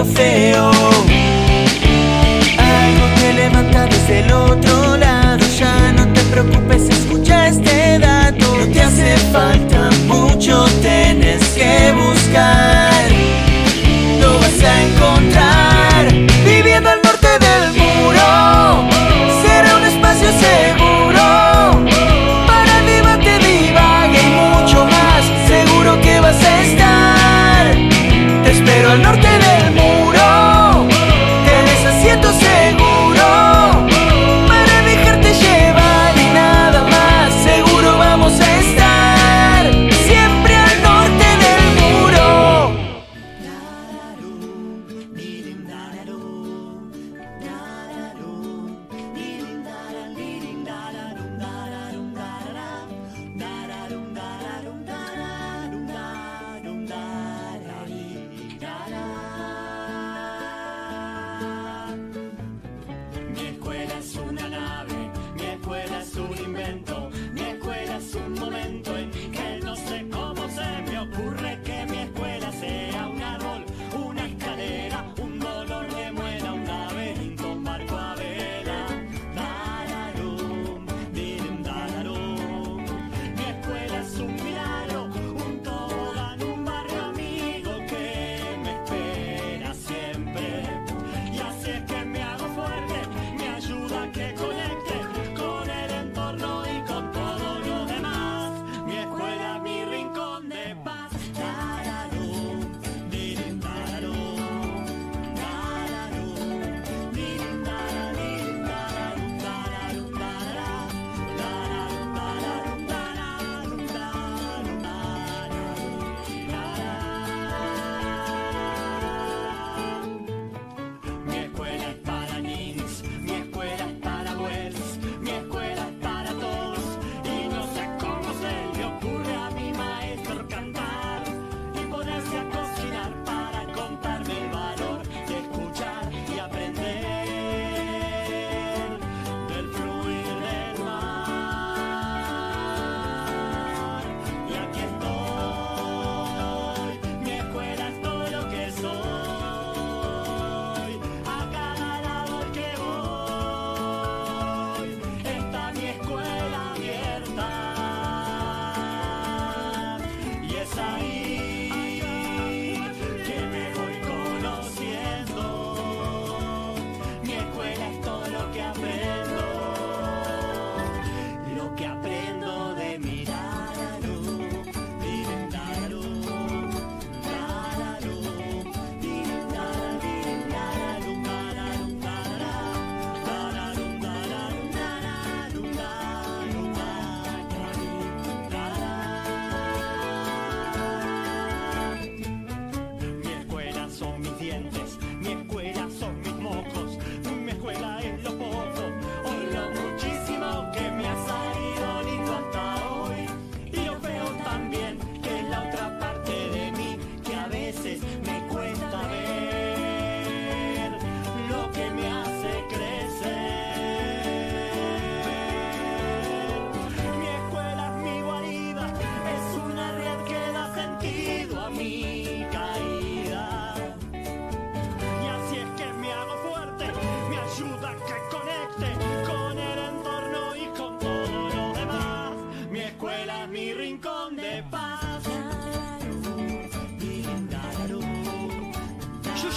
algo 0.00 0.12
feo. 0.14 0.70
Algo 2.58 3.06
que 3.16 3.32
levanta 3.34 3.86
desde 3.86 4.20
el 4.20 4.32
otro 4.32 4.96
lado. 4.96 5.44
Ya 5.58 5.92
no 5.92 6.06
te 6.12 6.20
preocupes, 6.22 6.88
escucha 6.88 7.48
este 7.48 7.98
dato. 7.98 8.56
No 8.56 8.72
te 8.72 8.80
hace 8.82 9.16
falta. 9.32 9.69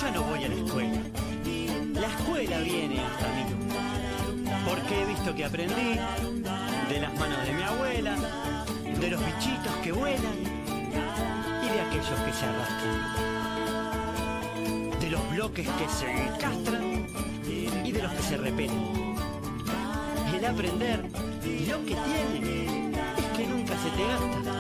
ya 0.02 0.12
no 0.12 0.24
voy 0.24 0.44
a 0.44 0.50
la 0.50 0.56
escuela. 0.56 1.02
La 1.94 2.08
escuela 2.08 2.60
viene 2.60 3.00
hasta 3.00 3.28
mí. 3.34 3.44
Porque 4.68 5.02
he 5.02 5.06
visto 5.06 5.36
que 5.36 5.46
aprendí 5.46 6.00
de 6.90 7.00
las 7.00 7.14
manos 7.20 7.46
de 7.46 7.54
mi 7.54 7.64
abuela, 7.64 8.16
de 9.00 9.10
los 9.10 9.26
bichitos 9.26 9.76
que 9.84 9.92
vuelan 9.92 10.40
y 11.64 11.70
de 11.70 11.82
aquellos 11.82 12.20
que 12.26 12.34
se 12.34 12.46
arrastran. 12.46 13.00
De 15.00 15.10
los 15.10 15.30
bloques 15.32 15.68
que 15.68 15.90
se 15.90 16.12
encastran 16.12 17.08
y 17.86 17.92
de 17.92 18.02
los 18.02 18.12
que 18.14 18.24
se 18.24 18.38
repelen. 18.38 19.14
El 20.36 20.46
aprender 20.46 21.04
lo 21.70 21.80
que 21.86 21.96
tiene 21.96 22.66
es 23.18 23.38
que 23.38 23.48
nunca 23.48 23.74
se 23.78 23.90
te 23.92 24.08
gasta 24.08 24.53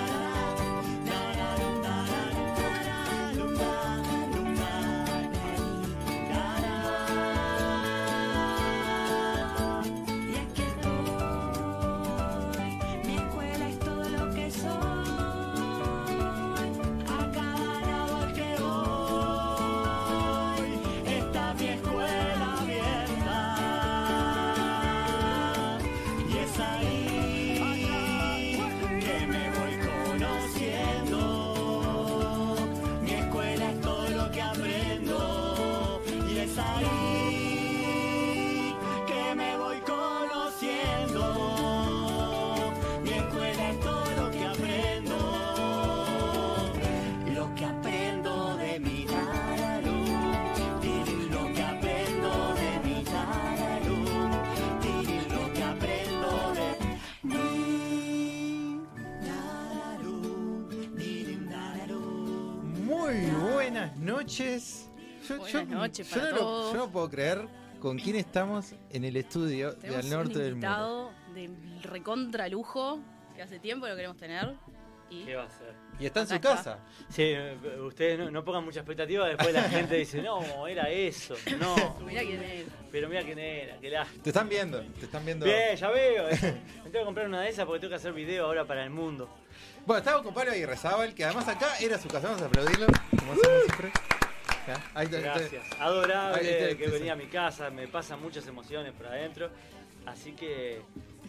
noches. 64.39 64.89
Yo, 65.27 65.37
Buenas 65.37 65.51
yo- 65.53 65.65
noches 65.75 66.09
yo 66.09 66.15
para 66.15 66.29
no, 66.31 66.35
lo- 66.35 66.41
todos. 66.41 66.73
yo 66.73 66.77
no 66.79 66.91
puedo 66.91 67.09
creer 67.09 67.47
con 67.79 67.97
quién 67.97 68.15
estamos 68.15 68.73
en 68.89 69.03
el 69.05 69.15
estudio 69.17 69.71
de 69.73 69.77
Tenemos 69.81 70.03
al 70.05 70.09
norte 70.09 70.33
un 70.37 70.43
del 70.43 70.51
mundo. 70.55 70.67
invitado 70.67 71.11
de 71.33 71.49
recontra 71.89 72.47
lujo 72.47 72.99
que 73.35 73.41
hace 73.41 73.59
tiempo 73.59 73.87
lo 73.87 73.95
queremos 73.95 74.17
tener. 74.17 74.53
Y 75.09 75.25
¿Qué 75.25 75.35
va 75.35 75.43
a 75.43 75.49
ser? 75.49 75.75
Y 75.99 76.05
está 76.07 76.21
en 76.21 76.27
su 76.27 76.33
está. 76.35 76.55
casa. 76.55 76.79
Sí, 77.09 77.21
eh, 77.23 77.55
ustedes 77.85 78.17
no, 78.17 78.31
no 78.31 78.43
pongan 78.43 78.65
mucha 78.65 78.79
expectativa, 78.79 79.27
después 79.27 79.53
la 79.53 79.63
gente 79.63 79.95
dice, 79.95 80.21
no, 80.23 80.65
era 80.67 80.89
eso, 80.89 81.35
no. 81.59 81.99
mira 82.05 82.21
quién 82.23 82.41
es. 82.41 82.65
Pero 82.91 83.07
mira 83.09 83.21
quién 83.21 83.37
era, 83.37 83.77
qué 83.79 83.89
la... 83.91 84.05
Te 84.23 84.29
están 84.31 84.49
viendo, 84.49 84.81
te 84.81 85.05
están 85.05 85.23
viendo. 85.23 85.45
Bien, 85.45 85.75
ya 85.75 85.89
veo. 85.91 86.25
Me 86.31 86.37
tengo 86.89 86.91
que 86.99 87.05
comprar 87.05 87.27
una 87.27 87.41
de 87.41 87.49
esas 87.49 87.65
porque 87.65 87.81
tengo 87.81 87.91
que 87.91 87.95
hacer 87.97 88.13
video 88.13 88.45
ahora 88.47 88.65
para 88.65 88.83
el 88.83 88.89
mundo. 88.89 89.29
Bueno, 89.85 89.99
estaba 89.99 90.23
con 90.23 90.33
Pablo 90.33 90.51
Aguirrezábal, 90.51 91.13
que 91.13 91.25
además 91.25 91.47
acá 91.47 91.77
era 91.79 91.99
su 91.99 92.07
casa. 92.07 92.27
Vamos 92.29 92.41
a 92.41 92.45
aplaudirlo, 92.47 92.87
como 93.11 93.33
hacemos 93.33 93.63
siempre. 93.65 93.91
Ya, 94.67 94.81
ahí 94.93 95.05
está, 95.05 95.17
está. 95.17 95.39
Gracias. 95.39 95.63
Adorable 95.79 96.39
Ahí 96.41 96.47
está, 96.47 96.77
que 96.77 96.87
venía 96.89 97.13
a 97.13 97.15
mi 97.15 97.25
casa, 97.27 97.69
me 97.69 97.87
pasan 97.87 98.21
muchas 98.21 98.45
emociones 98.47 98.93
por 98.93 99.07
adentro. 99.07 99.49
Así 100.05 100.33
que 100.33 100.81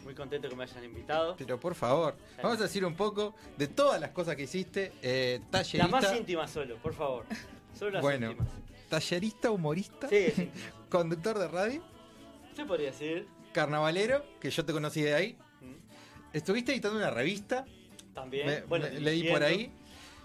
muy 0.05 0.15
contento 0.15 0.49
que 0.49 0.57
me 0.57 0.65
hayan 0.65 0.85
invitado. 0.85 1.35
Pero 1.37 1.59
por 1.59 1.75
favor, 1.75 2.17
vamos 2.43 2.59
a 2.61 2.65
decir 2.65 2.85
un 2.85 2.95
poco 2.95 3.35
de 3.57 3.69
todas 3.69 4.01
las 4.01 4.11
cosas 4.11 4.37
que 4.37 4.43
histe. 4.45 4.93
Eh, 5.03 5.41
tallerista, 5.51 5.89
Las 5.99 6.03
más 6.11 6.17
íntimas 6.17 6.51
solo, 6.51 6.77
por 6.77 6.95
favor. 6.95 7.25
Solo 7.79 7.93
las 7.93 8.03
Bueno. 8.03 8.31
íntimas. 8.33 8.53
tallerista, 8.89 9.51
humorista, 9.51 10.09
Sí, 10.09 10.51
conductor 10.91 11.39
de 11.39 11.49
radio, 11.49 11.83
Se 12.55 12.65
podría 12.65 12.91
decir. 12.91 13.27
carnavalero, 13.53 14.25
que 14.41 14.51
yo 14.51 14.65
te 14.65 14.73
conocí 14.73 15.03
de 15.03 15.15
ahí. 15.15 15.39
Mm, 15.61 15.75
Estuviste 16.37 16.73
editando 16.73 16.99
una 16.99 17.11
revista, 17.11 17.65
También. 18.15 18.47
me- 18.47 18.61
bueno, 18.63 18.87
me- 18.93 19.01
leí 19.01 19.29
por 19.31 19.43
ahí. 19.43 19.73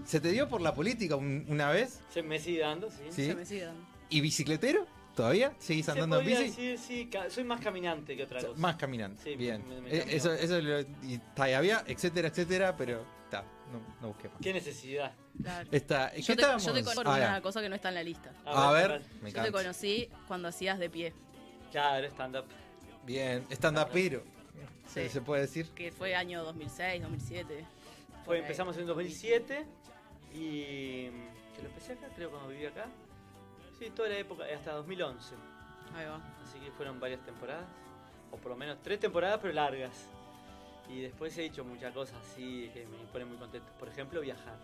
Se 0.06 0.20
te 0.20 0.32
dio 0.32 0.48
por 0.48 0.62
la 0.62 0.74
política 0.74 1.16
un- 1.16 1.46
una 1.50 1.70
vez. 1.72 2.00
Se 2.14 2.24
me 2.24 2.40
sigue 2.40 2.60
dando, 2.62 2.90
sí. 2.90 3.04
Sí. 3.10 3.26
Se 3.28 3.36
me 3.36 3.46
sigan. 3.46 3.76
¿Y 4.10 4.22
bicicletero? 4.22 4.86
¿Todavía? 5.16 5.54
¿Seguís 5.60 5.86
Se 5.86 5.92
andando 5.92 6.18
en 6.20 6.24
podría 6.24 6.40
bici? 6.42 6.68
decir, 6.68 6.80
sí, 6.80 7.06
ca- 7.12 7.30
soy 7.30 7.44
más 7.44 7.60
caminante 7.60 8.16
que 8.16 8.24
otra 8.24 8.40
cosa. 8.42 8.60
Más 8.60 8.76
caminante. 8.78 9.22
Sí, 9.24 9.36
Bien. 9.36 9.68
me- 9.68 9.82
me 9.82 9.94
Eh, 9.94 10.00
cambió. 10.00 10.16
eso, 10.18 10.34
eso 10.34 10.62
lo, 10.62 10.80
y, 10.80 11.20
ta, 11.36 11.50
y 11.50 11.54
había, 11.54 11.84
etcétera, 11.88 12.30
etcétera, 12.30 12.76
pero 12.78 13.04
ta, 13.30 13.44
no, 13.72 13.82
no 14.02 14.08
busqué 14.10 14.30
más. 14.30 14.38
¿Qué 14.42 14.54
necesidad? 14.54 15.14
Claro. 15.42 15.70
Está, 15.72 16.12
¿qué 16.12 16.22
Yo 16.22 16.26
te, 16.28 16.32
estábamos? 16.34 16.66
yo 16.66 16.74
te 16.74 16.84
conozco 16.84 17.12
Ah, 17.12 17.20
ya. 17.20 17.28
una 17.30 17.42
cosa 17.42 17.62
que 17.62 17.68
no 17.70 17.76
está 17.76 17.90
en 17.90 17.96
la 17.96 18.04
lista. 18.04 18.32
A 18.46 18.72
ver, 18.72 18.90
me 18.90 18.98
Yo 18.98 19.22
te 19.22 19.30
encanta. 19.30 19.52
conocí 19.52 20.10
cuando 20.28 20.48
hacías 20.48 20.80
de 20.80 20.90
pie, 20.90 21.14
Claro, 21.72 22.08
stand-up. 22.08 22.46
Bien, 23.06 23.46
stand-up 23.52 23.90
pero. 23.92 24.24
Sí. 24.88 25.08
¿Se 25.10 25.22
puede 25.22 25.42
decir? 25.44 25.68
que 25.76 25.92
fue 25.92 26.16
año 26.16 26.44
2006, 26.44 27.02
2007. 27.04 27.66
por 28.26 28.26
Fue, 28.26 28.40
empezamos 28.40 28.78
en 28.78 28.86
2007 28.88 29.66
y 30.34 31.10
que 31.56 31.62
lo 31.62 31.70
empecé 31.70 31.94
acá, 31.94 32.08
creo, 32.16 32.30
cuando 32.30 32.50
viví 32.50 32.66
acá. 32.66 32.86
Sí, 33.78 33.90
toda 33.92 34.10
la 34.10 34.18
época, 34.18 34.44
hasta 34.54 34.74
2011. 34.74 35.36
Ahí 35.96 36.06
va. 36.06 36.22
Así 36.44 36.60
que 36.60 36.72
fueron 36.72 37.00
varias 37.00 37.22
temporadas, 37.26 37.66
o 38.32 38.38
por 38.38 38.52
lo 38.52 38.58
menos 38.58 38.78
tres 38.82 39.00
temporadas, 39.00 39.40
pero 39.42 39.54
largas. 39.54 40.10
Y 40.90 41.02
después 41.02 41.38
he 41.38 41.46
hecho 41.46 41.64
muchas 41.64 41.94
cosas 41.94 42.18
así 42.20 42.70
que 42.74 42.86
me 42.86 42.98
ponen 43.12 43.30
muy 43.30 43.38
contento. 43.38 43.72
Por 43.78 43.88
ejemplo, 43.88 44.22
viajar. 44.22 44.58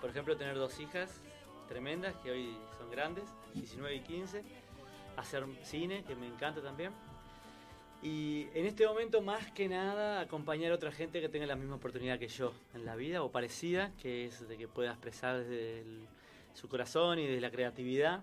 Por 0.00 0.10
ejemplo, 0.10 0.36
tener 0.36 0.56
dos 0.56 0.78
hijas 0.78 1.20
tremendas 1.68 2.14
que 2.16 2.30
hoy 2.30 2.56
son 2.76 2.90
grandes, 2.90 3.24
19 3.54 3.96
y 3.96 4.00
15. 4.00 4.44
Hacer 5.16 5.46
cine, 5.62 6.04
que 6.04 6.14
me 6.14 6.26
encanta 6.26 6.62
también. 6.62 6.92
Y 8.02 8.46
en 8.54 8.64
este 8.66 8.86
momento, 8.86 9.20
más 9.22 9.50
que 9.52 9.68
nada, 9.68 10.20
acompañar 10.20 10.70
a 10.70 10.76
otra 10.76 10.92
gente 10.92 11.20
que 11.20 11.28
tenga 11.28 11.46
la 11.46 11.56
misma 11.56 11.76
oportunidad 11.76 12.18
que 12.18 12.28
yo 12.28 12.52
en 12.74 12.84
la 12.84 12.94
vida 12.94 13.22
o 13.24 13.30
parecida, 13.32 13.92
que 14.00 14.26
es 14.26 14.46
de 14.48 14.56
que 14.56 14.68
pueda 14.68 14.90
expresar 14.92 15.38
desde 15.38 15.80
el- 15.80 16.06
su 16.54 16.68
corazón 16.68 17.18
y 17.18 17.26
desde 17.26 17.40
la 17.40 17.50
creatividad. 17.50 18.22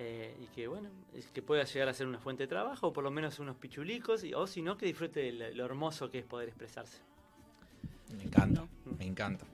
eh, 0.00 0.32
y 0.40 0.46
que 0.54 0.68
bueno, 0.68 0.88
es 1.12 1.26
que 1.26 1.42
pueda 1.42 1.64
llegar 1.64 1.88
a 1.88 1.92
ser 1.92 2.06
una 2.06 2.20
fuente 2.20 2.44
de 2.44 2.46
trabajo 2.46 2.86
o 2.86 2.92
por 2.92 3.02
lo 3.02 3.10
menos 3.10 3.40
unos 3.40 3.56
pichulicos, 3.56 4.22
y, 4.22 4.32
o 4.32 4.46
si 4.46 4.62
no, 4.62 4.76
que 4.78 4.86
disfrute 4.86 5.18
de 5.18 5.32
lo, 5.32 5.50
lo 5.50 5.64
hermoso 5.64 6.08
que 6.08 6.20
es 6.20 6.24
poder 6.24 6.46
expresarse. 6.48 6.98
Me 8.16 8.22
encanta, 8.22 8.60
No. 8.60 8.68
me 8.96 9.04
encanta. 9.04 9.44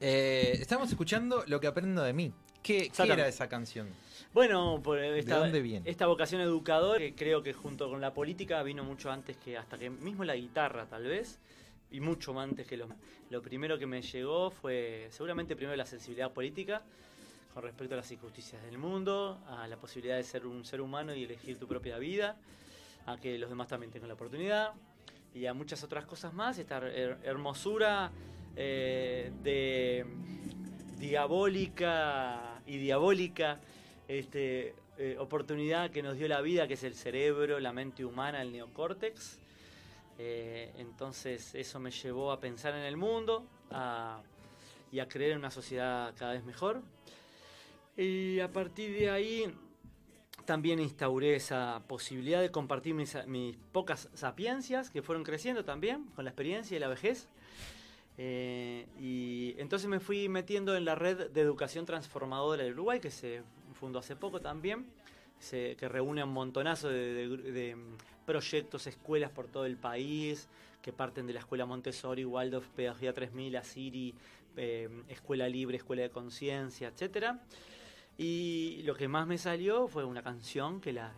Eh, 0.00 0.58
estamos 0.60 0.90
escuchando 0.90 1.44
Lo 1.46 1.60
que 1.60 1.68
aprendo 1.68 2.02
de 2.02 2.12
mí. 2.12 2.32
¿Qué, 2.66 2.90
era 2.98 3.28
esa 3.28 3.48
canción? 3.48 3.88
Bueno, 4.34 4.80
por 4.82 4.98
esta, 4.98 5.38
dónde 5.38 5.62
viene? 5.62 5.88
esta 5.88 6.06
vocación 6.06 6.40
educadora, 6.40 6.98
que 6.98 7.14
creo 7.14 7.42
que 7.42 7.52
junto 7.52 7.88
con 7.88 8.00
la 8.00 8.12
política 8.12 8.62
vino 8.62 8.82
mucho 8.84 9.10
antes 9.10 9.36
que 9.36 9.56
hasta 9.56 9.78
que 9.78 9.88
mismo 9.88 10.24
la 10.24 10.34
guitarra 10.34 10.86
tal 10.86 11.04
vez, 11.04 11.38
y 11.90 12.00
mucho 12.00 12.34
más 12.34 12.48
antes 12.48 12.66
que 12.66 12.76
lo... 12.76 12.88
Lo 13.28 13.42
primero 13.42 13.76
que 13.76 13.86
me 13.86 14.02
llegó 14.02 14.50
fue 14.50 15.08
seguramente 15.10 15.56
primero 15.56 15.76
la 15.76 15.84
sensibilidad 15.86 16.32
política 16.32 16.82
con 17.52 17.62
respecto 17.64 17.94
a 17.94 17.96
las 17.96 18.12
injusticias 18.12 18.62
del 18.62 18.78
mundo, 18.78 19.40
a 19.48 19.66
la 19.66 19.76
posibilidad 19.76 20.16
de 20.16 20.22
ser 20.22 20.46
un 20.46 20.64
ser 20.64 20.80
humano 20.80 21.14
y 21.14 21.24
elegir 21.24 21.58
tu 21.58 21.66
propia 21.66 21.98
vida, 21.98 22.36
a 23.06 23.16
que 23.16 23.36
los 23.38 23.48
demás 23.48 23.66
también 23.66 23.90
tengan 23.90 24.08
la 24.08 24.14
oportunidad, 24.14 24.74
y 25.34 25.46
a 25.46 25.54
muchas 25.54 25.82
otras 25.82 26.04
cosas 26.04 26.34
más, 26.34 26.58
esta 26.58 26.78
her- 26.80 27.18
hermosura 27.24 28.12
eh, 28.54 29.32
de 29.42 30.06
diabólica 30.98 32.55
y 32.66 32.78
diabólica 32.78 33.60
este, 34.08 34.74
eh, 34.98 35.16
oportunidad 35.18 35.90
que 35.90 36.02
nos 36.02 36.16
dio 36.16 36.28
la 36.28 36.40
vida, 36.40 36.66
que 36.68 36.74
es 36.74 36.84
el 36.84 36.94
cerebro, 36.94 37.60
la 37.60 37.72
mente 37.72 38.04
humana, 38.04 38.42
el 38.42 38.52
neocórtex. 38.52 39.38
Eh, 40.18 40.72
entonces 40.78 41.54
eso 41.54 41.78
me 41.78 41.90
llevó 41.90 42.32
a 42.32 42.40
pensar 42.40 42.74
en 42.74 42.82
el 42.82 42.96
mundo 42.96 43.46
a- 43.70 44.22
y 44.90 45.00
a 45.00 45.08
creer 45.08 45.32
en 45.32 45.38
una 45.38 45.50
sociedad 45.50 46.14
cada 46.16 46.32
vez 46.32 46.44
mejor. 46.44 46.80
Y 47.96 48.40
a 48.40 48.50
partir 48.52 48.96
de 48.98 49.10
ahí 49.10 49.54
también 50.44 50.78
instauré 50.78 51.34
esa 51.36 51.82
posibilidad 51.88 52.40
de 52.40 52.50
compartir 52.50 52.94
mis, 52.94 53.16
mis 53.26 53.56
pocas 53.72 54.08
sapiencias 54.14 54.90
que 54.90 55.02
fueron 55.02 55.24
creciendo 55.24 55.64
también 55.64 56.04
con 56.14 56.24
la 56.24 56.30
experiencia 56.30 56.76
y 56.76 56.80
la 56.80 56.88
vejez. 56.88 57.28
Eh, 58.18 58.86
y 58.98 59.54
entonces 59.58 59.88
me 59.88 60.00
fui 60.00 60.28
metiendo 60.28 60.74
en 60.76 60.84
la 60.84 60.94
red 60.94 61.30
de 61.30 61.40
educación 61.40 61.84
transformadora 61.84 62.62
del 62.62 62.72
Uruguay, 62.72 63.00
que 63.00 63.10
se 63.10 63.42
fundó 63.74 63.98
hace 63.98 64.16
poco 64.16 64.40
también, 64.40 64.86
que 65.50 65.88
reúne 65.88 66.24
un 66.24 66.32
montonazo 66.32 66.88
de, 66.88 67.76
mm, 67.76 68.24
proyectos, 68.24 68.86
escuelas 68.86 69.30
por 69.30 69.48
todo 69.48 69.66
el 69.66 69.76
país, 69.76 70.48
que 70.82 70.92
parten 70.92 71.26
de 71.26 71.34
la 71.34 71.40
escuela 71.40 71.66
Montessori, 71.66 72.24
Waldorf, 72.24 72.68
Pedagogía 72.68 73.12
3000, 73.12 73.56
Asiri, 73.56 74.14
eh, 74.56 74.88
Escuela 75.08 75.48
Libre, 75.48 75.76
Escuela 75.76 76.02
de 76.02 76.10
Conciencia, 76.10 76.88
etcétera. 76.88 77.40
Y 78.18 78.82
lo 78.84 78.94
que 78.94 79.08
más 79.08 79.26
me 79.26 79.36
salió 79.36 79.88
fue 79.88 80.04
una 80.04 80.22
canción 80.22 80.80
que 80.80 80.92
la 80.92 81.12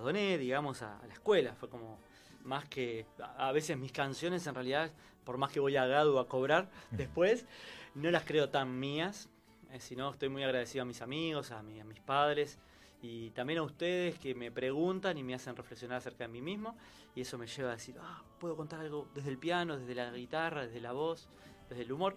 doné, 0.00 0.36
digamos, 0.36 0.82
a, 0.82 0.98
a 0.98 1.06
la 1.06 1.12
escuela. 1.12 1.54
Fue 1.54 1.68
como 1.68 1.98
más 2.44 2.64
que. 2.66 3.06
A 3.36 3.52
veces 3.52 3.76
mis 3.78 3.92
canciones, 3.92 4.46
en 4.46 4.54
realidad, 4.54 4.90
por 5.24 5.38
más 5.38 5.50
que 5.52 5.60
voy 5.60 5.76
a 5.76 5.86
Gadu 5.86 6.18
a 6.18 6.28
cobrar 6.28 6.70
después, 6.90 7.46
no 7.94 8.10
las 8.10 8.24
creo 8.24 8.48
tan 8.50 8.78
mías. 8.78 9.28
eh, 9.70 9.80
sino 9.80 10.10
estoy 10.10 10.28
muy 10.28 10.42
agradecido 10.44 10.82
a 10.82 10.84
mis 10.84 11.00
amigos, 11.02 11.50
a, 11.50 11.62
mi- 11.62 11.80
a 11.80 11.84
mis 11.84 12.00
padres 12.00 12.58
y 13.00 13.30
también 13.30 13.58
a 13.58 13.62
ustedes 13.62 14.18
que 14.18 14.34
me 14.34 14.50
preguntan 14.52 15.16
y 15.18 15.22
me 15.22 15.34
hacen 15.34 15.56
reflexionar 15.56 15.96
acerca 15.98 16.24
de 16.24 16.28
mí 16.28 16.42
mismo. 16.42 16.76
Y 17.14 17.22
eso 17.22 17.38
me 17.38 17.46
lleva 17.46 17.70
a 17.70 17.72
decir, 17.72 17.96
ah, 18.00 18.22
puedo 18.38 18.54
contar 18.56 18.80
algo 18.80 19.08
desde 19.14 19.30
el 19.30 19.38
piano, 19.38 19.78
desde 19.78 19.94
la 19.94 20.10
guitarra, 20.12 20.66
desde 20.66 20.80
la 20.80 20.92
voz, 20.92 21.28
desde 21.68 21.82
el 21.84 21.92
humor. 21.92 22.16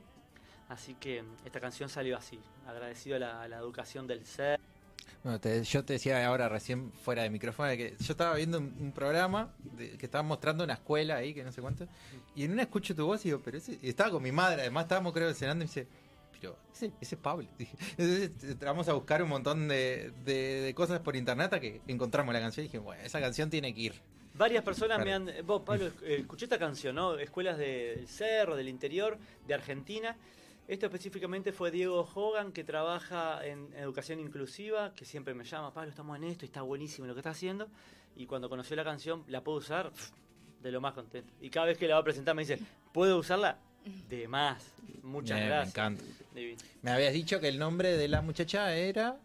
Así 0.67 0.96
que 0.96 1.22
mm, 1.24 1.27
esta 1.46 1.60
canción 1.62 1.89
salió 1.89 2.17
así, 2.17 2.39
agradecido 2.67 3.15
a 3.15 3.20
la, 3.20 3.41
a 3.44 3.48
la 3.48 3.58
educación 3.58 4.05
del 4.08 4.25
ser. 4.25 4.60
Bueno, 5.25 5.39
te- 5.39 5.63
yo 5.63 5.84
te 5.84 5.94
decía 5.94 6.24
ahora 6.27 6.48
recién 6.50 6.91
fuera 6.91 7.24
de 7.24 7.32
micrófono 7.32 7.67
que 7.72 7.96
yo 8.00 8.12
estaba 8.12 8.36
viendo 8.36 8.60
un, 8.60 8.75
un 8.79 8.91
programa 8.91 9.51
de- 9.75 9.98
que 9.98 10.05
estaba 10.05 10.22
mostrando 10.22 10.63
una 10.63 10.74
escuela 10.74 11.15
ahí, 11.15 11.34
que 11.34 11.44
no 11.44 11.51
sé 11.51 11.62
cuánto, 11.63 11.88
y 12.36 12.44
en 12.44 12.51
una 12.51 12.62
escucho 12.62 12.96
tu 12.96 13.08
voz 13.08 13.22
y 13.25 13.29
digo, 13.29 13.41
pero 13.44 13.58
ese, 13.58 13.79
y 13.82 13.89
estaba 13.89 14.12
con 14.12 14.22
mi 14.22 14.32
madre, 14.32 14.62
además 14.62 14.84
estábamos 14.84 15.13
creo 15.13 15.34
cenando 15.34 15.63
y 15.63 15.67
me 15.67 15.70
dice, 15.72 15.88
pero 16.32 16.55
ese, 16.72 16.91
ese 17.01 17.15
es 17.15 17.22
Pablo. 17.22 17.48
Dije, 17.58 17.75
Entonces 17.98 18.32
eh, 18.44 18.55
vamos 18.63 18.88
a 18.88 18.94
buscar 18.94 19.24
un 19.24 19.29
montón 19.29 19.67
de, 19.67 20.12
de- 20.24 20.62
de 20.62 20.74
cosas 20.75 21.00
por 21.00 21.15
internet 21.15 21.46
hasta 21.46 21.60
que 21.60 21.82
encontramos 21.88 22.32
la 22.32 22.39
canción 22.39 22.63
y 22.63 22.67
dije, 22.67 22.77
bueno, 22.77 23.01
esa 23.01 23.20
canción 23.20 23.50
tiene 23.50 23.74
que 23.74 23.82
ir. 23.82 23.94
Varias 24.36 24.63
personas 24.63 25.03
me 25.03 25.12
han... 25.12 25.32
Vos, 25.48 25.63
Pablo, 25.65 25.88
eh, 26.03 26.17
escuché 26.20 26.46
esta 26.46 26.60
canción, 26.60 26.94
¿no? 26.98 27.17
Escuelas 27.17 27.58
de- 27.58 27.96
del 27.96 28.08
Cerro, 28.08 28.55
del 28.55 28.70
interior, 28.70 29.17
de 29.48 29.53
Argentina. 29.55 30.15
Esto 30.68 30.88
específicamente 30.88 31.52
fue 31.52 31.70
Diego 31.70 32.08
Hogan, 32.16 32.52
que 32.52 32.64
trabaja 32.64 33.46
en 33.46 33.72
educación 33.76 34.20
inclusiva, 34.20 34.94
que 34.96 35.06
siempre 35.06 35.34
me 35.36 35.44
llama, 35.44 35.72
Pablo, 35.74 35.90
estamos 35.92 36.18
en 36.18 36.24
esto 36.24 36.44
y 36.46 36.48
está 36.48 36.64
buenísimo 36.64 37.06
lo 37.08 37.14
que 37.14 37.20
está 37.20 37.30
haciendo. 37.32 37.68
Y 38.16 38.26
cuando 38.26 38.50
conoció 38.50 38.76
la 38.76 38.84
canción, 38.84 39.24
la 39.28 39.42
puedo 39.44 39.60
usar 39.60 39.92
de 40.62 40.72
lo 40.72 40.82
más 40.82 40.94
contento. 40.94 41.32
Y 41.40 41.50
cada 41.52 41.68
vez 41.68 41.78
que 41.78 41.88
la 41.88 41.96
va 41.96 42.02
a 42.02 42.04
presentar 42.04 42.34
me 42.34 42.42
dice, 42.42 42.60
¿puedo 42.94 43.20
usarla? 43.20 43.60
De 44.10 44.28
más. 44.28 44.74
Muchas 45.04 45.38
Me- 45.38 45.44
me 45.44 45.50
gracias. 45.50 45.76
encanta. 45.76 46.04
Divino. 46.34 46.58
Me 46.82 46.92
habías 46.92 47.14
dicho 47.14 47.40
que 47.40 47.48
el 47.50 47.60
nombre 47.60 47.92
de 47.96 48.08
la 48.08 48.22
muchacha 48.22 48.76
era... 48.76 49.18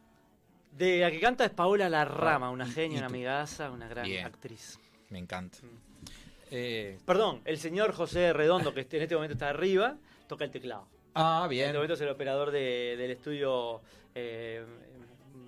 De 0.77 0.99
la 1.01 1.11
que 1.11 1.19
canta 1.21 1.45
es 1.47 1.51
Paola 1.51 1.89
Larrama, 1.89 2.51
una 2.51 2.67
genia, 2.67 2.99
una 2.99 3.07
amigaza, 3.07 3.71
una 3.71 3.89
gran 3.89 4.05
Bien. 4.05 4.27
actriz. 4.27 4.79
Me 5.09 5.19
encanta. 5.19 5.59
Mm. 5.63 6.07
Eh, 6.53 6.99
Perdón, 7.07 7.41
el 7.47 7.59
señor 7.59 7.93
José 7.93 8.33
Redondo, 8.35 8.75
que 8.75 8.81
en 8.91 9.03
este 9.03 9.15
momento 9.15 9.33
está 9.33 9.49
arriba, 9.49 9.97
toca 10.29 10.45
el 10.45 10.51
teclado. 10.51 10.87
Ah, 11.15 11.41
En 11.45 11.51
bien. 11.51 11.67
este 11.67 11.75
momento 11.79 11.95
es 11.95 12.01
el 12.01 12.09
operador 12.09 12.51
de- 12.51 12.97
del 12.97 13.11
estudio 13.11 13.81
eh, 14.15 14.65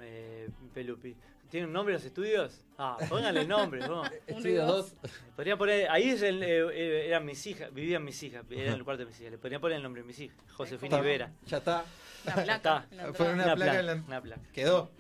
eh, 0.00 0.48
Pelupi. 0.74 1.14
¿Tienen 1.50 1.68
un 1.68 1.74
nombre 1.74 1.92
los 1.94 2.04
estudios? 2.04 2.64
Ah, 2.78 2.96
pónganle 3.08 3.44
nombre. 3.46 3.80
¿no? 3.86 4.02
Estudio 4.26 4.52
y 4.52 4.54
dos. 4.66 4.94
2. 5.02 5.10
Podría 5.36 5.56
poner, 5.58 5.88
ahí 5.90 6.08
es 6.10 6.22
el, 6.22 6.42
eh, 6.42 6.66
eh, 6.72 7.06
eran 7.08 7.26
mis 7.26 7.46
hijas, 7.46 7.72
vivían 7.74 8.02
mis 8.04 8.22
hijas, 8.22 8.42
era 8.50 8.72
el 8.72 8.82
cuarto 8.84 9.00
de 9.00 9.06
mis 9.10 9.20
hijas. 9.20 9.32
Le 9.32 9.38
podría 9.38 9.60
poner 9.60 9.76
el 9.76 9.82
nombre 9.82 10.00
de 10.02 10.08
mis 10.08 10.18
hijas, 10.18 10.36
Josefina. 10.54 10.98
Ibera. 10.98 11.30
Ya 11.46 11.58
está. 11.58 11.84
Placa. 12.24 12.86
En 12.90 12.96
la 12.96 13.12
Fue 13.12 13.26
entrada. 13.30 13.34
una 13.34 13.54
placa 13.56 13.80
en 13.80 13.86
la- 13.86 13.94
una 14.06 14.20
placa. 14.22 14.40
Quedó. 14.54 14.90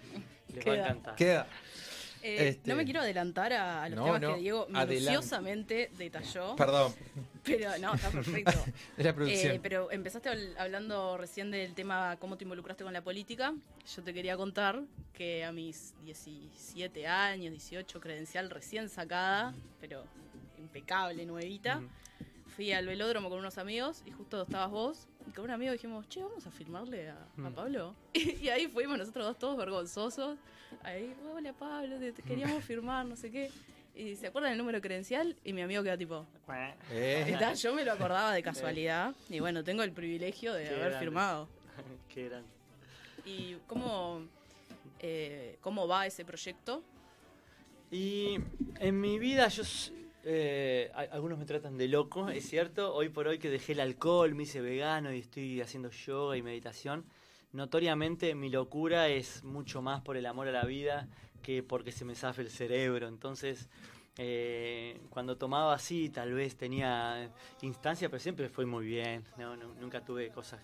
Les 0.54 0.66
va 0.66 0.72
a 0.72 0.76
encantar. 0.76 1.14
Queda. 1.16 1.46
Eh, 2.22 2.48
Este- 2.50 2.70
No 2.70 2.76
me 2.76 2.84
quiero 2.84 3.00
adelantar 3.00 3.52
a, 3.52 3.82
a 3.84 3.88
los 3.88 3.98
No, 3.98 4.04
temas 4.04 4.20
no, 4.20 4.34
que 4.34 4.40
Diego 4.40 4.66
minuciosamente 4.68 5.90
detalló. 5.98 6.56
Perdón. 6.56 6.94
Pero 7.44 7.76
no, 7.78 7.94
está 7.94 8.10
perfecto. 8.10 8.52
Es 8.96 9.04
la 9.04 9.12
producción. 9.14 9.56
Eh, 9.56 9.60
pero 9.60 9.90
empezaste 9.90 10.30
habl- 10.30 10.54
hablando 10.58 11.16
recién 11.16 11.50
del 11.50 11.74
tema 11.74 12.16
cómo 12.20 12.36
te 12.38 12.44
involucraste 12.44 12.84
con 12.84 12.92
la 12.92 13.02
política. 13.02 13.52
Yo 13.96 14.02
te 14.04 14.14
quería 14.14 14.36
contar 14.36 14.80
que 15.12 15.44
a 15.44 15.50
mis 15.50 15.92
17 16.04 17.06
años, 17.08 17.50
18, 17.50 18.00
credencial 18.00 18.48
recién 18.48 18.88
sacada, 18.88 19.54
pero 19.80 20.04
impecable, 20.58 21.26
nuevita, 21.26 21.82
fui 22.54 22.72
al 22.72 22.86
velódromo 22.86 23.28
con 23.28 23.40
unos 23.40 23.58
amigos 23.58 24.02
y 24.06 24.12
justo 24.12 24.40
estabas 24.42 24.70
vos. 24.70 25.08
Y 25.26 25.32
con 25.32 25.44
un 25.46 25.50
amigo 25.50 25.72
dijimos, 25.72 26.08
che, 26.08 26.22
vamos 26.22 26.46
a 26.46 26.50
filmarle 26.52 27.10
a, 27.10 27.14
a 27.16 27.26
Mm. 27.50 27.54
Pablo. 27.54 27.94
Y, 28.14 28.48
ahí 28.50 28.68
fuimos 28.68 28.98
nosotros 28.98 29.24
dos 29.26 29.38
todos 29.38 29.56
vergonzosos. 29.56 30.38
Ahí, 30.82 31.14
hola 31.34 31.52
Pablo, 31.52 31.96
te, 31.98 32.12
queríamos 32.22 32.64
firmar, 32.64 33.06
no 33.06 33.16
sé 33.16 33.30
qué. 33.30 33.50
Y 33.94 34.16
se 34.16 34.28
acuerdan 34.28 34.52
el 34.52 34.58
número 34.58 34.80
credencial 34.80 35.36
y 35.44 35.52
mi 35.52 35.60
amigo 35.62 35.82
queda 35.82 35.98
tipo, 35.98 36.26
Eh, 36.90 37.36
yo 37.56 37.74
me 37.74 37.84
lo 37.84 37.92
acordaba 37.92 38.32
de 38.32 38.42
casualidad 38.42 39.14
y 39.28 39.40
bueno, 39.40 39.62
tengo 39.62 39.82
el 39.82 39.92
privilegio 39.92 40.54
de 40.54 40.64
Qué 40.64 40.68
haber 40.70 40.80
grande. 40.80 40.98
firmado. 40.98 41.48
Qué 42.14 42.28
grande. 42.28 42.48
¿Y 43.26 43.56
cómo, 43.66 44.22
eh, 44.98 45.58
cómo 45.60 45.86
va 45.86 46.06
ese 46.06 46.24
proyecto? 46.24 46.82
Y 47.90 48.38
en 48.80 49.00
mi 49.00 49.18
vida 49.18 49.48
yo... 49.48 49.62
eh, 50.24 50.90
algunos 51.10 51.38
me 51.38 51.44
tratan 51.44 51.76
de 51.76 51.86
loco, 51.88 52.30
es 52.30 52.48
cierto. 52.48 52.94
Hoy 52.94 53.10
por 53.10 53.28
hoy 53.28 53.38
que 53.38 53.50
dejé 53.50 53.72
el 53.72 53.80
alcohol, 53.80 54.34
me 54.34 54.44
hice 54.44 54.62
vegano 54.62 55.12
y 55.12 55.18
estoy 55.18 55.60
haciendo 55.60 55.90
yoga 55.90 56.36
y 56.38 56.42
meditación. 56.42 57.04
Notoriamente 57.52 58.34
mi 58.34 58.48
locura 58.48 59.08
es 59.08 59.44
mucho 59.44 59.82
más 59.82 60.00
por 60.00 60.16
el 60.16 60.26
amor 60.26 60.48
a 60.48 60.52
la 60.52 60.64
vida 60.64 61.08
que 61.42 61.62
porque 61.62 61.92
se 61.92 62.04
me 62.04 62.14
zafe 62.14 62.42
el 62.42 62.50
cerebro. 62.50 63.08
Entonces, 63.08 63.68
eh, 64.16 65.00
cuando 65.10 65.36
tomaba 65.36 65.74
así, 65.74 66.08
tal 66.08 66.32
vez 66.32 66.56
tenía 66.56 67.30
instancia, 67.60 68.08
pero 68.08 68.20
siempre 68.20 68.48
fue 68.48 68.64
muy 68.64 68.86
bien. 68.86 69.24
No, 69.36 69.56
no, 69.56 69.74
nunca 69.80 70.04
tuve 70.04 70.30
cosas 70.30 70.60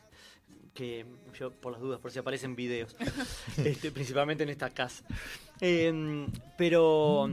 que 0.72 1.04
yo, 1.38 1.50
por 1.50 1.72
las 1.72 1.80
dudas, 1.80 2.00
por 2.00 2.10
si 2.10 2.20
aparecen 2.20 2.54
videos, 2.54 2.96
este, 3.58 3.90
principalmente 3.90 4.44
en 4.44 4.48
esta 4.50 4.70
casa. 4.70 5.04
Em, 5.60 6.26
pero 6.56 7.28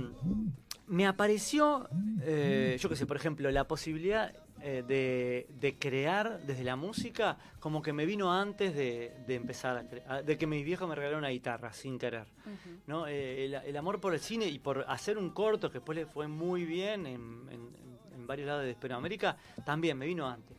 me 0.87 1.05
apareció, 1.05 1.87
eh, 2.21 2.77
yo 2.79 2.89
qué 2.89 2.95
sé, 2.95 3.05
por 3.05 3.17
ejemplo, 3.17 3.49
la 3.51 3.67
posibilidad 3.67 4.33
eh, 4.67 4.83
de, 4.87 5.45
de 5.59 5.77
crear 5.77 6.39
desde 6.41 6.63
la 6.63 6.75
música, 6.75 7.37
como 7.59 7.83
que 7.83 7.93
me 7.93 8.03
vino 8.07 8.33
antes 8.33 8.73
de, 8.73 9.13
de 9.27 9.35
empezar, 9.35 9.77
a 9.77 9.83
cre- 9.83 10.23
de 10.23 10.37
que 10.39 10.47
mis 10.47 10.65
viejos 10.65 10.89
me 10.89 10.95
regalaron 10.95 11.19
una 11.19 11.29
guitarra, 11.29 11.71
sin 11.71 11.99
querer. 11.99 12.25
¿no? 12.87 13.05
Eh, 13.05 13.45
el, 13.45 13.53
el 13.53 13.77
amor 13.77 14.01
por 14.01 14.13
el 14.15 14.19
cine 14.19 14.47
y 14.47 14.57
por 14.57 14.83
hacer 14.87 15.19
un 15.19 15.29
corto 15.29 15.69
que 15.69 15.75
después 15.77 15.95
le 15.95 16.07
fue 16.07 16.27
muy 16.27 16.65
bien 16.65 17.05
en, 17.05 17.47
en- 17.51 17.69
en 18.15 18.25
varios 18.27 18.47
lados 18.47 18.63
de 18.63 18.71
Hispanoamérica, 18.71 19.37
también 19.63 19.97
me 19.99 20.07
vino 20.07 20.27
antes. 20.27 20.57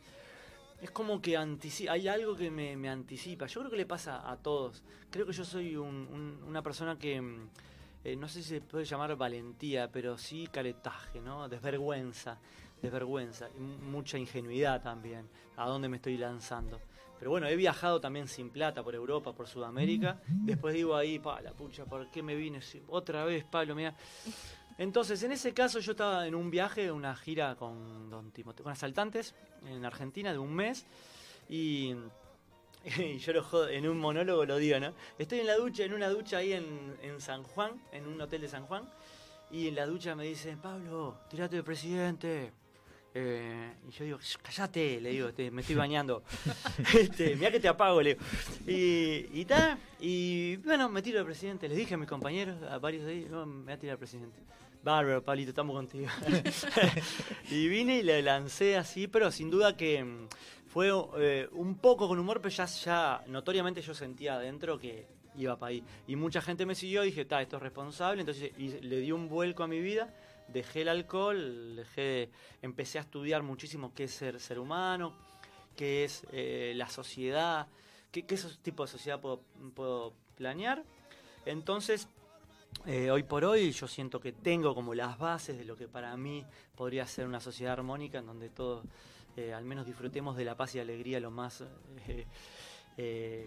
Es 0.81 0.91
como 0.91 1.19
que 1.21 1.35
hay 1.37 2.07
algo 2.07 2.35
que 2.35 2.49
me, 2.49 2.77
me 2.77 2.87
anticipa. 2.87 3.45
Yo 3.47 3.59
creo 3.61 3.71
que 3.71 3.77
le 3.77 3.85
pasa 3.87 4.29
a 4.31 4.37
todos. 4.37 4.83
Creo 5.09 5.25
que 5.25 5.33
yo 5.33 5.43
soy 5.43 5.75
un- 5.75 6.07
un- 6.13 6.43
una 6.47 6.61
persona 6.61 6.97
que, 6.97 7.19
mm, 7.19 7.49
eh, 8.05 8.15
no 8.15 8.29
sé 8.29 8.41
si 8.43 8.49
se 8.49 8.61
puede 8.61 8.85
llamar 8.85 9.15
valentía, 9.17 9.91
pero 9.91 10.17
sí 10.17 10.47
caretaje, 10.49 11.19
¿no? 11.19 11.49
Desvergüenza, 11.49 12.37
desvergüenza. 12.81 13.49
Y 13.55 13.59
mu- 13.59 13.77
mucha 13.77 14.17
ingenuidad 14.17 14.81
también, 14.81 15.27
a 15.55 15.67
dónde 15.67 15.89
me 15.89 15.97
estoy 15.97 16.17
lanzando. 16.17 16.79
Pero 17.19 17.31
bueno, 17.31 17.47
he 17.47 17.55
viajado 17.55 17.99
también 17.99 18.27
sin 18.27 18.49
plata 18.51 18.83
por 18.83 18.93
Europa, 18.93 19.33
por 19.33 19.47
Sudamérica. 19.47 20.21
Después 20.27 20.75
digo 20.75 20.95
ahí, 20.95 21.17
pa, 21.17 21.41
la 21.41 21.51
pucha, 21.53 21.85
¿por 21.85 22.11
qué 22.11 22.21
me 22.21 22.35
vine? 22.35 22.59
Otra 22.89 23.25
vez, 23.25 23.43
Pablo, 23.43 23.73
mira. 23.73 23.95
Entonces, 24.77 25.23
en 25.23 25.31
ese 25.31 25.53
caso, 25.53 25.79
yo 25.79 25.91
estaba 25.93 26.27
en 26.27 26.35
un 26.35 26.51
viaje, 26.51 26.91
una 26.91 27.15
gira 27.15 27.55
con 27.55 28.09
Don 28.11 28.31
Timoteo, 28.31 28.63
con 28.63 28.71
asaltantes 28.71 29.33
en 29.65 29.83
Argentina 29.83 30.31
de 30.31 30.37
un 30.37 30.53
mes. 30.53 30.85
Y, 31.49 31.95
y 32.99 33.17
yo 33.17 33.33
lo 33.33 33.43
jodo, 33.43 33.67
en 33.69 33.87
un 33.87 33.97
monólogo 33.97 34.45
lo 34.45 34.57
digo, 34.57 34.79
¿no? 34.79 34.93
Estoy 35.17 35.39
en 35.39 35.47
la 35.47 35.55
ducha, 35.57 35.83
en 35.83 35.93
una 35.93 36.09
ducha 36.09 36.37
ahí 36.37 36.53
en, 36.53 36.95
en 37.01 37.19
San 37.19 37.41
Juan, 37.41 37.81
en 37.91 38.05
un 38.05 38.21
hotel 38.21 38.41
de 38.41 38.47
San 38.47 38.67
Juan. 38.67 38.87
Y 39.49 39.67
en 39.69 39.73
la 39.75 39.87
ducha 39.87 40.15
me 40.15 40.25
dicen, 40.25 40.59
Pablo, 40.59 41.17
tirate 41.31 41.55
de 41.55 41.63
presidente. 41.63 42.51
Eh, 43.13 43.73
y 43.87 43.91
yo 43.91 44.05
digo, 44.05 44.19
"Shh, 44.19 44.37
callate, 44.41 45.01
le 45.01 45.09
digo, 45.09 45.33
"te- 45.33 45.49
me 45.49 45.61
estoy 45.61 45.75
bañando. 45.75 46.23
este, 46.93 47.37
que 47.37 47.59
te 47.59 47.67
apago, 47.67 48.01
le 48.01 48.15
digo. 48.15 48.21
Y, 48.67 49.39
y 49.41 49.45
ta, 49.45 49.77
y 49.99 50.57
bueno, 50.57 50.89
me 50.89 51.01
tiro 51.01 51.19
de 51.19 51.25
presidente. 51.25 51.67
Les 51.67 51.77
dije 51.77 51.95
a 51.95 51.97
mis 51.97 52.07
compañeros, 52.07 52.61
a 52.63 52.77
varios 52.77 53.05
de 53.05 53.13
ellos, 53.13 53.31
no, 53.31 53.45
me 53.45 53.63
voy 53.63 53.73
a 53.73 53.79
tirar 53.79 53.95
de 53.95 53.99
presidente. 53.99 54.39
Bárbaro, 54.83 55.23
Pablito, 55.23 55.49
estamos 55.49 55.75
contigo. 55.75 56.07
y 57.51 57.67
vine 57.67 57.97
y 57.97 58.03
le 58.03 58.21
lancé 58.21 58.77
así, 58.77 59.07
pero 59.07 59.31
sin 59.31 59.49
duda 59.49 59.75
que 59.75 60.03
mm, 60.03 60.27
fue 60.67 60.91
eh, 61.17 61.47
un 61.53 61.75
poco 61.77 62.07
con 62.07 62.19
humor, 62.19 62.39
pero 62.41 62.53
ya, 62.55 62.65
ya 62.65 63.23
notoriamente 63.27 63.81
yo 63.81 63.93
sentía 63.93 64.35
adentro 64.35 64.79
que 64.79 65.07
iba 65.35 65.57
para 65.57 65.71
ahí. 65.71 65.83
Y 66.07 66.15
mucha 66.15 66.41
gente 66.41 66.65
me 66.65 66.75
siguió 66.75 67.03
y 67.03 67.07
dije, 67.07 67.21
está, 67.21 67.41
esto 67.41 67.57
es 67.57 67.63
responsable. 67.63 68.21
Entonces 68.21 68.51
y 68.57 68.69
le 68.81 68.99
di 68.99 69.11
un 69.11 69.27
vuelco 69.27 69.63
a 69.63 69.67
mi 69.67 69.79
vida, 69.79 70.13
dejé 70.47 70.81
el 70.81 70.89
alcohol, 70.89 71.75
dejé, 71.75 72.29
empecé 72.61 72.97
a 72.97 73.01
estudiar 73.01 73.43
muchísimo 73.43 73.93
qué 73.93 74.05
es 74.05 74.11
ser 74.11 74.39
ser 74.39 74.59
humano, 74.59 75.13
qué 75.75 76.03
es 76.03 76.25
eh, 76.31 76.73
la 76.75 76.89
sociedad, 76.89 77.67
qué, 78.11 78.25
qué 78.25 78.37
tipos 78.61 78.89
de 78.89 78.97
sociedad 78.97 79.19
puedo, 79.19 79.41
puedo 79.75 80.13
planear. 80.35 80.83
Entonces, 81.45 82.07
eh, 82.85 83.11
hoy 83.11 83.23
por 83.23 83.45
hoy 83.45 83.71
yo 83.71 83.87
siento 83.87 84.19
que 84.19 84.33
tengo 84.33 84.75
como 84.75 84.93
las 84.93 85.17
bases 85.17 85.57
de 85.57 85.65
lo 85.65 85.77
que 85.77 85.87
para 85.87 86.15
mí 86.17 86.45
podría 86.75 87.05
ser 87.07 87.27
una 87.27 87.39
sociedad 87.39 87.73
armónica 87.73 88.19
en 88.19 88.25
donde 88.25 88.49
todos 88.49 88.85
eh, 89.35 89.53
al 89.53 89.65
menos 89.65 89.85
disfrutemos 89.85 90.35
de 90.35 90.45
la 90.45 90.55
paz 90.55 90.75
y 90.75 90.79
alegría 90.79 91.19
lo 91.19 91.31
más 91.31 91.63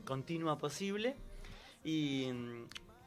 continua 0.04 0.56
posible. 0.56 1.16
Y, 1.82 2.28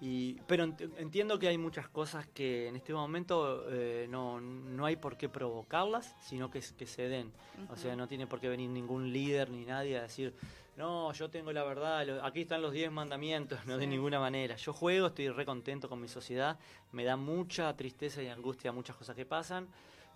y- 0.05 0.33
pero 0.47 0.65
ent- 0.65 0.91
entiendo 0.97 1.39
que 1.39 1.47
hay 1.47 1.57
muchas 1.57 1.87
cosas 1.87 2.27
que 2.27 2.67
en 2.67 2.75
este 2.75 2.93
momento 2.93 3.65
eh, 3.69 4.05
no, 4.09 4.41
no 4.41 4.85
hay 4.85 4.97
por 4.97 5.15
qué 5.17 5.29
provocarlas, 5.29 6.13
sino 6.21 6.51
que, 6.51 6.61
se 6.61 7.07
den. 7.07 7.31
O 7.69 7.77
sea, 7.77 7.95
no 7.95 8.07
tiene 8.07 8.27
por 8.27 8.39
qué 8.41 8.49
venir 8.49 8.69
ningún 8.69 9.13
líder 9.13 9.49
ni 9.49 9.63
nadie 9.65 9.97
a 9.97 10.01
decir, 10.01 10.33
no, 10.75 11.13
yo 11.13 11.29
tengo 11.29 11.51
la 11.53 11.63
verdad, 11.63 12.25
aquí 12.25 12.41
están 12.41 12.61
los 12.61 12.73
10 12.73 12.91
mandamientos, 12.91 13.65
no 13.65 13.77
de 13.77 13.87
ninguna 13.87 14.19
manera. 14.19 14.55
Yo 14.57 14.73
juego, 14.73 15.07
estoy 15.07 15.29
re 15.29 15.45
contento 15.45 15.87
con 15.87 16.01
mi 16.01 16.07
sociedad, 16.09 16.59
me 16.91 17.03
da 17.05 17.15
mucha 17.15 17.73
tristeza 17.77 18.21
y 18.21 18.27
angustia 18.27 18.71
muchas 18.73 18.95
cosas 18.97 19.15
que 19.15 19.25
pasan, 19.25 19.67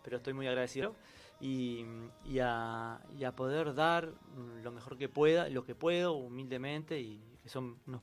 pero 0.04 0.18
estoy 0.18 0.34
muy 0.34 0.48
agradecido. 0.48 0.96
Y, 1.40 1.86
y 2.26 2.40
a, 2.42 3.00
y 3.18 3.24
a 3.24 3.32
poder 3.36 3.76
dar 3.76 4.12
lo 4.64 4.72
mejor 4.72 4.98
que 4.98 5.08
pueda, 5.08 5.48
lo 5.50 5.64
que 5.64 5.76
puedo, 5.76 6.14
humildemente, 6.14 7.00
y 7.00 7.22
que 7.44 7.48
son 7.50 7.78
unos- 7.86 8.02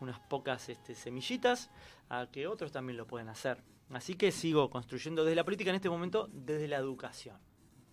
unas 0.00 0.18
pocas 0.20 0.68
este, 0.68 0.94
semillitas, 0.94 1.70
a 2.08 2.26
que 2.30 2.46
otros 2.46 2.72
también 2.72 2.96
lo 2.96 3.06
pueden 3.06 3.28
hacer. 3.28 3.62
Así 3.90 4.14
que 4.14 4.32
sigo 4.32 4.70
construyendo 4.70 5.24
desde 5.24 5.36
la 5.36 5.44
política 5.44 5.70
en 5.70 5.76
este 5.76 5.90
momento, 5.90 6.28
desde 6.32 6.68
la 6.68 6.76
educación. 6.76 7.38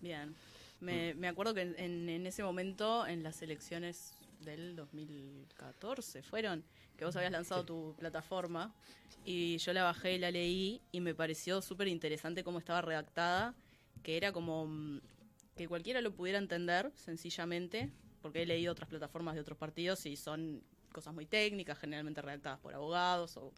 Bien. 0.00 0.34
Me, 0.80 1.14
me 1.14 1.28
acuerdo 1.28 1.54
que 1.54 1.60
en, 1.62 1.78
en- 1.78 2.08
en 2.08 2.26
ese 2.26 2.42
momento, 2.42 3.06
en 3.06 3.22
las 3.22 3.40
elecciones 3.42 4.16
del 4.40 4.74
2014, 4.74 6.22
fueron 6.22 6.64
que 6.96 7.04
vos 7.04 7.14
habías 7.16 7.30
lanzado 7.32 7.64
tu 7.64 7.94
plataforma 7.98 8.74
y 9.24 9.58
yo 9.58 9.72
la 9.72 9.84
bajé 9.84 10.14
y 10.14 10.18
la 10.18 10.30
leí 10.32 10.80
y 10.90 11.00
me 11.00 11.14
pareció 11.14 11.62
súper 11.62 11.86
interesante 11.88 12.42
cómo 12.42 12.58
estaba 12.58 12.82
redactada, 12.82 13.54
que 14.02 14.16
era 14.16 14.32
como 14.32 14.66
mm, 14.66 15.00
que 15.56 15.68
cualquiera 15.68 16.00
lo 16.00 16.12
pudiera 16.12 16.38
entender 16.38 16.90
sencillamente, 16.96 17.92
porque 18.20 18.42
he 18.42 18.46
leído 18.46 18.72
otras 18.72 18.88
plataformas 18.88 19.34
de 19.36 19.40
otros 19.42 19.58
partidos 19.58 20.04
y 20.06 20.16
son 20.16 20.62
cosas 20.92 21.14
muy 21.14 21.26
técnicas, 21.26 21.78
generalmente 21.78 22.22
redactadas 22.22 22.60
por 22.60 22.74
abogados. 22.74 23.36
O... 23.36 23.52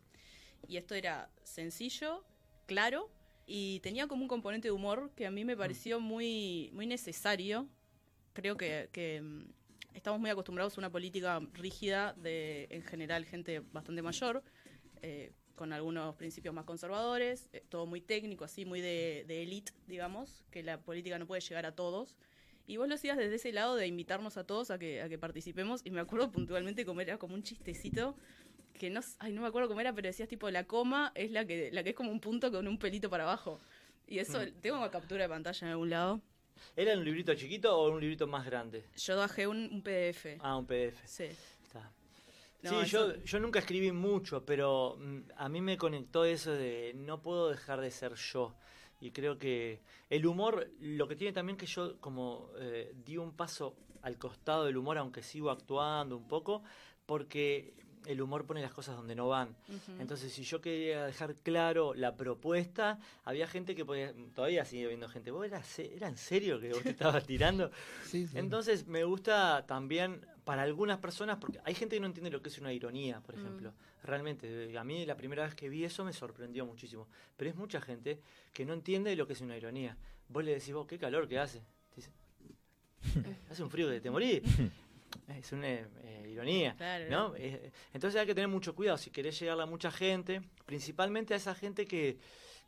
Y 0.69 0.77
esto 0.77 0.95
era 0.95 1.31
sencillo, 1.43 2.25
claro, 2.67 3.11
y 3.47 3.81
tenía 3.81 4.07
como 4.07 4.23
un 4.23 4.29
componente 4.29 4.69
de 4.69 4.73
humor 4.73 5.11
que 5.15 5.27
a 5.27 5.31
mí 5.31 5.45
me 5.45 5.57
pareció 5.57 6.01
muy, 6.01 6.71
muy 6.73 6.87
necesario. 6.87 7.69
Creo 8.33 8.57
que, 8.57 8.89
que, 8.93 9.21
mm, 9.21 9.45
estamos 9.95 10.21
muy 10.21 10.31
acostumbrados 10.31 10.77
a 10.77 10.81
una 10.81 10.91
política 10.91 11.41
rígida 11.53 12.15
de, 12.15 12.67
en 12.71 12.83
general, 12.83 13.25
gente 13.25 13.61
bastante 13.61 14.03
mayor, 14.03 14.43
eh, 15.03 15.33
con 15.55 15.73
algunos 15.73 16.17
principios 16.17 16.55
más 16.55 16.65
conservadores, 16.65 17.49
eh, 17.53 17.63
todo 17.69 17.87
muy 17.87 18.01
técnico, 18.01 18.45
así, 18.45 18.65
muy 18.65 18.81
de, 18.81 19.25
de 19.29 19.43
élite, 19.43 19.73
digamos, 19.87 20.45
que 20.51 20.63
la 20.63 20.81
política 20.81 21.19
no 21.19 21.27
puede 21.27 21.43
llegar 21.43 21.67
a 21.67 21.75
todos. 21.75 22.17
Y 22.67 22.77
vos 22.79 22.89
lo 22.89 22.95
hacías 22.95 23.17
desde 23.19 23.35
ese 23.37 23.53
lado 23.53 23.77
de 23.77 23.87
invitarnos 23.87 24.37
a 24.37 24.45
todos 24.45 24.71
a 24.71 24.79
que, 24.79 25.03
a 25.03 25.09
que 25.09 25.19
participemos. 25.19 25.83
Y 25.85 25.91
me 25.91 26.01
acuerdo 26.01 26.31
puntualmente 26.33 26.85
cómo 26.87 27.01
era 27.03 27.19
como 27.19 27.35
un 27.35 27.43
chistecito 27.43 28.17
que 28.79 28.91
no, 28.91 29.01
ay, 29.19 29.33
no 29.33 29.43
me 29.43 29.49
acuerdo 29.49 29.69
cómo 29.69 29.81
era, 29.81 29.93
pero 29.93 30.07
decías 30.09 30.29
tipo 30.29 30.51
la 30.51 30.65
coma 30.65 31.13
es 31.15 31.31
la 31.31 31.45
que, 31.47 31.71
la 31.73 31.83
que 31.85 31.91
es 31.91 31.95
como 31.97 32.11
un 32.11 32.21
punto 32.21 32.51
con 32.51 32.67
un 32.67 32.79
pelito 32.79 33.09
para 33.11 33.25
abajo. 33.25 33.61
Y 34.07 34.19
eso, 34.19 34.41
Mm. 34.41 34.61
tengo 34.61 34.79
una 34.79 34.91
captura 34.91 35.23
de 35.25 35.29
pantalla 35.29 35.67
en 35.67 35.71
algún 35.73 35.91
lado. 35.91 36.21
¿Era 36.77 36.97
un 36.97 37.05
librito 37.05 37.35
chiquito 37.35 37.77
o 37.79 37.91
un 37.91 38.01
librito 38.01 38.27
más 38.27 38.45
grande? 38.47 38.85
Yo 38.97 39.17
bajé 39.17 39.47
un, 39.47 39.59
un 39.73 39.83
PDF. 39.83 40.39
Ah, 40.41 40.57
un 40.57 40.67
PDF. 40.67 40.97
Sí. 41.07 41.25
Está. 41.25 41.91
No, 42.63 42.71
sí, 42.71 42.77
eso- 42.87 43.15
yo, 43.15 43.23
yo 43.25 43.41
nunca 43.41 43.59
escribí 43.59 43.93
mucho, 43.93 44.45
pero 44.45 44.97
mm, 44.99 45.19
a 45.37 45.49
mí 45.49 45.61
me 45.61 45.77
conectó 45.77 46.25
eso 46.25 46.53
de 46.53 46.93
no 46.97 47.21
puedo 47.21 47.51
dejar 47.51 47.81
de 47.81 47.91
ser 47.91 48.15
yo. 48.15 48.55
Y 49.05 49.11
creo 49.11 49.37
que 49.39 49.83
el 50.09 50.25
humor, 50.25 50.67
lo 50.81 51.07
que 51.07 51.15
tiene 51.15 51.35
también 51.35 51.59
que 51.59 51.67
yo 51.67 52.01
como 52.01 52.49
eh, 52.59 52.95
di 53.05 53.19
un 53.19 53.33
paso 53.33 53.77
al 54.01 54.17
costado 54.17 54.65
del 54.65 54.79
humor, 54.79 54.97
aunque 54.97 55.23
sigo 55.23 55.51
actuando 55.51 56.17
un 56.17 56.27
poco, 56.27 56.63
porque 57.05 57.75
el 58.07 58.23
humor 58.23 58.47
pone 58.47 58.63
las 58.63 58.73
cosas 58.73 58.97
donde 58.97 59.15
no 59.15 59.29
van. 59.29 59.55
Entonces, 59.99 60.33
si 60.33 60.43
yo 60.45 60.63
quería 60.63 61.05
dejar 61.05 61.35
claro 61.35 61.93
la 61.93 62.17
propuesta, 62.17 62.99
había 63.25 63.47
gente 63.47 63.75
que 63.75 63.85
podía, 63.85 64.15
todavía 64.35 64.65
sigue 64.65 64.87
habiendo 64.87 65.07
gente, 65.11 65.31
¿vos 65.31 65.45
era, 65.45 65.61
era 65.95 66.09
en 66.09 66.17
serio 66.17 66.59
que 66.59 66.73
vos 66.73 66.83
te 66.83 66.91
estabas 66.97 67.27
tirando? 67.27 67.71
Sí, 68.05 68.27
sí. 68.27 68.39
Entonces 68.39 68.87
me 68.87 69.05
gusta 69.05 69.67
también 69.67 70.27
para 70.45 70.63
algunas 70.63 70.97
personas, 70.99 71.37
porque 71.39 71.61
hay 71.65 71.75
gente 71.75 71.97
que 71.97 72.01
no 72.01 72.07
entiende 72.07 72.31
lo 72.31 72.41
que 72.41 72.49
es 72.49 72.59
una 72.59 72.73
ironía, 72.73 73.21
por 73.21 73.35
Mm. 73.37 73.39
ejemplo. 73.41 73.75
Realmente, 74.05 74.71
eh, 74.71 74.79
a 74.79 74.85
mí 74.85 75.07
la 75.07 75.17
primera 75.17 75.45
vez 75.45 75.55
que 75.55 75.69
vi 75.71 75.83
eso 75.83 76.05
me 76.05 76.13
sorprendió 76.13 76.67
muchísimo. 76.67 77.09
Pero 77.37 77.51
es 77.51 77.57
mucha 77.57 77.81
gente 77.81 78.21
que 78.53 78.67
no 78.67 78.75
entiende 78.75 79.17
lo 79.17 79.27
que 79.27 79.33
es 79.33 79.41
una 79.41 79.57
ironía. 79.57 79.97
Vos 80.29 80.45
le 80.45 80.53
decís, 80.53 80.75
vos, 80.75 80.87
qué 80.87 80.99
calor 80.99 81.27
que 81.27 81.39
hace. 81.39 81.63
Dice, 81.97 82.11
hace 83.51 83.63
un 83.63 83.71
frío 83.71 83.89
que 83.89 84.01
te 84.01 84.11
morí. 84.11 84.43
Es 85.29 85.53
una 85.53 85.69
eh, 85.69 86.29
ironía. 86.29 86.75
Claro, 86.77 87.09
¿no? 87.09 87.37
Eh, 87.37 87.71
entonces 87.93 88.21
hay 88.21 88.27
que 88.27 88.35
tener 88.35 88.49
mucho 88.49 88.75
cuidado 88.75 88.99
si 88.99 89.11
querés 89.11 89.39
llegarle 89.39 89.63
a 89.63 89.67
mucha 89.67 89.93
gente, 89.93 90.43
principalmente 90.67 91.35
a 91.35 91.37
esa 91.37 91.55
gente 91.55 91.87
que, 91.87 92.19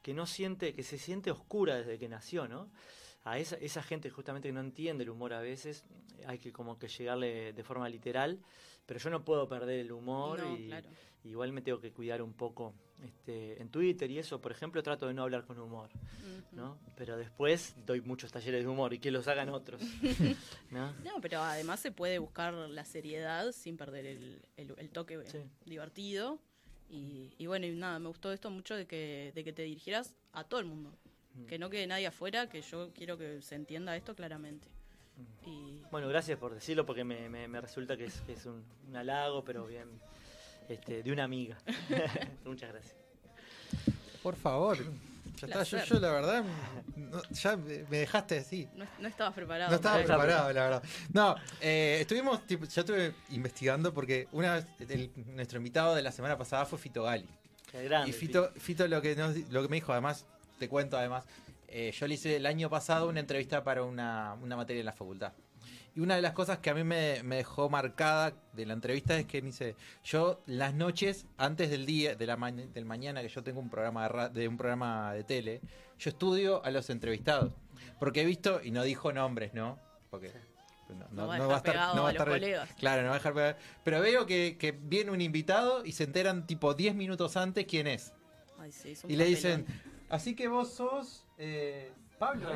que 0.01 0.15
no 0.15 0.27
siente, 0.27 0.73
que 0.73 0.85
se 0.85 0.97
siente 0.97 1.33
oscura 1.33 1.75
desde 1.75 1.99
que 1.99 2.09
nació, 2.09 2.47
¿no? 2.47 2.71
A 3.25 3.39
esa, 3.41 3.57
esa 3.57 3.83
gente 3.83 4.11
justamente 4.11 4.49
que 4.49 4.53
no 4.53 4.61
entiende 4.61 5.03
el 5.03 5.11
humor 5.11 5.33
a 5.33 5.41
veces, 5.41 5.85
hay 6.25 6.39
que 6.39 6.53
como 6.53 6.79
que 6.79 6.87
llegarle 6.87 7.53
de 7.53 7.65
forma 7.65 7.89
literal, 7.89 8.41
pero 8.87 9.01
yo 9.01 9.11
no 9.11 9.25
puedo 9.25 9.49
perder 9.49 9.81
el 9.81 9.93
humor 9.93 10.39
No, 10.41 10.57
y 10.57 10.67
claro. 10.69 10.89
igual 11.25 11.53
me 11.53 11.61
tengo 11.63 11.81
que 11.81 11.93
cuidar 11.93 12.23
un 12.23 12.33
poco 12.33 12.73
este, 13.05 13.61
en 13.61 13.69
Twitter 13.69 14.11
y 14.11 14.19
eso, 14.19 14.41
por 14.41 14.53
ejemplo, 14.53 14.83
trato 14.83 15.07
de 15.07 15.15
no 15.15 15.23
hablar 15.23 15.45
con 15.45 15.59
humor. 15.59 15.91
¿no? 16.53 16.79
Pero 16.97 17.17
después 17.19 17.75
doy 17.85 18.01
muchos 18.01 18.33
talleres 18.33 18.63
de 18.65 18.69
humor 18.69 18.95
y 18.95 18.99
que 18.99 19.11
los 19.11 19.29
hagan 19.29 19.51
otros, 19.51 19.83
¿no? 20.71 20.93
No, 21.05 21.21
pero 21.21 21.41
además 21.43 21.81
se 21.81 21.93
puede 21.93 22.19
buscar 22.19 22.55
la 22.55 22.85
seriedad 22.85 23.53
sin 23.53 23.77
perder 23.77 24.07
el, 24.07 24.43
el- 24.57 24.75
el 24.79 24.91
toque 24.91 25.21
Sí. 25.27 25.39
divertido. 25.67 26.39
Y, 26.89 27.35
y 27.37 27.47
bueno, 27.47 27.67
y 27.67 27.73
nada, 27.73 27.99
me 27.99 28.09
gustó 28.09 28.33
esto 28.33 28.49
mucho 28.51 28.75
de 28.77 28.87
que, 28.87 29.33
de 29.35 29.45
que 29.45 29.53
te 29.53 29.63
dirigieras 29.63 30.15
a 30.33 30.45
todo 30.45 30.61
el 30.61 30.67
mundo. 30.67 30.93
Mm. 31.35 31.45
Que 31.47 31.59
no 31.59 31.69
quede 31.69 31.87
nadie 31.87 32.07
afuera, 32.07 32.49
que 32.49 32.63
yo 32.63 32.91
quiero 32.95 33.19
que 33.19 33.43
se 33.43 33.57
entienda 33.57 33.97
esto 33.97 34.15
claramente. 34.15 34.69
Y 35.45 35.83
Bueno, 35.91 36.09
gracias 36.09 36.39
por 36.39 36.55
decirlo 36.55 36.85
porque 36.85 37.05
me, 37.05 37.29
me- 37.29 37.49
me 37.49 37.61
resulta 37.61 37.97
que 37.97 38.07
es, 38.07 38.21
que 38.23 38.33
es 38.35 38.47
un, 38.47 38.65
un 38.89 38.97
halago, 38.97 39.45
pero 39.45 39.67
bien, 39.67 39.89
este, 40.69 41.03
de 41.03 41.13
una 41.13 41.25
amiga. 41.25 41.57
Muchas 42.45 42.71
gracias. 42.73 42.95
Por 44.23 44.35
favor. 44.37 44.79
Ya 45.39 45.47
está, 45.49 45.63
yo, 45.65 45.85
yo 45.85 46.01
la 46.01 46.11
verdad, 46.13 46.45
no- 46.97 47.23
ya 47.31 47.57
me 47.57 47.99
dejaste 47.99 48.39
así. 48.39 48.67
no, 48.75 48.87
no 48.99 49.07
estabas 49.09 49.35
preparado. 49.35 49.71
No 49.71 49.77
estaba 49.77 49.99
preparado, 49.99 50.53
la 50.53 50.63
verdad. 50.65 50.83
No, 51.13 51.37
eh, 51.61 51.99
estuvimos, 52.01 52.47
tipo, 52.47 52.65
yo 52.65 52.81
estuve 52.81 53.15
investigando 53.31 53.93
porque 53.93 54.29
una 54.33 54.55
vez 54.55 54.67
el- 54.89 55.11
nuestro 55.35 55.59
invitado 55.59 55.95
de 55.95 56.03
la 56.03 56.11
semana 56.13 56.39
pasada 56.39 56.65
fue 56.65 56.79
Fito 56.79 57.03
Gali. 57.03 57.29
Qué 57.71 57.85
grande. 57.85 58.11
Y 58.11 58.13
Fito, 58.15 58.51
Fito 58.57 58.89
lo, 58.89 59.03
que 59.03 59.15
nos- 59.15 59.37
lo 59.51 59.63
que 59.63 59.69
me 59.69 59.77
dijo, 59.77 59.93
además, 59.93 60.25
te 60.59 60.69
cuento 60.71 60.97
además, 60.97 61.25
eh, 61.69 61.93
yo 61.93 62.07
le 62.07 62.15
hice 62.15 62.37
el 62.37 62.47
año 62.47 62.69
pasado 62.71 63.09
una 63.09 63.21
entrevista 63.21 63.63
para 63.65 63.83
una, 63.85 64.35
una 64.43 64.57
materia 64.57 64.81
en 64.81 64.87
la 64.87 64.93
facultad. 64.93 65.33
Y 65.95 66.01
una 66.01 66.15
de 66.17 66.21
las 66.23 66.33
cosas 66.33 66.59
que 66.59 66.69
a 66.69 66.75
mí 66.75 66.85
me, 66.85 67.23
me 67.23 67.37
dejó 67.37 67.71
marcada 67.71 68.35
de 68.53 68.67
la 68.67 68.75
entrevista 68.75 69.19
es 69.19 69.25
que 69.25 69.41
me 69.41 69.47
dice, 69.47 69.77
yo 70.05 70.43
las 70.47 70.75
noches, 70.75 71.27
antes 71.39 71.71
del 71.71 71.87
día, 71.87 72.15
de 72.15 72.27
la 72.27 72.37
ma- 72.37 72.53
del 72.53 72.85
mañana 72.85 73.23
que 73.23 73.29
yo 73.29 73.43
tengo 73.43 73.61
un 73.61 73.71
programa 73.71 74.03
de, 74.03 74.09
ra- 74.11 74.29
de 74.29 74.47
un 74.47 74.59
programa 74.59 75.15
de 75.15 75.25
tele, 75.25 75.61
yo 75.99 76.11
estudio 76.11 76.63
a 76.65 76.71
los 76.71 76.91
entrevistados. 76.91 77.53
Porque 77.99 78.21
he 78.21 78.25
visto, 78.27 78.61
y 78.63 78.71
no 78.73 78.83
dijo 78.83 79.11
nombres, 79.13 79.55
¿no? 79.55 79.79
Porque 80.11 80.31
no, 80.91 81.09
No 81.13 81.27
va 81.29 81.35
a 81.37 81.57
estar 81.57 81.63
pegado 81.63 82.07
a 82.07 82.13
los 82.13 82.23
colegas. 82.25 82.69
Claro, 82.79 83.01
no 83.03 83.09
va 83.09 83.15
a 83.15 83.19
dejar 83.19 83.33
pegar. 83.35 83.59
Pero 83.83 84.01
veo 84.01 84.27
que, 84.27 84.57
que 84.59 84.73
viene 84.73 85.11
un 85.11 85.23
invitado 85.23 85.83
y 85.85 85.93
se 85.93 86.05
enteran 86.05 86.47
tipo 86.47 86.75
10 86.75 86.95
minutos 86.95 87.39
antes 87.39 87.65
quién 87.67 87.87
es. 87.87 88.13
Ay, 88.59 88.71
sí, 88.71 88.91
es 88.93 89.03
un 89.03 89.11
Y 89.11 89.17
le 89.17 89.25
papelón. 89.25 89.65
dicen, 89.65 89.81
así 90.11 90.35
que 90.37 90.47
vos 90.49 90.73
sos 90.75 91.25
eh, 91.39 91.93
Pablo. 92.19 92.49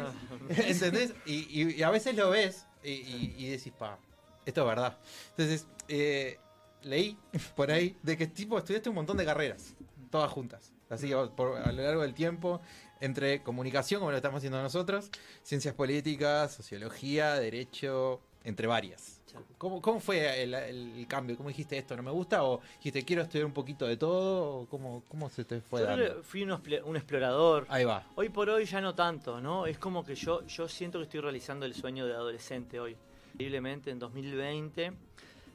¿es? 0.48 0.58
¿entendés? 0.82 1.14
Y, 1.26 1.62
y- 1.62 1.82
a 1.82 1.90
veces 1.90 2.14
lo 2.16 2.30
ves 2.30 2.66
y, 2.82 2.90
y- 2.90 3.48
decís, 3.50 3.72
pa, 3.78 3.98
esto 4.46 4.62
es 4.62 4.66
verdad. 4.66 4.98
Entonces, 5.36 5.66
eh, 5.88 6.38
leí 6.82 7.18
por 7.54 7.70
ahí 7.70 7.96
de 8.02 8.16
que 8.16 8.26
tipo 8.26 8.56
estudiaste 8.58 8.88
un 8.88 8.94
montón 8.94 9.16
de 9.16 9.24
carreras, 9.24 9.74
todas 10.10 10.30
juntas. 10.30 10.72
Así 10.88 11.12
por- 11.36 11.58
a 11.58 11.70
lo 11.72 11.82
largo 11.82 12.02
del 12.02 12.14
tiempo, 12.14 12.60
entre 13.00 13.42
comunicación, 13.42 14.00
como 14.00 14.10
lo 14.10 14.16
estamos 14.16 14.38
haciendo 14.38 14.60
nosotros, 14.62 15.10
ciencias 15.42 15.74
políticas, 15.74 16.52
sociología, 16.52 17.34
derecho, 17.34 18.20
entre 18.44 18.66
varias. 18.66 19.19
¿Cómo, 19.58 19.80
cómo 19.80 20.00
fue 20.00 20.42
el, 20.42 20.54
el 20.54 21.06
cambio? 21.06 21.36
¿Cómo 21.36 21.48
dijiste 21.48 21.76
esto 21.78 21.96
no 21.96 22.02
me 22.02 22.10
gusta? 22.10 22.44
¿O 22.44 22.60
dijiste 22.78 23.04
quiero 23.04 23.22
estudiar 23.22 23.46
un 23.46 23.52
poquito 23.52 23.86
de 23.86 23.96
todo? 23.96 24.60
¿O 24.60 24.66
cómo, 24.66 25.02
cómo 25.08 25.28
se 25.28 25.44
te 25.44 25.60
fue 25.60 25.80
Yo 25.80 25.86
dando? 25.86 26.22
fui 26.22 26.42
un, 26.42 26.96
explorador. 26.96 27.66
Ahí 27.68 27.84
va. 27.84 28.06
Hoy 28.14 28.28
por 28.28 28.48
hoy 28.50 28.64
ya 28.64 28.80
no 28.80 28.94
tanto, 28.94 29.40
¿no? 29.40 29.66
Es 29.66 29.78
como 29.78 30.04
que 30.04 30.14
yo, 30.14 30.46
yo 30.46 30.68
siento 30.68 30.98
que 30.98 31.04
estoy 31.04 31.20
realizando 31.20 31.66
el 31.66 31.74
sueño 31.74 32.06
de 32.06 32.14
adolescente 32.14 32.80
hoy. 32.80 32.96
Increíblemente 33.32 33.90
en 33.90 33.98
2020 33.98 34.92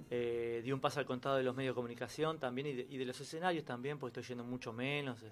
eh, 0.10 0.62
di 0.64 0.72
un 0.72 0.80
paso 0.80 1.00
al 1.00 1.06
contado 1.06 1.38
de 1.38 1.44
los 1.44 1.56
medios 1.56 1.74
de 1.74 1.76
comunicación 1.76 2.40
también 2.40 2.68
y 2.68 2.74
de, 2.74 2.88
y 2.90 2.98
de 2.98 3.06
los 3.06 3.20
escenarios 3.20 3.66
también, 3.66 3.98
porque 3.98 4.20
estoy 4.20 4.36
yendo 4.36 4.44
mucho 4.44 4.72
menos, 4.72 5.22
eh, 5.24 5.32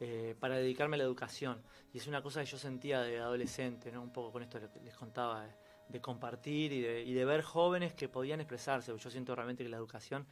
eh, 0.00 0.36
para 0.38 0.56
dedicarme 0.56 0.94
a 0.96 0.98
la 0.98 1.04
educación. 1.04 1.60
Y 1.92 1.98
es 1.98 2.06
una 2.06 2.22
cosa 2.22 2.40
que 2.40 2.46
yo 2.46 2.58
sentía 2.58 3.00
de 3.02 3.18
adolescente, 3.18 3.90
¿no? 3.90 4.02
Un 4.02 4.12
poco 4.12 4.32
con 4.32 4.42
esto 4.42 4.60
les 4.84 4.94
contaba, 4.94 5.46
eh, 5.46 5.50
de 5.88 6.00
compartir 6.00 6.72
y 6.72 6.80
de, 6.82 7.02
y 7.02 7.12
de 7.12 7.24
ver 7.24 7.42
jóvenes 7.42 7.94
que 7.94 8.08
podían 8.08 8.40
expresarse. 8.40 8.92
Yo 8.96 9.10
siento 9.10 9.34
realmente 9.34 9.62
que 9.62 9.70
la 9.70 9.76
educación 9.76 10.26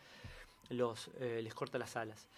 los, 0.70 1.10
eh, 1.20 1.40
les 1.42 1.54
corta 1.54 1.78
las 1.78 1.96
alas. 1.96 2.28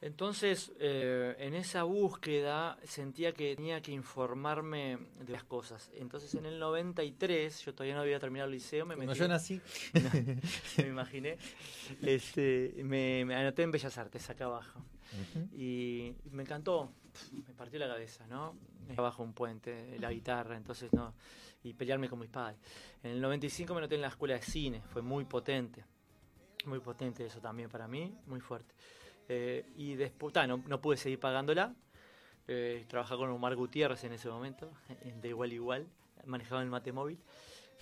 Entonces, 0.00 0.70
eh, 0.78 1.34
en 1.40 1.54
esa 1.54 1.82
búsqueda 1.82 2.78
sentía 2.84 3.32
que 3.32 3.56
tenía 3.56 3.80
que 3.80 3.90
informarme 3.90 4.96
de 5.18 5.32
las 5.32 5.42
cosas. 5.42 5.90
Entonces, 5.96 6.32
en 6.36 6.46
el 6.46 6.60
93, 6.60 7.64
yo 7.64 7.74
todavía 7.74 7.96
no 7.96 8.02
había 8.02 8.20
terminado 8.20 8.46
el 8.46 8.54
liceo, 8.54 8.86
me 8.86 8.94
metí, 8.94 9.18
yo 9.18 9.26
nací, 9.26 9.60
me 10.78 10.86
imaginé, 10.86 11.36
este, 12.00 12.74
me, 12.84 13.24
me 13.24 13.34
anoté 13.34 13.64
en 13.64 13.72
Bellas 13.72 13.98
Artes, 13.98 14.30
acá 14.30 14.44
abajo. 14.44 14.80
Y 15.56 16.14
me 16.30 16.42
encantó, 16.42 16.92
me 17.32 17.54
partió 17.54 17.78
la 17.78 17.88
cabeza, 17.88 18.26
¿no? 18.26 18.56
Abajo 18.96 19.22
un 19.22 19.32
puente, 19.32 19.98
la 19.98 20.10
guitarra, 20.10 20.56
entonces 20.56 20.92
no, 20.92 21.14
y 21.62 21.74
pelearme 21.74 22.08
con 22.08 22.18
mis 22.18 22.30
padres. 22.30 22.58
En 23.02 23.12
el 23.12 23.20
95 23.20 23.74
me 23.74 23.78
anoté 23.78 23.96
en 23.96 24.02
la 24.02 24.08
escuela 24.08 24.34
de 24.34 24.42
cine, 24.42 24.82
fue 24.92 25.02
muy 25.02 25.24
potente, 25.24 25.84
muy 26.64 26.80
potente 26.80 27.26
eso 27.26 27.40
también 27.40 27.68
para 27.68 27.86
mí, 27.88 28.14
muy 28.26 28.40
fuerte. 28.40 28.74
Eh, 29.28 29.66
y 29.76 29.94
después, 29.94 30.34
no, 30.46 30.80
pude 30.80 30.96
seguir 30.96 31.20
pagándola, 31.20 31.74
eh, 32.46 32.84
trabajaba 32.88 33.20
con 33.20 33.30
Omar 33.30 33.54
Gutiérrez 33.56 34.02
en 34.04 34.12
ese 34.12 34.28
momento, 34.28 34.70
en 35.02 35.20
de 35.20 35.28
igual 35.28 35.50
a 35.50 35.54
igual, 35.54 35.86
manejaba 36.24 36.62
el 36.62 36.68
mate 36.68 36.92
móvil. 36.92 37.18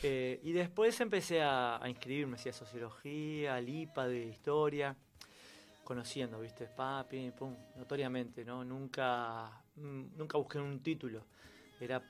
Eh, 0.03 0.40
y 0.42 0.53
después 0.53 1.01
empecé 1.01 1.42
a, 1.42 1.81
inscribirme, 1.87 2.37
hacía 2.37 2.53
sociología, 2.53 3.61
LIPA 3.61 4.09
de 4.09 4.27
historia, 4.27 4.96
conociendo, 5.87 6.40
¿viste? 6.40 6.66
Pa, 6.66 7.07
pim, 7.09 7.31
pum, 7.31 7.55
notoriamente, 7.77 8.44
¿no? 8.44 8.64
Nunca, 8.64 9.49
mm, 9.77 10.16
nunca 10.16 10.37
busqué 10.37 10.59
un 10.59 10.81
título, 10.81 11.22
era 11.81 12.03